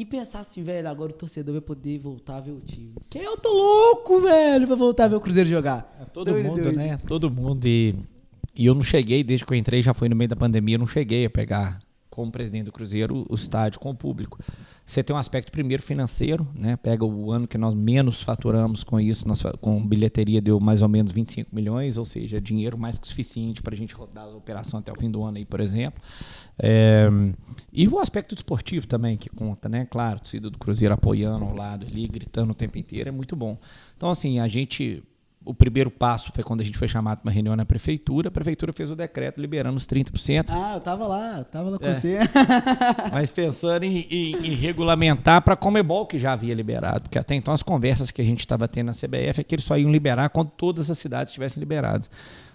E 0.00 0.04
pensar 0.06 0.40
assim, 0.40 0.62
velho, 0.62 0.88
agora 0.88 1.10
o 1.10 1.14
torcedor 1.14 1.52
vai 1.52 1.60
poder 1.60 1.98
voltar 1.98 2.38
a 2.38 2.40
ver 2.40 2.52
o 2.52 2.60
time. 2.60 2.94
Que 3.10 3.18
eu 3.18 3.36
tô 3.36 3.52
louco, 3.52 4.18
velho, 4.22 4.66
pra 4.66 4.74
voltar 4.74 5.04
a 5.04 5.08
ver 5.08 5.16
o 5.16 5.20
Cruzeiro 5.20 5.46
jogar. 5.46 5.94
É 6.00 6.06
todo 6.06 6.30
Doido, 6.32 6.48
mundo, 6.48 6.62
doido. 6.62 6.76
né? 6.76 6.96
Todo 7.06 7.30
mundo. 7.30 7.68
E, 7.68 7.94
e 8.56 8.64
eu 8.64 8.74
não 8.74 8.82
cheguei, 8.82 9.22
desde 9.22 9.44
que 9.44 9.52
eu 9.52 9.58
entrei, 9.58 9.82
já 9.82 9.92
foi 9.92 10.08
no 10.08 10.16
meio 10.16 10.28
da 10.30 10.36
pandemia, 10.36 10.76
eu 10.76 10.78
não 10.78 10.86
cheguei 10.86 11.26
a 11.26 11.28
pegar, 11.28 11.80
como 12.20 12.30
presidente 12.30 12.64
do 12.64 12.72
Cruzeiro, 12.72 13.26
o 13.28 13.34
estádio 13.34 13.80
com 13.80 13.90
o 13.90 13.94
público. 13.94 14.38
Você 14.84 15.02
tem 15.02 15.14
um 15.14 15.18
aspecto 15.18 15.52
primeiro 15.52 15.82
financeiro, 15.82 16.46
né? 16.54 16.76
Pega 16.76 17.04
o 17.04 17.30
ano 17.30 17.46
que 17.46 17.56
nós 17.56 17.72
menos 17.72 18.22
faturamos 18.22 18.82
com 18.82 19.00
isso, 19.00 19.26
nós, 19.26 19.42
com 19.60 19.86
bilheteria 19.86 20.40
deu 20.40 20.58
mais 20.58 20.82
ou 20.82 20.88
menos 20.88 21.12
25 21.12 21.54
milhões, 21.54 21.96
ou 21.96 22.04
seja, 22.04 22.40
dinheiro 22.40 22.76
mais 22.76 22.98
que 22.98 23.06
suficiente 23.06 23.62
para 23.62 23.72
a 23.72 23.76
gente 23.76 23.94
rodar 23.94 24.24
a 24.24 24.36
operação 24.36 24.80
até 24.80 24.92
o 24.92 24.96
fim 24.96 25.10
do 25.10 25.22
ano 25.22 25.38
aí, 25.38 25.44
por 25.44 25.60
exemplo. 25.60 26.02
É, 26.58 27.08
e 27.72 27.86
o 27.88 28.00
aspecto 28.00 28.34
desportivo 28.34 28.86
também, 28.86 29.16
que 29.16 29.30
conta, 29.30 29.68
né? 29.68 29.86
Claro, 29.86 30.18
torcida 30.18 30.50
do 30.50 30.58
Cruzeiro 30.58 30.92
apoiando 30.92 31.44
ao 31.44 31.54
lado 31.54 31.86
ali, 31.86 32.06
gritando 32.06 32.50
o 32.50 32.54
tempo 32.54 32.76
inteiro, 32.76 33.08
é 33.08 33.12
muito 33.12 33.34
bom. 33.34 33.56
Então, 33.96 34.10
assim, 34.10 34.40
a 34.40 34.48
gente. 34.48 35.02
O 35.42 35.54
primeiro 35.54 35.90
passo 35.90 36.30
foi 36.34 36.44
quando 36.44 36.60
a 36.60 36.64
gente 36.64 36.76
foi 36.76 36.86
chamado 36.86 37.18
para 37.20 37.28
uma 37.28 37.32
reunião 37.32 37.56
na 37.56 37.64
prefeitura. 37.64 38.28
A 38.28 38.30
prefeitura 38.30 38.72
fez 38.74 38.90
o 38.90 38.94
decreto 38.96 39.40
liberando 39.40 39.76
os 39.78 39.86
30%. 39.86 40.44
Ah, 40.50 40.74
eu 40.74 40.80
tava 40.80 41.06
lá, 41.06 41.42
tava 41.44 41.70
lá 41.70 41.78
com 41.78 41.86
É. 41.86 41.94
você. 41.94 42.18
Mas 43.10 43.30
pensando 43.30 43.84
em, 43.84 44.06
em- 44.10 44.36
em 44.48 44.54
regulamentar 44.54 45.40
para 45.42 45.54
a 45.54 45.56
Comebol, 45.56 46.06
que 46.06 46.18
já 46.18 46.32
havia 46.32 46.54
liberado. 46.54 47.02
Porque 47.02 47.18
até 47.18 47.34
então 47.34 47.54
as 47.54 47.62
conversas 47.62 48.10
que 48.10 48.20
a 48.20 48.24
gente 48.24 48.40
estava 48.40 48.68
tendo 48.68 48.86
na 48.88 48.92
CBF 48.92 49.40
é 49.40 49.44
que 49.44 49.54
eles 49.54 49.64
só 49.64 49.78
iam 49.78 49.90
liberar 49.90 50.28
quando 50.28 50.50
todas 50.50 50.90
as 50.90 50.98
cidades 50.98 51.30
estivessem 51.30 51.58
liberadas. 51.60 52.10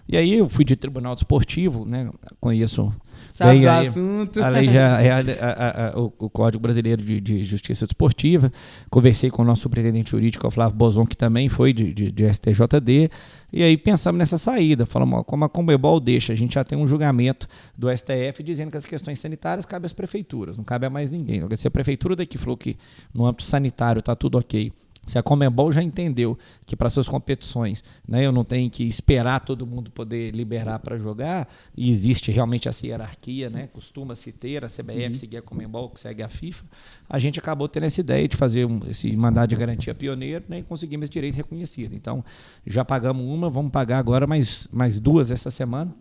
E 0.08 0.16
aí 0.16 0.34
eu 0.34 0.48
fui 0.48 0.64
de 0.64 0.76
tribunal 0.76 1.16
desportivo, 1.16 1.84
né? 1.84 2.08
Conheço 2.40 2.94
Sabe 3.36 3.60
do 3.60 3.68
aí, 3.68 3.86
assunto. 3.86 4.42
A 4.42 4.48
lei 4.48 4.68
já 4.72 5.00
é 5.00 5.10
a- 5.10 5.18
a- 5.18 5.88
a- 5.94 5.98
o, 6.00 6.12
o 6.18 6.30
Código 6.30 6.62
Brasileiro 6.62 7.02
de, 7.02 7.20
de 7.20 7.44
Justiça 7.44 7.86
Desportiva. 7.86 8.50
Conversei 8.90 9.30
com 9.30 9.42
o 9.42 9.44
nosso 9.44 9.62
superintendente 9.62 10.10
jurídico, 10.10 10.46
o 10.46 10.50
Flávio 10.50 10.76
Bozon, 10.76 11.04
que 11.06 11.16
também 11.16 11.48
foi 11.48 11.72
de, 11.72 11.92
de- 11.92 12.10
de 12.10 12.32
STJD. 12.32 13.10
E 13.52 13.62
aí 13.62 13.76
pensamos 13.76 14.18
nessa 14.18 14.38
saída. 14.38 14.86
Falamos, 14.86 15.22
como 15.26 15.44
a 15.44 15.48
Comebol 15.48 16.00
deixa, 16.00 16.32
a 16.32 16.36
gente 16.36 16.54
já 16.54 16.64
tem 16.64 16.78
um 16.78 16.86
julgamento 16.86 17.46
do 17.76 17.88
STF 17.94 18.42
dizendo 18.42 18.70
que 18.70 18.76
as 18.76 18.86
questões 18.86 19.18
sanitárias 19.18 19.66
cabem 19.66 19.86
às 19.86 19.92
prefeituras, 19.92 20.56
não 20.56 20.64
cabe 20.64 20.86
a 20.86 20.90
mais 20.90 21.10
ninguém. 21.10 21.42
Se 21.56 21.68
a 21.68 21.70
prefeitura 21.70 22.16
daqui 22.16 22.38
falou 22.38 22.56
que 22.56 22.76
no 23.14 23.26
âmbito 23.26 23.44
sanitário 23.44 24.00
está 24.00 24.14
tudo 24.16 24.38
ok, 24.38 24.72
se 25.06 25.16
a 25.18 25.22
Comebol 25.22 25.70
já 25.72 25.82
entendeu 25.82 26.36
que 26.66 26.74
para 26.76 26.90
suas 26.90 27.08
competições 27.08 27.82
né, 28.06 28.26
eu 28.26 28.32
não 28.32 28.44
tenho 28.44 28.68
que 28.68 28.82
esperar 28.84 29.40
todo 29.40 29.64
mundo 29.66 29.90
poder 29.90 30.34
liberar 30.34 30.80
para 30.80 30.98
jogar, 30.98 31.48
e 31.76 31.88
existe 31.88 32.30
realmente 32.32 32.68
essa 32.68 32.86
hierarquia, 32.86 33.48
né, 33.48 33.68
costuma-se 33.72 34.32
ter, 34.32 34.64
a 34.64 34.68
CBF 34.68 35.14
seguir 35.14 35.36
a 35.38 35.42
Comebol, 35.42 35.88
que 35.90 36.00
segue 36.00 36.22
a 36.22 36.28
FIFA, 36.28 36.64
a 37.08 37.18
gente 37.18 37.38
acabou 37.38 37.68
tendo 37.68 37.84
essa 37.84 38.00
ideia 38.00 38.26
de 38.26 38.36
fazer 38.36 38.64
um- 38.66 38.80
esse 38.90 39.16
mandado 39.16 39.48
de 39.50 39.56
garantia 39.56 39.94
pioneiro 39.94 40.44
né, 40.48 40.58
e 40.58 40.62
conseguimos 40.62 41.04
esse 41.04 41.12
direito 41.12 41.36
reconhecido. 41.36 41.94
Então, 41.94 42.24
já 42.66 42.84
pagamos 42.84 43.24
uma, 43.24 43.48
vamos 43.48 43.70
pagar 43.70 43.98
agora 43.98 44.26
mais, 44.26 44.68
mais 44.72 44.98
duas 44.98 45.30
essa 45.30 45.50
semana. 45.50 45.94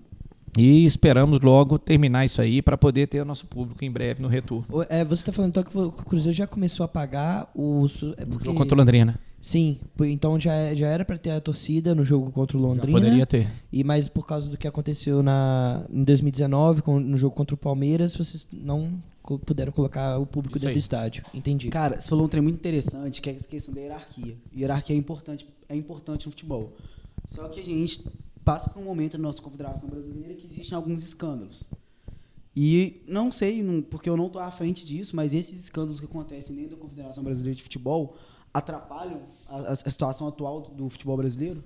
E 0.58 0.86
esperamos 0.86 1.41
logo 1.41 1.78
terminar 1.78 2.24
isso 2.26 2.41
aí 2.41 2.62
para 2.62 2.78
poder 2.78 3.08
ter 3.08 3.20
o 3.22 3.26
nosso 3.26 3.46
público 3.46 3.84
em 3.84 3.91
breve 3.91 4.22
no 4.22 4.28
retorno. 4.28 4.65
O- 4.70 4.84
É, 4.84 5.04
você 5.04 5.15
está 5.22 5.32
falando 5.32 5.50
então 5.50 5.63
que 5.63 5.78
o 5.78 5.91
Cruzeiro 5.91 6.34
já 6.36 6.48
começou 6.48 6.84
a 6.84 6.88
pagar 6.88 7.52
o. 7.54 7.86
É 8.18 8.26
porque, 8.26 8.46
jogo 8.46 8.58
contra 8.58 8.76
o 8.76 8.78
Londrina. 8.80 9.20
Sim, 9.41 9.78
então 10.06 10.39
já, 10.39 10.74
já 10.74 10.88
era 10.88 11.06
para 11.06 11.18
ter 11.20 11.30
a 11.32 11.39
torcida 11.41 11.94
no 11.94 12.04
jogo 12.04 12.32
contra 12.32 12.58
o 12.58 12.62
Londrina. 12.62 12.98
Poderia 13.00 13.26
ter. 13.28 13.48
E 13.72 13.84
mas 13.84 14.08
por 14.08 14.26
causa 14.26 14.50
do 14.50 14.58
que 14.58 14.68
aconteceu 14.68 15.22
na, 15.22 15.86
em 15.91 16.04
2019, 16.04 16.82
com- 16.82 17.00
no 17.00 17.18
jogo 17.18 17.36
contra 17.36 17.54
o 17.54 17.58
Palmeiras, 17.58 18.15
vocês 18.15 18.48
não 18.54 18.94
puderam 19.46 19.72
colocar 19.72 20.18
o 20.18 20.26
público 20.26 20.58
Isso 20.58 20.65
dentro 20.65 20.70
aí. 20.70 20.76
do 20.76 20.80
estádio. 20.80 21.24
Entendi. 21.34 21.70
Cara, 21.70 22.00
você 22.00 22.08
falou 22.10 22.26
um 22.26 22.30
trem 22.30 22.41
muito 22.41 22.56
interessante, 22.56 23.22
que 23.22 23.30
é 23.30 23.34
essa 23.36 23.48
questão 23.48 23.74
da 23.74 23.82
hierarquia. 23.82 24.36
Hierarquia 24.58 24.96
é 24.96 25.00
importante, 25.00 25.46
é 25.70 25.76
importante 25.76 26.26
no 26.26 26.32
futebol. 26.32 26.74
Só 27.28 27.48
que 27.50 27.60
a 27.60 27.63
gente 27.63 28.04
passa 28.45 28.69
por 28.69 28.79
um 28.79 28.86
momento 28.86 29.17
na 29.17 29.23
nossa 29.23 29.41
Confederação 29.41 29.89
Brasileira 29.89 30.36
que 30.36 30.45
existem 30.45 30.75
alguns 30.75 31.03
escândalos. 31.03 31.63
E 32.55 33.01
não 33.08 33.31
sei, 33.31 33.62
não- 33.62 33.81
porque 33.81 34.10
eu 34.10 34.15
não 34.15 34.27
estou 34.27 34.41
à 34.41 34.49
frente 34.49 34.86
disso, 34.86 35.15
mas 35.15 35.34
esses 35.34 35.60
escândalos 35.60 35.99
que 35.99 36.05
acontecem 36.05 36.55
dentro 36.55 36.77
da 36.77 36.81
Confederação 36.81 37.23
Brasileira 37.23 37.55
de 37.55 37.63
Futebol 37.63 38.15
atrapalham 38.53 39.23
a, 39.49 39.58
a 39.71 39.75
situação 39.75 40.27
atual 40.29 40.62
do, 40.62 40.89
futebol 40.89 41.17
brasileiro? 41.17 41.62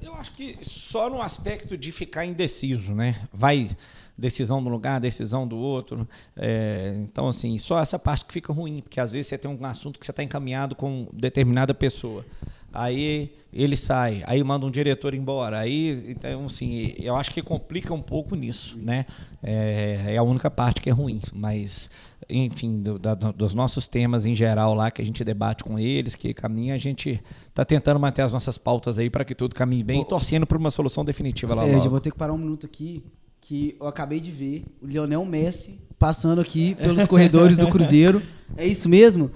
Eu 0.00 0.14
acho 0.14 0.30
que 0.32 0.56
só 0.62 1.10
no 1.10 1.20
aspecto 1.20 1.76
de 1.76 1.90
ficar 1.90 2.24
indeciso, 2.24 2.94
né? 2.94 3.28
Vai 3.32 3.68
decisão 4.16 4.62
de 4.62 4.68
um 4.68 4.70
lugar, 4.70 5.00
decisão 5.00 5.48
do 5.48 5.56
outro. 5.56 6.06
É, 6.36 6.94
então, 7.02 7.26
assim, 7.26 7.58
só 7.58 7.80
essa 7.80 7.98
parte 7.98 8.24
que 8.26 8.32
fica 8.32 8.52
ruim, 8.52 8.80
porque 8.80 9.00
às 9.00 9.12
vezes 9.12 9.26
você 9.26 9.36
tem 9.38 9.50
um 9.50 9.64
assunto 9.66 9.98
que 9.98 10.04
você 10.06 10.12
está 10.12 10.22
encaminhado 10.22 10.76
com 10.76 11.08
determinada 11.12 11.74
pessoa. 11.74 12.24
Aí 12.72 13.32
ele 13.52 13.76
sai, 13.76 14.22
aí 14.26 14.42
manda 14.44 14.64
um 14.64 14.70
diretor 14.70 15.12
embora. 15.12 15.58
Aí, 15.58 16.04
então, 16.08 16.46
assim, 16.46 16.94
eu 16.98 17.16
acho 17.16 17.32
que 17.32 17.42
complica 17.42 17.92
um 17.92 18.00
pouco 18.00 18.36
nisso, 18.36 18.78
né? 18.78 19.06
É, 19.42 20.04
é 20.14 20.16
a 20.16 20.22
única 20.22 20.48
parte 20.50 20.80
que 20.80 20.88
é 20.88 20.92
ruim, 20.92 21.20
mas, 21.32 21.90
enfim, 22.28 22.80
do- 22.80 22.98
da- 22.98 23.14
dos 23.14 23.54
nossos 23.54 23.88
temas 23.88 24.24
em 24.24 24.34
geral 24.36 24.72
lá 24.72 24.88
que 24.90 25.02
a 25.02 25.04
gente 25.04 25.24
debate 25.24 25.64
com 25.64 25.78
eles, 25.78 26.14
que 26.14 26.32
caminha, 26.32 26.74
a 26.74 26.78
gente 26.78 27.20
está 27.48 27.64
tentando 27.64 27.98
manter 27.98 28.22
as 28.22 28.32
nossas 28.32 28.56
pautas 28.56 28.98
aí 29.00 29.10
para 29.10 29.24
que 29.24 29.34
tudo 29.34 29.52
caminhe 29.54 29.82
bem, 29.82 30.02
e 30.02 30.04
torcendo 30.04 30.46
para 30.46 30.56
uma 30.56 30.70
solução 30.70 31.04
definitiva 31.04 31.52
lá 31.54 31.62
Sérgio, 31.62 31.78
logo. 31.78 31.90
vou 31.90 32.00
ter 32.00 32.12
que 32.12 32.18
parar 32.18 32.32
um 32.32 32.38
minuto 32.38 32.66
aqui, 32.66 33.02
que 33.40 33.76
eu 33.80 33.86
acabei 33.86 34.20
de 34.20 34.30
ver 34.30 34.64
o 34.82 34.86
Lionel 34.86 35.24
Messi 35.24 35.80
passando 35.98 36.40
aqui 36.40 36.74
pelos 36.76 37.04
corredores 37.06 37.56
do 37.58 37.68
Cruzeiro. 37.68 38.22
É 38.56 38.66
isso 38.66 38.88
mesmo? 38.88 39.30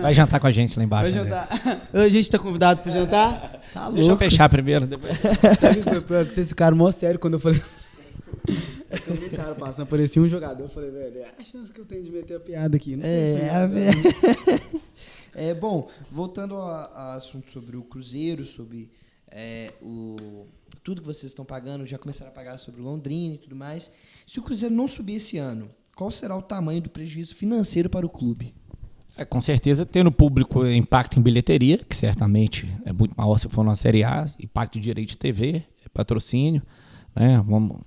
Vai 0.00 0.14
jantar 0.14 0.40
com 0.40 0.46
a 0.46 0.52
gente 0.52 0.78
lá 0.78 0.84
embaixo. 0.84 1.12
Vai 1.12 1.24
né? 1.24 1.30
jantar. 1.30 1.88
A 1.92 2.08
gente 2.08 2.30
tá 2.30 2.38
convidado 2.38 2.82
pra 2.82 2.90
jantar? 2.90 3.60
Tá 3.72 3.90
Deixa 3.90 4.10
eu 4.10 4.16
fechar 4.16 4.48
primeiro. 4.48 4.86
Depois... 4.86 5.12
Sabe 5.60 5.80
o 5.80 5.82
que 5.82 5.90
foi 5.90 6.00
pior? 6.00 6.24
Que 6.24 6.32
vocês 6.32 6.48
ficaram 6.48 6.76
mó 6.76 6.90
sério 6.90 7.18
quando 7.18 7.34
eu 7.34 7.40
falei. 7.40 7.60
Eu 8.48 9.14
vi 9.14 9.26
o 9.26 9.30
cara 9.30 9.54
passando, 9.54 9.86
parecia 9.86 10.22
um 10.22 10.28
jogador. 10.28 10.64
Eu 10.64 10.68
falei, 10.68 10.90
velho, 10.90 11.18
é 11.18 11.28
a 11.38 11.44
chance 11.44 11.72
que 11.72 11.80
eu 11.80 11.84
tenho 11.84 12.02
de 12.02 12.10
meter 12.10 12.36
a 12.36 12.40
piada 12.40 12.76
aqui. 12.76 12.96
Não 12.96 13.04
sei 13.04 13.26
se 13.26 13.32
foi 13.32 13.46
É, 13.46 13.50
a 13.50 13.66
engraçado. 13.66 14.82
É, 15.34 15.54
bom, 15.54 15.88
voltando 16.10 16.56
a, 16.56 16.84
a 16.94 17.14
assunto 17.14 17.50
sobre 17.50 17.76
o 17.76 17.82
Cruzeiro, 17.82 18.44
sobre 18.44 18.90
é, 19.30 19.72
o, 19.80 20.46
tudo 20.76 21.00
que 21.00 21.06
vocês 21.06 21.30
estão 21.30 21.44
pagando, 21.44 21.86
já 21.86 21.98
começaram 21.98 22.30
a 22.30 22.34
pagar 22.34 22.58
sobre 22.58 22.80
o 22.80 22.84
Londrina 22.84 23.34
e 23.34 23.38
tudo 23.38 23.56
mais. 23.56 23.90
Se 24.26 24.38
o 24.38 24.42
Cruzeiro 24.42 24.74
não 24.74 24.88
subir 24.88 25.14
esse 25.14 25.38
ano, 25.38 25.68
qual 25.94 26.10
será 26.10 26.36
o 26.36 26.42
tamanho 26.42 26.80
do 26.80 26.90
prejuízo 26.90 27.34
financeiro 27.34 27.88
para 27.90 28.06
o 28.06 28.08
clube? 28.08 28.54
É, 29.16 29.24
com 29.24 29.40
certeza, 29.40 29.84
tendo 29.84 30.10
público 30.10 30.66
impacto 30.66 31.18
em 31.18 31.22
bilheteria, 31.22 31.78
que 31.78 31.94
certamente 31.94 32.66
é 32.84 32.92
muito 32.92 33.14
maior 33.16 33.38
se 33.38 33.48
for 33.48 33.62
na 33.62 33.74
Série 33.74 34.02
A, 34.02 34.26
impacto 34.40 34.74
de 34.74 34.84
direito 34.84 35.10
de 35.10 35.18
TV, 35.18 35.62
é 35.84 35.88
patrocínio, 35.92 36.62
né? 37.14 37.42
Vamos, 37.46 37.82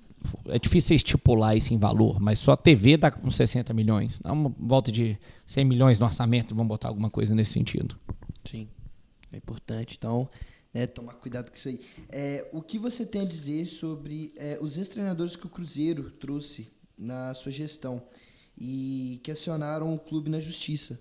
é 0.47 0.59
difícil 0.59 0.95
estipular 0.95 1.57
isso 1.57 1.73
em 1.73 1.77
valor, 1.77 2.19
mas 2.19 2.39
só 2.39 2.51
a 2.51 2.57
TV 2.57 2.97
dá 2.97 3.11
uns 3.23 3.35
60 3.35 3.73
milhões. 3.73 4.19
Dá 4.19 4.31
uma 4.31 4.53
volta 4.57 4.91
de 4.91 5.17
100 5.47 5.65
milhões 5.65 5.99
no 5.99 6.05
orçamento, 6.05 6.53
vamos 6.53 6.69
botar 6.69 6.89
alguma 6.89 7.09
coisa 7.09 7.33
nesse 7.33 7.53
sentido. 7.53 7.97
Sim, 8.43 8.67
é 9.31 9.37
importante. 9.37 9.95
Então, 9.97 10.29
né, 10.75 10.85
tomar 10.85 11.13
cuidado 11.13 11.49
com 11.49 11.55
isso 11.55 11.69
aí. 11.69 11.79
É, 12.09 12.49
o 12.51 12.61
que 12.61 12.77
você 12.77 13.05
tem 13.05 13.21
a 13.21 13.25
dizer 13.25 13.65
sobre 13.67 14.33
é, 14.35 14.59
os 14.61 14.77
ex-treinadores 14.77 15.37
que 15.37 15.45
o 15.45 15.49
Cruzeiro 15.49 16.11
trouxe 16.11 16.67
na 16.97 17.33
sua 17.33 17.49
gestão 17.49 18.03
e 18.57 19.21
que 19.23 19.31
acionaram 19.31 19.93
o 19.95 19.97
clube 19.97 20.29
na 20.29 20.41
justiça? 20.41 20.99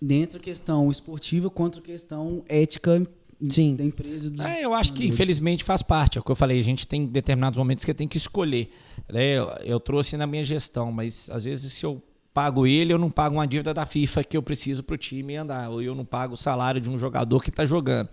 Dentro 0.00 0.38
da 0.38 0.44
questão 0.44 0.90
esportiva 0.90 1.48
contra 1.48 1.80
a 1.80 1.82
questão 1.82 2.44
ética 2.46 3.08
Sim. 3.48 3.74
da 3.74 3.84
empresa. 3.84 4.28
Dos 4.28 4.44
É, 4.44 4.62
eu 4.62 4.74
acho 4.74 4.92
que 4.92 5.06
infelizmente 5.06 5.64
faz 5.64 5.82
parte. 5.82 6.18
É 6.18 6.20
o 6.20 6.24
que 6.24 6.30
eu 6.30 6.36
falei, 6.36 6.60
a 6.60 6.64
gente 6.64 6.86
tem 6.86 7.06
determinados 7.06 7.56
momentos 7.56 7.86
que 7.86 7.94
tem 7.94 8.06
que 8.06 8.18
escolher. 8.18 8.70
né? 9.10 9.38
Eu, 9.38 9.46
eu 9.64 9.80
trouxe 9.80 10.18
na 10.18 10.26
minha 10.26 10.44
gestão, 10.44 10.92
mas 10.92 11.30
às 11.30 11.44
vezes 11.44 11.72
se 11.72 11.86
eu 11.86 12.02
pago 12.34 12.66
ele, 12.66 12.92
eu 12.92 12.98
não 12.98 13.10
pago 13.10 13.36
uma 13.36 13.46
dívida 13.46 13.72
da 13.72 13.86
FIFA 13.86 14.22
que 14.24 14.36
eu 14.36 14.42
preciso 14.42 14.82
para 14.82 14.92
o 14.92 14.98
time 14.98 15.36
andar, 15.36 15.70
ou 15.70 15.80
eu 15.80 15.94
não 15.94 16.04
pago 16.04 16.34
o 16.34 16.36
salário 16.36 16.82
de 16.82 16.90
um 16.90 16.98
jogador 16.98 17.42
que 17.42 17.48
está 17.48 17.64
jogando. 17.64 18.10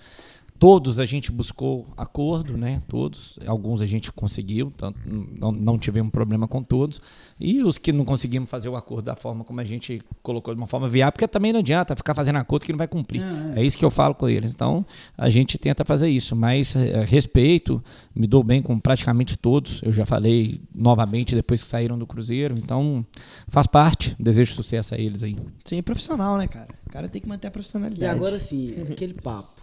Todos 0.64 0.98
a 0.98 1.06
gente 1.06 1.30
buscou 1.30 1.86
acordo, 1.98 2.58
né? 2.58 2.82
Todos. 2.88 3.38
Alguns 3.46 3.82
a 3.82 3.86
gente 3.86 4.10
conseguiu, 4.14 4.72
tanto, 4.78 4.98
não, 5.06 5.52
não 5.52 5.78
tivemos 5.78 6.10
problema 6.10 6.48
com 6.48 6.64
todos. 6.64 7.02
E 7.38 7.62
os 7.62 7.78
que 7.78 7.92
não 7.92 8.06
conseguimos 8.06 8.50
fazer 8.50 8.70
o 8.70 8.78
acordo 8.78 9.04
da 9.08 9.16
forma 9.18 9.44
como 9.44 9.60
a 9.60 9.66
gente 9.66 10.02
colocou 10.22 10.56
de 10.56 10.62
uma 10.62 10.68
forma 10.68 10.88
viável, 10.88 11.12
porque 11.12 11.28
também 11.28 11.52
não 11.52 11.60
adianta 11.60 11.94
ficar 11.98 12.16
fazendo 12.16 12.38
acordo 12.38 12.66
que 12.66 12.72
não 12.72 12.78
vai 12.78 12.88
cumprir. 12.88 13.22
É, 13.22 13.60
É 13.60 13.66
isso 13.66 13.78
que 13.78 13.84
eu 13.84 13.92
falo 13.92 14.16
com 14.16 14.30
eles. 14.30 14.54
Então, 14.54 14.86
a 15.18 15.30
gente 15.30 15.58
tenta 15.58 15.84
fazer 15.84 16.08
isso, 16.08 16.34
mas 16.34 16.74
é, 16.78 17.04
respeito, 17.04 17.84
me 18.16 18.26
dou 18.26 18.42
bem 18.42 18.62
com 18.62 18.80
praticamente 18.80 19.38
todos. 19.38 19.82
Eu 19.84 19.92
já 19.92 20.06
falei 20.06 20.62
novamente 20.74 21.36
depois 21.36 21.62
que 21.62 21.68
saíram 21.68 22.00
do 22.00 22.08
Cruzeiro, 22.08 22.58
então 22.58 23.06
faz 23.50 23.68
parte. 23.68 24.16
Desejo 24.18 24.54
sucesso 24.54 24.96
a 24.96 24.98
eles 24.98 25.24
aí. 25.24 25.36
Sim, 25.66 25.80
é 25.80 25.82
profissional, 25.82 26.38
né, 26.38 26.48
cara? 26.48 26.70
O 26.88 26.90
cara 26.90 27.10
tem 27.10 27.22
que 27.22 27.28
manter 27.28 27.48
a 27.48 27.50
E 27.50 27.52
profissionalidade. 27.52 28.16
agora 28.18 28.40
sim, 28.40 28.74
aquele 28.90 29.14
papo. 29.14 29.63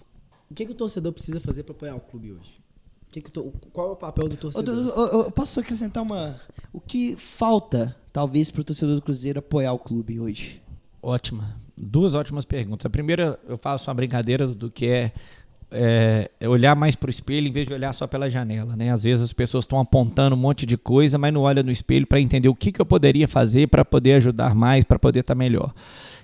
O 0.50 0.54
que, 0.54 0.66
que 0.66 0.72
o 0.72 0.74
torcedor 0.74 1.12
precisa 1.12 1.40
fazer 1.40 1.62
para 1.62 1.72
apoiar 1.72 1.94
o 1.94 2.00
clube 2.00 2.32
hoje? 2.32 2.60
O 3.06 3.10
que 3.10 3.20
que 3.20 3.28
o 3.28 3.32
to- 3.32 3.52
Qual 3.72 3.88
é 3.88 3.92
o 3.92 3.96
papel 3.96 4.28
do 4.28 4.36
torcedor? 4.36 4.74
ô, 4.96 5.18
ô, 5.18 5.22
eu 5.24 5.30
posso 5.30 5.58
acrescentar 5.60 6.02
uma. 6.02 6.40
O 6.72 6.80
que 6.80 7.16
falta, 7.16 7.96
talvez, 8.12 8.50
para 8.50 8.60
o 8.60 8.64
torcedor 8.64 8.94
do 8.96 9.02
Cruzeiro 9.02 9.38
apoiar 9.38 9.72
o 9.72 9.78
clube 9.78 10.18
hoje? 10.20 10.60
Ótima. 11.02 11.56
Duas 11.76 12.14
ótimas 12.14 12.44
perguntas. 12.44 12.84
A 12.86 12.90
primeira, 12.90 13.38
eu 13.48 13.56
faço 13.56 13.88
uma 13.90 13.94
brincadeira 13.94 14.46
do 14.46 14.70
que 14.70 14.86
é, 14.86 15.12
é, 15.72 16.30
é 16.40 16.48
olhar 16.48 16.74
mais 16.74 16.94
para 16.94 17.08
o 17.08 17.10
espelho 17.10 17.46
em 17.48 17.52
vez 17.52 17.66
de 17.66 17.74
olhar 17.74 17.92
só 17.92 18.06
pela 18.06 18.30
janela. 18.30 18.74
Né? 18.76 18.90
Às 18.90 19.04
vezes 19.04 19.24
as 19.24 19.32
pessoas 19.32 19.64
estão 19.64 19.78
apontando 19.78 20.34
um 20.34 20.38
monte 20.38 20.66
de 20.66 20.76
coisa, 20.76 21.18
mas 21.18 21.32
não 21.32 21.42
olham 21.42 21.62
no 21.62 21.70
espelho 21.70 22.06
para 22.06 22.20
entender 22.20 22.48
o 22.48 22.54
que, 22.54 22.72
que 22.72 22.80
eu 22.80 22.86
poderia 22.86 23.28
fazer 23.28 23.68
para 23.68 23.84
poder 23.84 24.14
ajudar 24.14 24.54
mais, 24.54 24.84
para 24.84 24.98
poder 24.98 25.20
estar 25.20 25.34
melhor. 25.34 25.72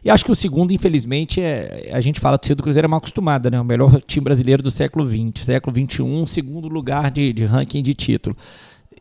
E 0.04 0.10
acho 0.10 0.24
que 0.24 0.30
o 0.30 0.36
segundo, 0.36 0.72
infelizmente, 0.72 1.40
é, 1.40 1.90
a 1.92 2.00
gente 2.00 2.20
fala 2.20 2.36
que 2.36 2.40
o 2.40 2.42
torcida 2.42 2.56
do 2.56 2.62
Cruzeiro 2.62 2.86
é 2.86 2.88
mal 2.88 2.98
acostumada, 2.98 3.50
né? 3.50 3.60
O 3.60 3.64
melhor 3.64 4.00
time 4.06 4.22
brasileiro 4.22 4.62
do 4.62 4.70
século 4.70 5.08
XX. 5.08 5.44
Século 5.44 5.74
XXI, 5.74 6.26
segundo 6.26 6.68
lugar 6.68 7.10
de, 7.10 7.32
de 7.32 7.44
ranking 7.44 7.82
de 7.82 7.94
título. 7.94 8.36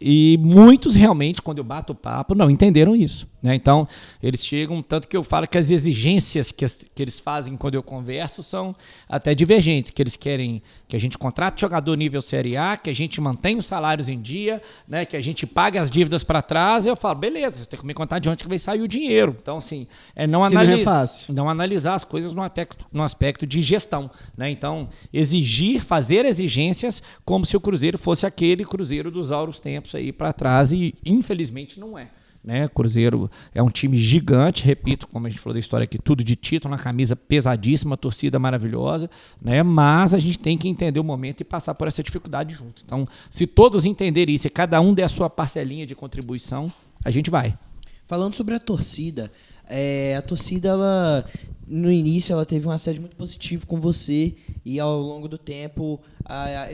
E 0.01 0.37
muitos 0.41 0.95
realmente, 0.95 1.41
quando 1.41 1.59
eu 1.59 1.63
bato 1.63 1.93
o 1.93 1.95
papo, 1.95 2.35
não 2.35 2.49
entenderam 2.49 2.95
isso. 2.95 3.27
Né? 3.45 3.53
Então, 3.53 3.87
eles 4.23 4.43
chegam, 4.43 4.81
tanto 4.81 5.07
que 5.07 5.15
eu 5.15 5.23
falo 5.23 5.47
que 5.47 5.55
as 5.57 5.69
exigências 5.69 6.51
que, 6.51 6.65
as- 6.65 6.83
que 6.95 7.01
eles 7.03 7.19
fazem 7.19 7.55
quando 7.55 7.75
eu 7.75 7.83
converso 7.83 8.41
são 8.41 8.75
até 9.07 9.35
divergentes, 9.35 9.91
que 9.91 10.01
eles 10.01 10.15
querem 10.17 10.63
que 10.87 10.95
a 10.95 10.99
gente 10.99 11.15
contrate 11.17 11.61
jogador 11.61 11.95
nível 11.95 12.21
Série 12.21 12.57
A, 12.57 12.75
que 12.75 12.89
a 12.89 12.93
gente 12.95 13.21
mantenha 13.21 13.57
os 13.59 13.65
salários 13.67 14.09
em 14.09 14.19
dia, 14.19 14.61
né? 14.87 15.05
que 15.05 15.15
a 15.15 15.21
gente 15.21 15.45
pague 15.45 15.77
as 15.77 15.89
dívidas 15.91 16.23
para 16.23 16.41
trás. 16.41 16.85
E 16.85 16.89
eu 16.89 16.95
falo, 16.95 17.19
beleza, 17.19 17.57
você 17.63 17.65
tem 17.69 17.79
que 17.79 17.85
me 17.85 17.93
contar 17.93 18.17
de 18.19 18.29
onde 18.29 18.41
que 18.43 18.49
vai 18.49 18.57
sair 18.57 18.81
o 18.81 18.87
dinheiro. 18.87 19.35
Então, 19.39 19.57
assim, 19.57 19.85
é 20.15 20.25
não 20.25 20.47
Que 20.47 20.53
não 20.55 20.61
é 20.61 20.83
fácil. 20.83 21.33
não 21.35 21.47
analisar 21.49 21.93
as 21.93 22.03
coisas 22.03 22.33
no 22.33 22.41
aspecto, 22.41 22.85
no 22.91 23.03
aspecto 23.03 23.45
de 23.45 23.61
gestão. 23.61 24.09
Né? 24.35 24.49
Então, 24.49 24.89
exigir, 25.13 25.83
fazer 25.83 26.25
exigências 26.25 27.01
como 27.23 27.45
se 27.45 27.55
o 27.55 27.59
Cruzeiro 27.59 27.97
fosse 27.97 28.25
aquele 28.25 28.65
Cruzeiro 28.65 29.11
dos 29.11 29.31
auros 29.31 29.59
tempos 29.59 29.93
aí 29.93 30.11
para 30.11 30.33
trás, 30.33 30.71
e 30.71 30.95
infelizmente 31.05 31.79
não 31.79 31.97
é. 31.97 32.09
Né? 32.45 32.67
Cruzeiro 32.67 33.29
é 33.55 33.63
um 33.63 33.71
time 33.71 33.97
gigante, 33.97 34.63
repito, 34.63 35.07
como 35.07 35.25
a 35.25 35.29
gente 35.31 35.39
falou 35.39 35.55
da 35.55 35.59
história 35.59 35.85
aqui, 35.85 35.97
tudo 35.97 36.23
de 36.23 36.35
título, 36.35 36.71
uma 36.71 36.79
camisa 36.79 37.15
pesadíssima, 37.15 37.97
torcida 37.97 38.37
maravilhosa, 38.37 39.09
né? 39.41 39.63
mas 39.63 40.13
a 40.13 40.19
gente 40.19 40.37
tem 40.37 40.55
que 40.55 40.69
entender 40.69 40.99
o 40.99 41.03
momento 41.03 41.41
e 41.41 41.43
passar 41.43 41.73
por 41.73 41.87
essa 41.87 42.03
dificuldade 42.03 42.53
junto. 42.53 42.83
Então, 42.85 43.07
se 43.31 43.47
todos 43.47 43.83
entenderem 43.83 44.35
isso 44.35 44.45
e 44.45 44.51
cada 44.51 44.79
um 44.79 44.93
der 44.93 45.05
a 45.05 45.09
sua 45.09 45.27
parcelinha 45.27 45.87
de 45.87 45.95
contribuição, 45.95 46.71
a 47.03 47.09
gente 47.09 47.31
vai. 47.31 47.57
Falando 48.05 48.35
sobre 48.35 48.53
a 48.53 48.59
torcida, 48.59 49.31
é, 49.67 50.15
a 50.15 50.21
torcida, 50.21 50.69
ela, 50.69 51.25
no 51.67 51.91
início, 51.91 52.31
ela 52.31 52.45
teve 52.45 52.67
um 52.67 52.71
assédio 52.71 53.01
muito 53.01 53.15
positivo 53.15 53.65
com 53.65 53.79
você 53.79 54.35
e 54.63 54.79
ao 54.79 55.01
longo 55.01 55.27
do 55.27 55.39
tempo, 55.39 55.99
a, 56.23 56.43
a, 56.43 56.71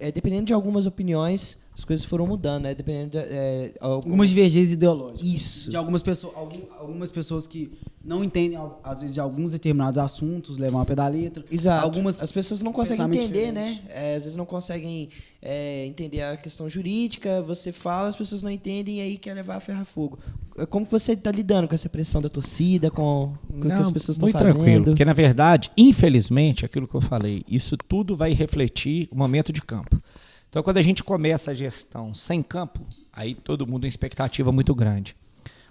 é, 0.00 0.10
dependendo 0.12 0.46
de 0.46 0.52
algumas 0.52 0.84
opiniões, 0.84 1.56
as 1.82 1.84
coisas 1.84 2.06
foram 2.06 2.28
mudando, 2.28 2.62
né? 2.62 2.74
Dependendo 2.76 3.10
de, 3.10 3.18
é, 3.18 3.72
algumas 3.80 4.28
divergências 4.28 4.70
ideológicas. 4.70 5.24
Isso. 5.24 5.70
De 5.70 5.76
algumas 5.76 6.00
pessoas, 6.00 6.32
algum, 6.36 6.60
algumas 6.78 7.10
pessoas 7.10 7.44
que 7.44 7.72
não 8.04 8.22
entendem 8.22 8.56
às 8.84 9.00
vezes 9.00 9.14
de 9.14 9.20
alguns 9.20 9.50
determinados 9.50 9.98
assuntos, 9.98 10.58
levam 10.58 10.80
a 10.80 10.84
pé 10.84 10.94
da 10.94 11.08
letra. 11.08 11.44
Exato. 11.50 11.84
Algumas 11.84 12.20
as 12.20 12.30
pessoas 12.30 12.62
não 12.62 12.72
conseguem 12.72 13.04
entender, 13.04 13.50
né? 13.50 13.80
É, 13.88 14.14
às 14.14 14.22
vezes 14.22 14.36
não 14.36 14.46
conseguem 14.46 15.08
é, 15.40 15.84
entender 15.86 16.22
a 16.22 16.36
questão 16.36 16.70
jurídica. 16.70 17.42
Você 17.42 17.72
fala, 17.72 18.08
as 18.08 18.16
pessoas 18.16 18.44
não 18.44 18.50
entendem 18.50 18.98
e 18.98 19.00
aí 19.00 19.18
quer 19.18 19.34
levar 19.34 19.56
a 19.56 19.60
ferro 19.60 19.82
a 19.82 19.84
fogo. 19.84 20.20
É, 20.56 20.64
como 20.64 20.86
que 20.86 20.92
você 20.92 21.14
está 21.14 21.32
lidando 21.32 21.66
com 21.66 21.74
essa 21.74 21.88
pressão 21.88 22.22
da 22.22 22.28
torcida, 22.28 22.92
com, 22.92 23.32
com 23.48 23.56
não, 23.56 23.74
o 23.74 23.78
que 23.80 23.86
as 23.86 23.90
pessoas 23.90 24.18
estão 24.18 24.30
fazendo? 24.30 24.46
Muito 24.46 24.58
tranquilo, 24.58 24.84
porque 24.84 25.04
na 25.04 25.14
verdade, 25.14 25.68
infelizmente, 25.76 26.64
aquilo 26.64 26.86
que 26.86 26.94
eu 26.94 27.00
falei, 27.00 27.44
isso 27.48 27.76
tudo 27.76 28.16
vai 28.16 28.32
refletir 28.32 29.08
o 29.10 29.18
momento 29.18 29.52
de 29.52 29.60
campo. 29.60 30.00
Então, 30.52 30.62
quando 30.62 30.76
a 30.76 30.82
gente 30.82 31.02
começa 31.02 31.50
a 31.50 31.54
gestão 31.54 32.12
sem 32.12 32.42
campo, 32.42 32.80
aí 33.10 33.34
todo 33.34 33.66
mundo 33.66 33.80
tem 33.80 33.88
expectativa 33.88 34.52
muito 34.52 34.74
grande. 34.74 35.16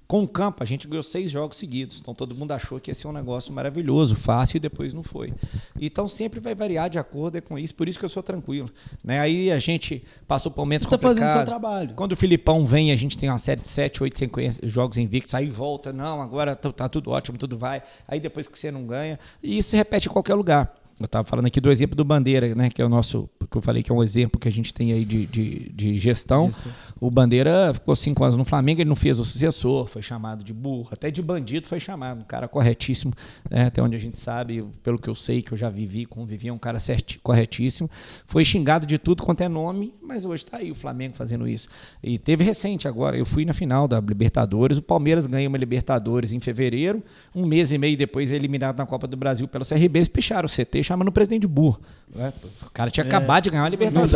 Com 0.07 0.23
o 0.23 0.27
campo, 0.27 0.63
a 0.63 0.65
gente 0.65 0.87
ganhou 0.87 1.03
seis 1.03 1.29
jogos 1.29 1.57
seguidos. 1.57 1.99
Então, 2.01 2.15
todo 2.15 2.33
mundo 2.33 2.51
achou 2.51 2.79
que 2.79 2.89
ia 2.89 2.95
ser 2.95 3.07
um 3.07 3.11
negócio 3.11 3.53
maravilhoso, 3.53 4.15
fácil, 4.15 4.57
e 4.57 4.59
depois 4.59 4.91
não 4.91 5.03
foi. 5.03 5.35
Então, 5.79 6.09
sempre 6.09 6.39
vai 6.39 6.55
variar 6.55 6.89
de 6.89 6.97
acordo 6.97 7.39
com 7.43 7.59
isso. 7.59 7.75
Por 7.75 7.87
isso 7.87 7.99
que 7.99 8.05
eu 8.05 8.09
sou 8.09 8.23
tranquilo. 8.23 8.71
Né? 9.03 9.19
Aí 9.19 9.51
a 9.51 9.59
gente 9.59 10.03
passou 10.27 10.51
por 10.51 10.61
momentos 10.61 10.87
Você 10.87 10.95
está 10.95 11.07
fazendo 11.07 11.31
seu 11.31 11.45
trabalho. 11.45 11.93
Quando 11.93 12.13
o 12.13 12.17
Filipão 12.17 12.65
vem, 12.65 12.91
a 12.91 12.95
gente 12.95 13.15
tem 13.15 13.29
uma 13.29 13.37
série 13.37 13.61
de 13.61 13.67
sete, 13.67 14.01
oito 14.01 14.19
jogos 14.63 14.97
invictos. 14.97 15.35
Aí 15.35 15.47
volta, 15.47 15.93
não, 15.93 16.23
agora 16.23 16.55
tá, 16.55 16.71
tá 16.71 16.89
tudo 16.89 17.11
ótimo, 17.11 17.37
tudo 17.37 17.55
vai. 17.55 17.83
Aí 18.07 18.19
depois 18.19 18.47
que 18.47 18.57
você 18.57 18.71
não 18.71 18.87
ganha. 18.87 19.19
E 19.43 19.59
isso 19.59 19.69
se 19.69 19.77
repete 19.77 20.09
em 20.09 20.11
qualquer 20.11 20.33
lugar. 20.33 20.80
Eu 21.01 21.05
estava 21.05 21.27
falando 21.27 21.47
aqui 21.47 21.59
do 21.59 21.71
exemplo 21.71 21.95
do 21.95 22.05
Bandeira, 22.05 22.53
né, 22.53 22.69
que 22.69 22.81
é 22.81 22.85
o 22.85 22.89
nosso, 22.89 23.27
que 23.49 23.57
eu 23.57 23.61
falei 23.61 23.81
que 23.81 23.91
é 23.91 23.95
um 23.95 24.03
exemplo 24.03 24.39
que 24.39 24.47
a 24.47 24.51
gente 24.51 24.71
tem 24.71 24.93
aí 24.93 25.03
de, 25.03 25.25
de, 25.25 25.71
de 25.73 25.97
gestão. 25.97 26.47
gestão. 26.47 26.71
O 26.99 27.09
Bandeira 27.09 27.73
ficou 27.73 27.95
cinco 27.95 28.23
anos 28.23 28.37
no 28.37 28.45
Flamengo, 28.45 28.81
ele 28.81 28.89
não 28.89 28.95
fez 28.95 29.19
o 29.19 29.25
sucessor, 29.25 29.87
foi 29.87 30.03
chamado 30.03 30.43
de 30.43 30.53
burro, 30.53 30.89
até 30.91 31.09
de 31.09 31.19
bandido 31.19 31.67
foi 31.67 31.79
chamado, 31.79 32.21
um 32.21 32.23
cara 32.23 32.47
corretíssimo, 32.47 33.13
né, 33.49 33.65
até 33.65 33.81
onde 33.81 33.95
a 33.95 33.99
gente 33.99 34.19
sabe, 34.19 34.63
pelo 34.83 34.99
que 34.99 35.09
eu 35.09 35.15
sei, 35.15 35.41
que 35.41 35.51
eu 35.51 35.57
já 35.57 35.69
vivi, 35.69 36.05
convivi, 36.05 36.49
é 36.49 36.53
um 36.53 36.59
cara 36.59 36.79
certi, 36.79 37.17
corretíssimo. 37.17 37.89
Foi 38.27 38.45
xingado 38.45 38.85
de 38.85 38.99
tudo 38.99 39.23
quanto 39.23 39.41
é 39.41 39.49
nome, 39.49 39.93
mas 40.01 40.23
hoje 40.23 40.43
está 40.43 40.57
aí 40.57 40.69
o 40.69 40.75
Flamengo 40.75 41.15
fazendo 41.15 41.47
isso. 41.47 41.67
E 42.03 42.19
teve 42.19 42.43
recente 42.43 42.87
agora, 42.87 43.17
eu 43.17 43.25
fui 43.25 43.43
na 43.43 43.53
final 43.53 43.87
da 43.87 43.99
Libertadores, 43.99 44.77
o 44.77 44.83
Palmeiras 44.83 45.25
ganhou 45.25 45.49
uma 45.49 45.57
Libertadores 45.57 46.31
em 46.31 46.39
fevereiro, 46.39 47.03
um 47.33 47.45
mês 47.45 47.71
e 47.71 47.77
meio 47.79 47.97
depois 47.97 48.31
é 48.31 48.35
eliminado 48.35 48.77
na 48.77 48.85
Copa 48.85 49.07
do 49.07 49.17
Brasil 49.17 49.47
pelo 49.47 49.65
CRB, 49.65 49.97
eles 49.97 50.07
picharam 50.07 50.45
o 50.45 50.49
CT, 50.49 50.83
chamando 50.91 51.07
o 51.07 51.11
presidente 51.11 51.41
de 51.41 51.47
burro. 51.47 51.79
Né? 52.13 52.33
O 52.65 52.69
cara 52.71 52.91
tinha 52.91 53.03
é. 53.03 53.07
acabado 53.07 53.43
de 53.43 53.49
ganhar 53.49 53.63
uma 53.63 53.69
Libertadores. 53.69 54.13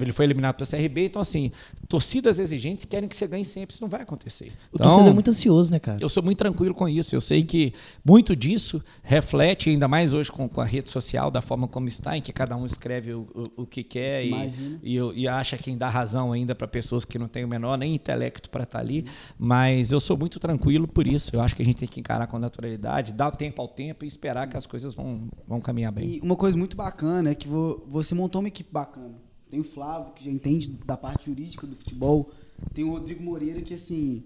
Ele 0.00 0.12
foi 0.12 0.24
eliminado 0.24 0.54
pelo 0.54 0.70
CRB, 0.70 1.06
então 1.06 1.20
assim, 1.20 1.50
torcidas 1.88 2.38
exigentes 2.38 2.84
querem 2.84 3.08
que 3.08 3.16
você 3.16 3.26
ganhe 3.26 3.44
sempre, 3.44 3.74
isso 3.74 3.82
não 3.82 3.88
vai 3.88 4.02
acontecer. 4.02 4.52
O 4.72 4.76
então, 4.76 4.86
torcedor 4.86 5.10
é 5.10 5.12
muito 5.12 5.30
ansioso, 5.30 5.72
né, 5.72 5.78
cara? 5.78 5.98
Eu 6.00 6.08
sou 6.08 6.22
muito 6.22 6.38
tranquilo 6.38 6.74
com 6.74 6.88
isso. 6.88 7.14
Eu 7.14 7.20
sei 7.20 7.42
que 7.42 7.72
muito 8.04 8.36
disso 8.36 8.82
reflete, 9.02 9.70
ainda 9.70 9.88
mais 9.88 10.12
hoje 10.12 10.30
com, 10.30 10.48
com 10.48 10.60
a 10.60 10.64
rede 10.64 10.90
social, 10.90 11.30
da 11.30 11.42
forma 11.42 11.66
como 11.66 11.88
está, 11.88 12.16
em 12.16 12.22
que 12.22 12.32
cada 12.32 12.56
um 12.56 12.64
escreve 12.64 13.12
o, 13.12 13.26
o, 13.56 13.62
o 13.62 13.66
que 13.66 13.82
quer 13.82 14.24
e, 14.24 14.78
e, 14.82 14.96
e, 15.14 15.28
acha 15.28 15.56
quem 15.56 15.76
dá 15.76 15.88
razão 15.88 16.32
ainda 16.32 16.54
para 16.54 16.68
pessoas 16.68 17.04
que 17.04 17.18
não 17.18 17.28
têm 17.28 17.44
o 17.44 17.48
menor 17.48 17.76
nem 17.76 17.94
intelecto 17.94 18.48
para 18.50 18.62
estar 18.62 18.78
tá 18.78 18.84
ali. 18.84 19.04
Mas 19.38 19.90
eu 19.90 19.98
sou 19.98 20.16
muito 20.16 20.38
tranquilo 20.38 20.86
por 20.86 21.06
isso. 21.06 21.34
Eu 21.34 21.40
acho 21.40 21.56
que 21.56 21.62
a 21.62 21.64
gente 21.64 21.78
tem 21.78 21.88
que 21.88 21.98
encarar 21.98 22.26
com 22.28 22.38
naturalidade, 22.38 23.12
dar 23.12 23.30
tempo 23.32 23.60
ao 23.60 23.68
tempo 23.68 24.04
e 24.04 24.08
esperar 24.08 24.46
que 24.46 24.56
as 24.56 24.66
coisas 24.66 24.94
vão, 24.94 25.28
vão 25.46 25.60
caminhar 25.60 25.90
bem. 25.96 26.16
E 26.16 26.20
uma 26.20 26.36
coisa 26.36 26.56
muito 26.56 26.76
bacana 26.76 27.30
é 27.30 27.34
que 27.34 27.48
você 27.48 28.14
montou 28.14 28.40
uma 28.40 28.48
equipe 28.48 28.70
bacana. 28.70 29.14
Tem 29.50 29.60
o 29.60 29.64
Flávio, 29.64 30.12
que 30.12 30.24
já 30.24 30.30
entende 30.30 30.68
da 30.68 30.96
parte 30.96 31.26
jurídica 31.26 31.66
do 31.66 31.74
futebol. 31.74 32.30
Tem 32.74 32.84
o 32.84 32.90
Rodrigo 32.90 33.22
Moreira, 33.22 33.62
que, 33.62 33.74
assim, 33.74 34.22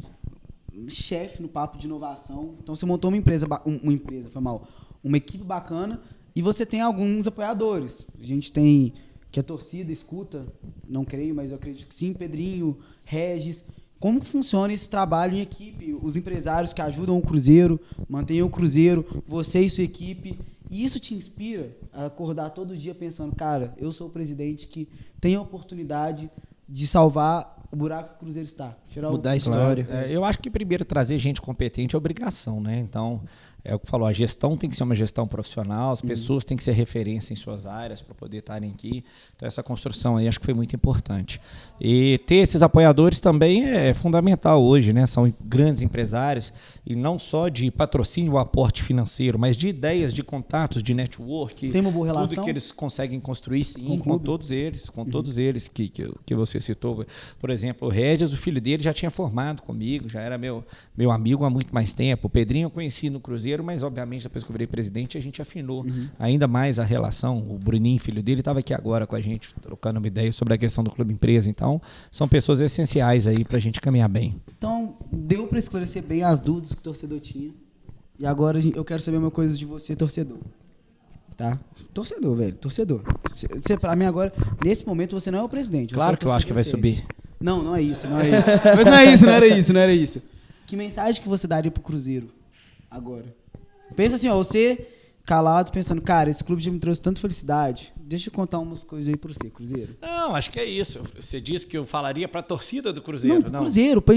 chefe 0.88 1.40
no 1.42 1.48
papo 1.48 1.78
de 1.78 1.86
inovação. 1.86 2.54
Então, 2.62 2.74
você 2.74 2.84
montou 2.84 3.10
uma 3.10 3.16
empresa, 3.16 3.46
uma 3.64 3.92
empresa, 3.92 4.28
foi 4.30 4.42
mal, 4.42 4.66
uma 5.02 5.16
equipe 5.16 5.44
bacana. 5.44 6.00
E 6.34 6.42
você 6.42 6.64
tem 6.64 6.80
alguns 6.80 7.26
apoiadores. 7.26 8.06
A 8.20 8.24
gente 8.24 8.50
tem, 8.50 8.94
que 9.30 9.38
a 9.38 9.42
torcida 9.42 9.92
escuta, 9.92 10.46
não 10.88 11.04
creio, 11.04 11.34
mas 11.34 11.50
eu 11.50 11.56
acredito 11.56 11.86
que 11.86 11.94
sim, 11.94 12.12
Pedrinho, 12.12 12.78
Regis. 13.04 13.64
Como 13.98 14.24
funciona 14.24 14.72
esse 14.72 14.88
trabalho 14.88 15.36
em 15.36 15.42
equipe? 15.42 15.94
Os 16.00 16.16
empresários 16.16 16.72
que 16.72 16.80
ajudam 16.80 17.18
o 17.18 17.22
Cruzeiro, 17.22 17.78
mantêm 18.08 18.42
o 18.42 18.48
Cruzeiro, 18.48 19.04
você 19.26 19.60
e 19.60 19.68
sua 19.68 19.84
equipe. 19.84 20.38
E 20.70 20.84
isso 20.84 21.00
te 21.00 21.14
inspira 21.14 21.76
a 21.92 22.06
acordar 22.06 22.50
todo 22.50 22.76
dia 22.76 22.94
pensando, 22.94 23.34
cara, 23.34 23.74
eu 23.76 23.90
sou 23.90 24.06
o 24.06 24.10
presidente 24.10 24.68
que 24.68 24.88
tem 25.20 25.34
a 25.34 25.40
oportunidade 25.40 26.30
de 26.68 26.86
salvar 26.86 27.60
o 27.72 27.76
buraco 27.76 28.10
que 28.10 28.14
o 28.14 28.18
Cruzeiro 28.18 28.48
está. 28.48 28.76
Mudar 29.10 29.30
o... 29.30 29.32
a 29.32 29.36
história. 29.36 29.84
Claro. 29.84 30.06
É, 30.06 30.16
eu 30.16 30.24
acho 30.24 30.38
que 30.38 30.48
primeiro 30.48 30.84
trazer 30.84 31.18
gente 31.18 31.42
competente 31.42 31.94
é 31.96 31.98
obrigação, 31.98 32.60
né? 32.60 32.78
Então, 32.78 33.22
é 33.64 33.74
o 33.74 33.78
que 33.78 33.88
falou, 33.88 34.06
a 34.06 34.12
gestão 34.12 34.56
tem 34.56 34.70
que 34.70 34.76
ser 34.76 34.82
uma 34.82 34.94
gestão 34.94 35.26
profissional, 35.26 35.92
as 35.92 36.00
uhum. 36.00 36.08
pessoas 36.08 36.44
têm 36.44 36.56
que 36.56 36.64
ser 36.64 36.72
referência 36.72 37.32
em 37.32 37.36
suas 37.36 37.66
áreas 37.66 38.00
para 38.00 38.14
poder 38.14 38.38
estarem 38.38 38.70
aqui. 38.70 39.04
Então, 39.36 39.46
essa 39.46 39.62
construção 39.62 40.16
aí 40.16 40.26
acho 40.26 40.40
que 40.40 40.46
foi 40.46 40.54
muito 40.54 40.74
importante. 40.74 41.40
E 41.80 42.18
ter 42.26 42.36
esses 42.36 42.62
apoiadores 42.62 43.20
também 43.20 43.64
é 43.64 43.92
fundamental 43.92 44.62
hoje, 44.62 44.92
né? 44.92 45.06
São 45.06 45.32
grandes 45.40 45.82
empresários, 45.82 46.52
e 46.86 46.96
não 46.96 47.18
só 47.18 47.48
de 47.48 47.70
patrocínio 47.70 48.32
ou 48.32 48.38
aporte 48.38 48.82
financeiro, 48.82 49.38
mas 49.38 49.56
de 49.56 49.68
ideias, 49.68 50.14
de 50.14 50.22
contatos, 50.22 50.82
de 50.82 50.94
network. 50.94 51.68
Tem 51.70 51.80
uma 51.80 51.90
boa 51.90 52.06
relação? 52.06 52.36
Tudo 52.36 52.44
que 52.44 52.50
eles 52.50 52.72
conseguem 52.72 53.20
construir, 53.20 53.64
sim, 53.64 53.98
com, 53.98 53.98
com 53.98 54.18
todos 54.18 54.50
eles, 54.50 54.88
com 54.88 55.02
uhum. 55.02 55.10
todos 55.10 55.38
eles 55.38 55.68
que, 55.68 55.88
que, 55.88 56.10
que, 56.24 56.34
você 56.34 56.60
citou. 56.60 57.04
Por 57.38 57.50
exemplo, 57.50 57.88
o 57.88 57.90
Regis, 57.90 58.32
o 58.32 58.36
filho 58.36 58.60
dele 58.60 58.82
já 58.82 58.92
tinha 58.92 59.10
formado 59.10 59.62
comigo, 59.62 60.08
já 60.08 60.20
era 60.20 60.38
meu, 60.38 60.64
meu 60.96 61.10
amigo 61.10 61.44
há 61.44 61.50
muito 61.50 61.74
mais 61.74 61.92
tempo. 61.92 62.26
O 62.26 62.30
Pedrinho 62.30 62.66
eu 62.66 62.70
conheci 62.70 63.10
no 63.10 63.20
Cruzeiro 63.20 63.49
Cruzeiro, 63.50 63.64
mas 63.64 63.82
obviamente 63.82 64.22
depois 64.22 64.44
que 64.44 64.50
eu 64.50 64.52
virei 64.52 64.66
presidente 64.66 65.18
a 65.18 65.20
gente 65.20 65.42
afinou 65.42 65.84
uhum. 65.84 66.08
ainda 66.18 66.46
mais 66.46 66.78
a 66.78 66.84
relação. 66.84 67.38
O 67.38 67.58
Bruninho, 67.58 67.98
filho 67.98 68.22
dele, 68.22 68.40
estava 68.40 68.60
aqui 68.60 68.72
agora 68.72 69.06
com 69.06 69.16
a 69.16 69.20
gente, 69.20 69.54
trocando 69.60 69.98
uma 69.98 70.06
ideia 70.06 70.30
sobre 70.32 70.54
a 70.54 70.58
questão 70.58 70.84
do 70.84 70.90
clube 70.90 71.12
empresa. 71.12 71.50
Então, 71.50 71.80
são 72.10 72.28
pessoas 72.28 72.60
essenciais 72.60 73.26
aí 73.26 73.44
para 73.44 73.56
a 73.56 73.60
gente 73.60 73.80
caminhar 73.80 74.08
bem. 74.08 74.40
Então, 74.56 74.96
deu 75.12 75.46
para 75.46 75.58
esclarecer 75.58 76.02
bem 76.02 76.22
as 76.22 76.38
dúvidas 76.38 76.74
que 76.74 76.80
o 76.80 76.82
torcedor 76.82 77.20
tinha. 77.20 77.50
E 78.18 78.26
agora 78.26 78.60
eu 78.74 78.84
quero 78.84 79.00
saber 79.00 79.16
uma 79.16 79.30
coisa 79.30 79.56
de 79.56 79.64
você, 79.64 79.96
torcedor. 79.96 80.38
Tá? 81.36 81.58
Torcedor, 81.94 82.36
velho, 82.36 82.52
torcedor. 82.52 83.02
Você, 83.28 83.78
pra 83.78 83.96
mim 83.96 84.04
agora, 84.04 84.32
nesse 84.62 84.86
momento, 84.86 85.18
você 85.18 85.30
não 85.30 85.38
é 85.38 85.42
o 85.42 85.48
presidente. 85.48 85.94
Claro 85.94 86.14
é 86.14 86.16
que 86.16 86.26
eu 86.26 86.32
acho 86.32 86.46
que 86.46 86.52
vai 86.52 86.64
subir. 86.64 87.04
Não, 87.40 87.62
não 87.62 87.74
é 87.74 87.80
isso, 87.80 88.06
não 88.06 88.20
é 88.20 88.28
isso. 88.36 88.46
Mas 88.76 88.84
não 88.84 88.94
é 88.94 89.04
isso, 89.06 89.26
não 89.26 89.32
era 89.32 89.46
isso, 89.46 89.72
não 89.72 89.80
era 89.80 89.94
isso. 89.94 90.22
Que 90.66 90.76
mensagem 90.76 91.20
que 91.22 91.28
você 91.28 91.46
daria 91.46 91.70
pro 91.70 91.82
Cruzeiro 91.82 92.28
agora? 92.90 93.39
Pensa 93.96 94.16
assim, 94.16 94.28
ó, 94.28 94.36
você 94.36 94.86
calado, 95.24 95.70
pensando, 95.70 96.02
cara, 96.02 96.28
esse 96.28 96.42
clube 96.42 96.60
já 96.60 96.70
me 96.70 96.80
trouxe 96.80 97.00
tanta 97.00 97.20
felicidade. 97.20 97.92
Deixa 97.96 98.28
eu 98.28 98.32
contar 98.32 98.58
umas 98.58 98.82
coisas 98.82 99.08
aí 99.08 99.16
pra 99.16 99.32
você, 99.32 99.48
Cruzeiro. 99.48 99.96
Não, 100.02 100.34
acho 100.34 100.50
que 100.50 100.58
é 100.58 100.64
isso. 100.64 101.00
Você 101.14 101.40
disse 101.40 101.66
que 101.66 101.78
eu 101.78 101.86
falaria 101.86 102.26
pra 102.26 102.42
torcida 102.42 102.92
do 102.92 103.00
Cruzeiro. 103.00 103.36
Não, 103.36 103.42
pro 103.42 103.52
não. 103.52 103.60
Cruzeiro, 103.60 104.02
pra, 104.02 104.16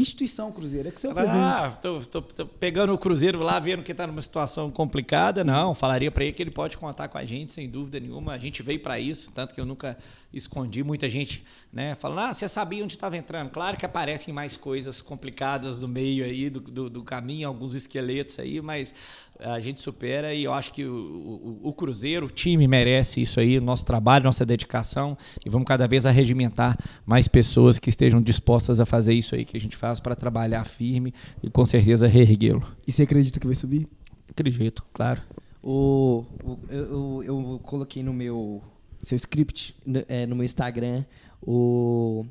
instituição 0.00 0.50
Cruzeiro. 0.50 0.88
É 0.88 0.90
que 0.90 1.00
você 1.00 1.06
é 1.06 1.12
o. 1.12 1.18
Ah, 1.18 1.78
tô, 1.80 2.00
tô, 2.00 2.20
tô, 2.20 2.46
pegando 2.46 2.92
o 2.92 2.98
Cruzeiro 2.98 3.38
lá, 3.38 3.60
vendo 3.60 3.82
que 3.82 3.92
está 3.92 4.06
numa 4.06 4.20
situação 4.20 4.70
complicada. 4.70 5.44
Não, 5.44 5.74
falaria 5.74 6.10
para 6.10 6.24
ele 6.24 6.32
que 6.32 6.42
ele 6.42 6.50
pode 6.50 6.76
contar 6.76 7.06
com 7.06 7.16
a 7.16 7.24
gente, 7.24 7.52
sem 7.52 7.68
dúvida 7.68 8.00
nenhuma. 8.00 8.32
A 8.32 8.38
gente 8.38 8.62
veio 8.62 8.80
para 8.80 8.98
isso, 8.98 9.30
tanto 9.32 9.54
que 9.54 9.60
eu 9.60 9.64
nunca 9.64 9.96
escondi. 10.32 10.82
Muita 10.82 11.08
gente 11.08 11.44
né, 11.72 11.94
falando, 11.94 12.30
ah, 12.30 12.34
você 12.34 12.48
sabia 12.48 12.82
onde 12.82 12.94
estava 12.94 13.16
entrando. 13.16 13.50
Claro 13.50 13.76
que 13.76 13.86
aparecem 13.86 14.34
mais 14.34 14.56
coisas 14.56 15.00
complicadas 15.00 15.78
no 15.78 15.86
meio 15.86 16.24
aí 16.24 16.50
do, 16.50 16.60
do, 16.60 16.90
do, 16.90 17.02
caminho, 17.02 17.46
alguns 17.46 17.74
esqueletos 17.74 18.38
aí, 18.38 18.60
mas 18.60 18.92
a 19.40 19.60
gente 19.60 19.80
supera 19.80 20.32
e 20.32 20.44
eu 20.44 20.52
acho 20.52 20.72
que 20.72 20.84
o, 20.84 20.94
o, 20.94 21.60
o 21.68 21.72
Cruzeiro, 21.72 22.26
o 22.26 22.30
time 22.30 22.66
merece 22.68 23.20
isso 23.20 23.40
aí, 23.40 23.58
nosso 23.60 23.84
trabalho, 23.84 24.24
nossa 24.24 24.46
dedicação 24.46 25.18
e 25.44 25.50
vamos 25.50 25.66
cada 25.66 25.88
vez 25.88 26.06
arregimentar 26.06 26.78
mais 27.04 27.26
pessoas 27.26 27.78
que 27.78 27.90
estejam 27.90 28.22
dispostas 28.22 28.80
a 28.80 28.86
fazer 28.86 29.14
isso 29.14 29.34
aí 29.34 29.44
que 29.44 29.56
a 29.56 29.60
gente 29.60 29.76
faz 29.76 29.83
para 30.02 30.14
trabalhar 30.16 30.64
firme 30.64 31.12
e 31.42 31.50
com 31.50 31.64
certeza 31.66 32.06
reerguê-lo. 32.06 32.66
E 32.86 32.92
você 32.92 33.02
acredita 33.02 33.38
que 33.40 33.46
vai 33.46 33.54
subir? 33.54 33.86
Acredito, 34.30 34.84
claro. 34.92 35.20
O, 35.62 36.24
o 36.42 36.58
eu, 36.68 37.22
eu, 37.24 37.60
coloquei 37.62 38.02
no 38.02 38.12
meu 38.12 38.62
seu 39.02 39.16
script 39.16 39.74
no, 39.86 40.02
é, 40.08 40.26
no 40.26 40.34
meu 40.36 40.44
Instagram 40.44 41.04
o 41.42 42.24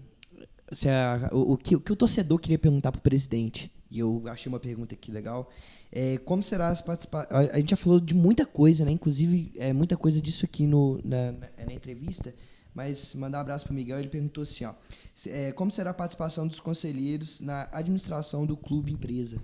se 0.71 0.89
a- 0.89 1.29
o, 1.31 1.53
o 1.53 1.57
que, 1.57 1.75
o 1.75 1.79
que 1.79 1.91
o 1.91 1.95
torcedor 1.95 2.39
queria 2.39 2.57
perguntar 2.57 2.91
pro 2.91 3.01
presidente, 3.01 3.71
e 3.91 3.99
eu 3.99 4.23
achei 4.25 4.51
uma 4.51 4.59
pergunta 4.59 4.95
aqui 4.95 5.11
legal, 5.11 5.49
é 5.91 6.17
como 6.19 6.41
será 6.41 6.69
as 6.69 6.81
participa 6.81 7.27
A, 7.29 7.39
a 7.39 7.57
gente 7.59 7.69
já 7.71 7.75
falou 7.77 7.99
de 7.99 8.13
muita 8.15 8.43
coisa, 8.45 8.83
né? 8.83 8.91
Inclusive, 8.91 9.51
é, 9.55 9.71
muita 9.71 9.95
coisa 9.95 10.19
disso 10.19 10.45
aqui 10.45 10.65
no, 10.65 10.99
na, 11.03 11.31
na- 11.31 11.49
na 11.67 11.73
entrevista, 11.73 12.33
mas 12.73 13.13
mandar 13.15 13.39
um 13.39 13.41
abraço 13.41 13.65
pro 13.65 13.73
Miguel, 13.73 13.99
ele 13.99 14.09
perguntou 14.09 14.43
assim, 14.43 14.65
ó, 14.65 14.73
é, 15.27 15.51
como 15.51 15.71
será 15.71 15.91
a 15.91 15.93
participação 15.93 16.47
dos 16.47 16.59
conselheiros 16.59 17.39
na 17.39 17.67
administração 17.71 18.45
do 18.45 18.57
clube 18.57 18.91
empresa? 18.91 19.37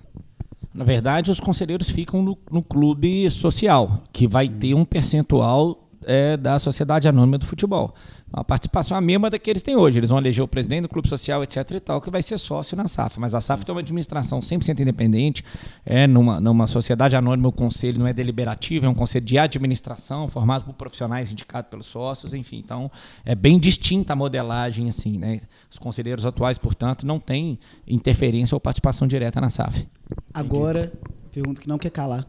Na 0.73 0.83
verdade, 0.83 1.31
os 1.31 1.39
conselheiros 1.39 1.89
ficam 1.89 2.21
no, 2.21 2.37
no 2.51 2.63
clube 2.63 3.29
social, 3.29 4.03
que 4.13 4.27
vai 4.27 4.47
ter 4.47 4.73
um 4.73 4.85
percentual 4.85 5.88
é, 6.05 6.37
da 6.37 6.59
Sociedade 6.59 7.07
Anônima 7.07 7.37
do 7.37 7.45
Futebol. 7.45 7.93
A 8.31 8.43
participação 8.43 8.95
a 8.95 9.01
mesma 9.01 9.27
da 9.29 9.39
que 9.39 9.49
eles 9.49 9.63
têm 9.63 9.75
hoje. 9.75 9.99
Eles 9.99 10.09
vão 10.09 10.19
eleger 10.19 10.43
o 10.43 10.47
presidente 10.47 10.83
do 10.83 10.89
clube 10.89 11.07
social, 11.07 11.43
etc. 11.43 11.71
e 11.71 11.79
tal, 11.79 11.99
que 11.99 12.11
vai 12.11 12.21
ser 12.21 12.37
sócio 12.37 12.77
na 12.77 12.87
SAF. 12.87 13.19
Mas 13.19 13.33
a 13.33 13.41
SAF 13.41 13.65
tem 13.65 13.73
uma 13.73 13.81
administração 13.81 14.39
100% 14.39 14.79
independente. 14.79 15.43
É 15.83 16.05
numa, 16.05 16.39
numa 16.39 16.67
sociedade 16.67 17.15
anônima, 17.15 17.49
o 17.49 17.51
conselho 17.51 17.97
não 17.99 18.07
é 18.07 18.13
deliberativo, 18.13 18.85
é 18.85 18.89
um 18.89 18.93
conselho 18.93 19.25
de 19.25 19.37
administração, 19.37 20.27
formado 20.27 20.65
por 20.65 20.73
profissionais 20.73 21.31
indicados 21.31 21.71
pelos 21.71 21.87
sócios, 21.87 22.33
enfim. 22.33 22.57
Então, 22.57 22.91
é 23.25 23.33
bem 23.33 23.57
distinta 23.57 24.13
a 24.13 24.15
modelagem, 24.15 24.87
assim, 24.87 25.17
né? 25.17 25.41
Os 25.71 25.79
conselheiros 25.79 26.25
atuais, 26.25 26.57
portanto, 26.57 27.07
não 27.07 27.19
têm 27.19 27.59
interferência 27.87 28.55
ou 28.55 28.59
participação 28.59 29.07
direta 29.07 29.41
na 29.41 29.49
SAF. 29.49 29.87
Agora, 30.31 30.93
pergunta 31.31 31.61
que 31.61 31.67
não 31.67 31.79
quer 31.79 31.89
calar. 31.89 32.27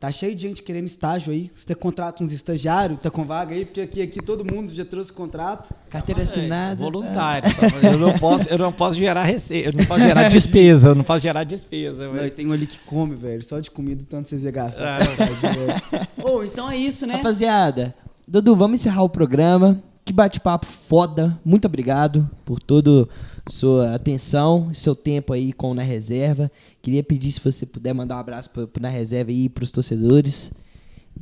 Tá 0.00 0.10
cheio 0.10 0.34
de 0.34 0.48
gente 0.48 0.62
querendo 0.62 0.86
estágio 0.86 1.30
aí. 1.30 1.50
Você 1.54 1.74
contrata 1.74 2.24
uns 2.24 2.32
estagiários, 2.32 2.98
tá 3.00 3.10
com 3.10 3.22
vaga 3.22 3.54
aí, 3.54 3.66
porque 3.66 3.82
aqui, 3.82 4.00
aqui 4.00 4.22
todo 4.22 4.42
mundo 4.42 4.74
já 4.74 4.82
trouxe 4.82 5.12
contrato. 5.12 5.74
Carteira 5.90 6.22
assinada. 6.22 6.82
Voluntário. 6.82 7.50
só. 7.50 7.86
Eu 7.86 7.98
não 7.98 8.14
posso, 8.14 8.48
eu 8.48 8.56
não 8.56 8.72
posso 8.72 8.98
gerar 8.98 9.24
receita, 9.24 9.68
eu 9.68 9.72
não 9.74 9.84
posso 9.84 10.00
gerar 10.00 10.28
despesa, 10.30 10.88
eu 10.88 10.94
não 10.94 11.04
posso 11.04 11.20
gerar 11.20 11.44
despesa. 11.44 12.06
Não, 12.06 12.14
velho. 12.14 12.28
e 12.28 12.30
tem 12.30 12.46
um 12.46 12.52
ali 12.52 12.66
que 12.66 12.80
come, 12.80 13.14
velho. 13.14 13.42
Só 13.42 13.60
de 13.60 13.70
comida, 13.70 14.02
o 14.02 14.06
tanto 14.06 14.30
vocês 14.30 14.42
iam 14.42 14.52
gastar. 14.52 15.02
Ah. 15.02 16.22
Ô, 16.24 16.42
então 16.44 16.70
é 16.70 16.78
isso, 16.78 17.06
né? 17.06 17.16
Rapaziada, 17.16 17.94
Dudu, 18.26 18.56
vamos 18.56 18.80
encerrar 18.80 19.02
o 19.02 19.08
programa. 19.10 19.82
Que 20.10 20.14
bate-papo 20.14 20.66
foda. 20.66 21.38
Muito 21.44 21.66
obrigado 21.66 22.28
por 22.44 22.58
toda 22.58 23.08
sua 23.48 23.94
atenção, 23.94 24.74
seu 24.74 24.92
tempo 24.92 25.32
aí 25.32 25.52
com 25.52 25.70
o 25.70 25.74
Na 25.74 25.84
Reserva. 25.84 26.50
Queria 26.82 27.00
pedir 27.00 27.30
se 27.30 27.40
você 27.40 27.64
puder 27.64 27.92
mandar 27.92 28.16
um 28.16 28.18
abraço 28.18 28.50
pro, 28.50 28.66
pro 28.66 28.82
Na 28.82 28.88
Reserva 28.88 29.30
aí 29.30 29.48
pros 29.48 29.70
torcedores. 29.70 30.50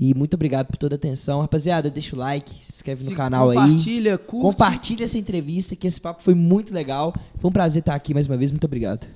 E 0.00 0.14
muito 0.14 0.32
obrigado 0.32 0.68
por 0.68 0.78
toda 0.78 0.94
a 0.94 0.96
atenção. 0.96 1.42
Rapaziada, 1.42 1.90
deixa 1.90 2.16
o 2.16 2.18
like, 2.18 2.64
se 2.64 2.76
inscreve 2.76 3.04
no 3.04 3.10
Se 3.10 3.14
canal 3.14 3.50
aí. 3.50 3.58
Compartilha, 3.58 4.16
curte. 4.16 4.42
Compartilha 4.42 5.04
essa 5.04 5.18
entrevista, 5.18 5.76
que 5.76 5.86
esse 5.86 6.00
papo 6.00 6.22
foi 6.22 6.32
muito 6.32 6.72
legal. 6.72 7.14
Foi 7.36 7.50
um 7.50 7.52
prazer 7.52 7.80
estar 7.80 7.94
aqui 7.94 8.14
mais 8.14 8.26
uma 8.26 8.38
vez. 8.38 8.50
Muito 8.50 8.64
obrigado. 8.64 9.06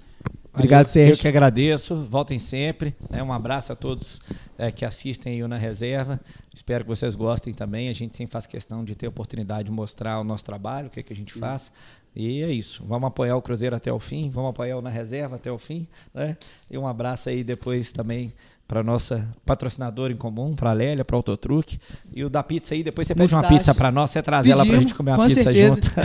Obrigado, 0.54 0.84
Eu 0.86 0.90
Sérgio. 0.90 1.18
que 1.22 1.28
agradeço, 1.28 2.06
voltem 2.10 2.38
sempre. 2.38 2.94
né? 3.08 3.22
Um 3.22 3.32
abraço 3.32 3.72
a 3.72 3.76
todos 3.76 4.20
eh, 4.58 4.70
que 4.70 4.84
assistem 4.84 5.32
aí 5.34 5.42
o 5.42 5.48
na 5.48 5.56
reserva. 5.56 6.20
Espero 6.54 6.84
que 6.84 6.88
vocês 6.90 7.14
gostem 7.14 7.54
também. 7.54 7.88
A 7.88 7.94
gente 7.94 8.14
sempre 8.16 8.32
faz 8.32 8.44
questão 8.44 8.84
de 8.84 8.94
ter 8.94 9.08
oportunidade 9.08 9.64
de 9.64 9.72
mostrar 9.72 10.20
o 10.20 10.24
nosso 10.24 10.44
trabalho, 10.44 10.88
o 10.88 10.90
que, 10.90 11.00
é 11.00 11.02
que 11.02 11.12
a 11.12 11.16
gente 11.16 11.32
faz. 11.32 11.72
E 12.14 12.42
é 12.42 12.50
isso. 12.50 12.84
Vamos 12.86 13.08
apoiar 13.08 13.34
o 13.36 13.40
Cruzeiro 13.40 13.74
até 13.74 13.90
o 13.90 13.98
fim, 13.98 14.28
vamos 14.28 14.50
apoiar 14.50 14.76
o 14.76 14.82
na 14.82 14.90
reserva 14.90 15.36
até 15.36 15.50
o 15.50 15.56
fim. 15.56 15.88
Né? 16.12 16.36
E 16.70 16.76
um 16.76 16.86
abraço 16.86 17.30
aí 17.30 17.42
depois 17.42 17.90
também 17.90 18.34
para 18.68 18.82
nossa 18.82 19.26
patrocinadora 19.46 20.12
em 20.12 20.16
comum, 20.16 20.54
para 20.54 20.70
a 20.70 20.74
Lélia, 20.74 21.04
para 21.04 21.14
o 21.14 21.18
Autotruque. 21.18 21.78
E 22.14 22.22
o 22.24 22.28
da 22.28 22.42
pizza 22.42 22.74
aí, 22.74 22.82
depois 22.82 23.06
você 23.06 23.14
pede 23.14 23.34
uma 23.34 23.42
pizza 23.48 23.74
para 23.74 23.90
nós, 23.90 24.10
você 24.10 24.22
traz 24.22 24.46
ela 24.46 24.56
para 24.56 24.62
a 24.62 24.66
Pedimos, 24.66 24.82
gente 24.82 24.94
comer 24.94 25.12
uma 25.12 25.26
pizza 25.26 25.42
certeza. 25.42 25.74
junto. 25.74 25.88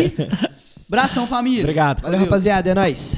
E, 0.00 0.52
bração 0.88 1.26
família. 1.26 1.60
Obrigado. 1.60 2.00
Valeu, 2.02 2.20
rapaziada. 2.20 2.70
É 2.70 2.74
nóis. 2.74 3.14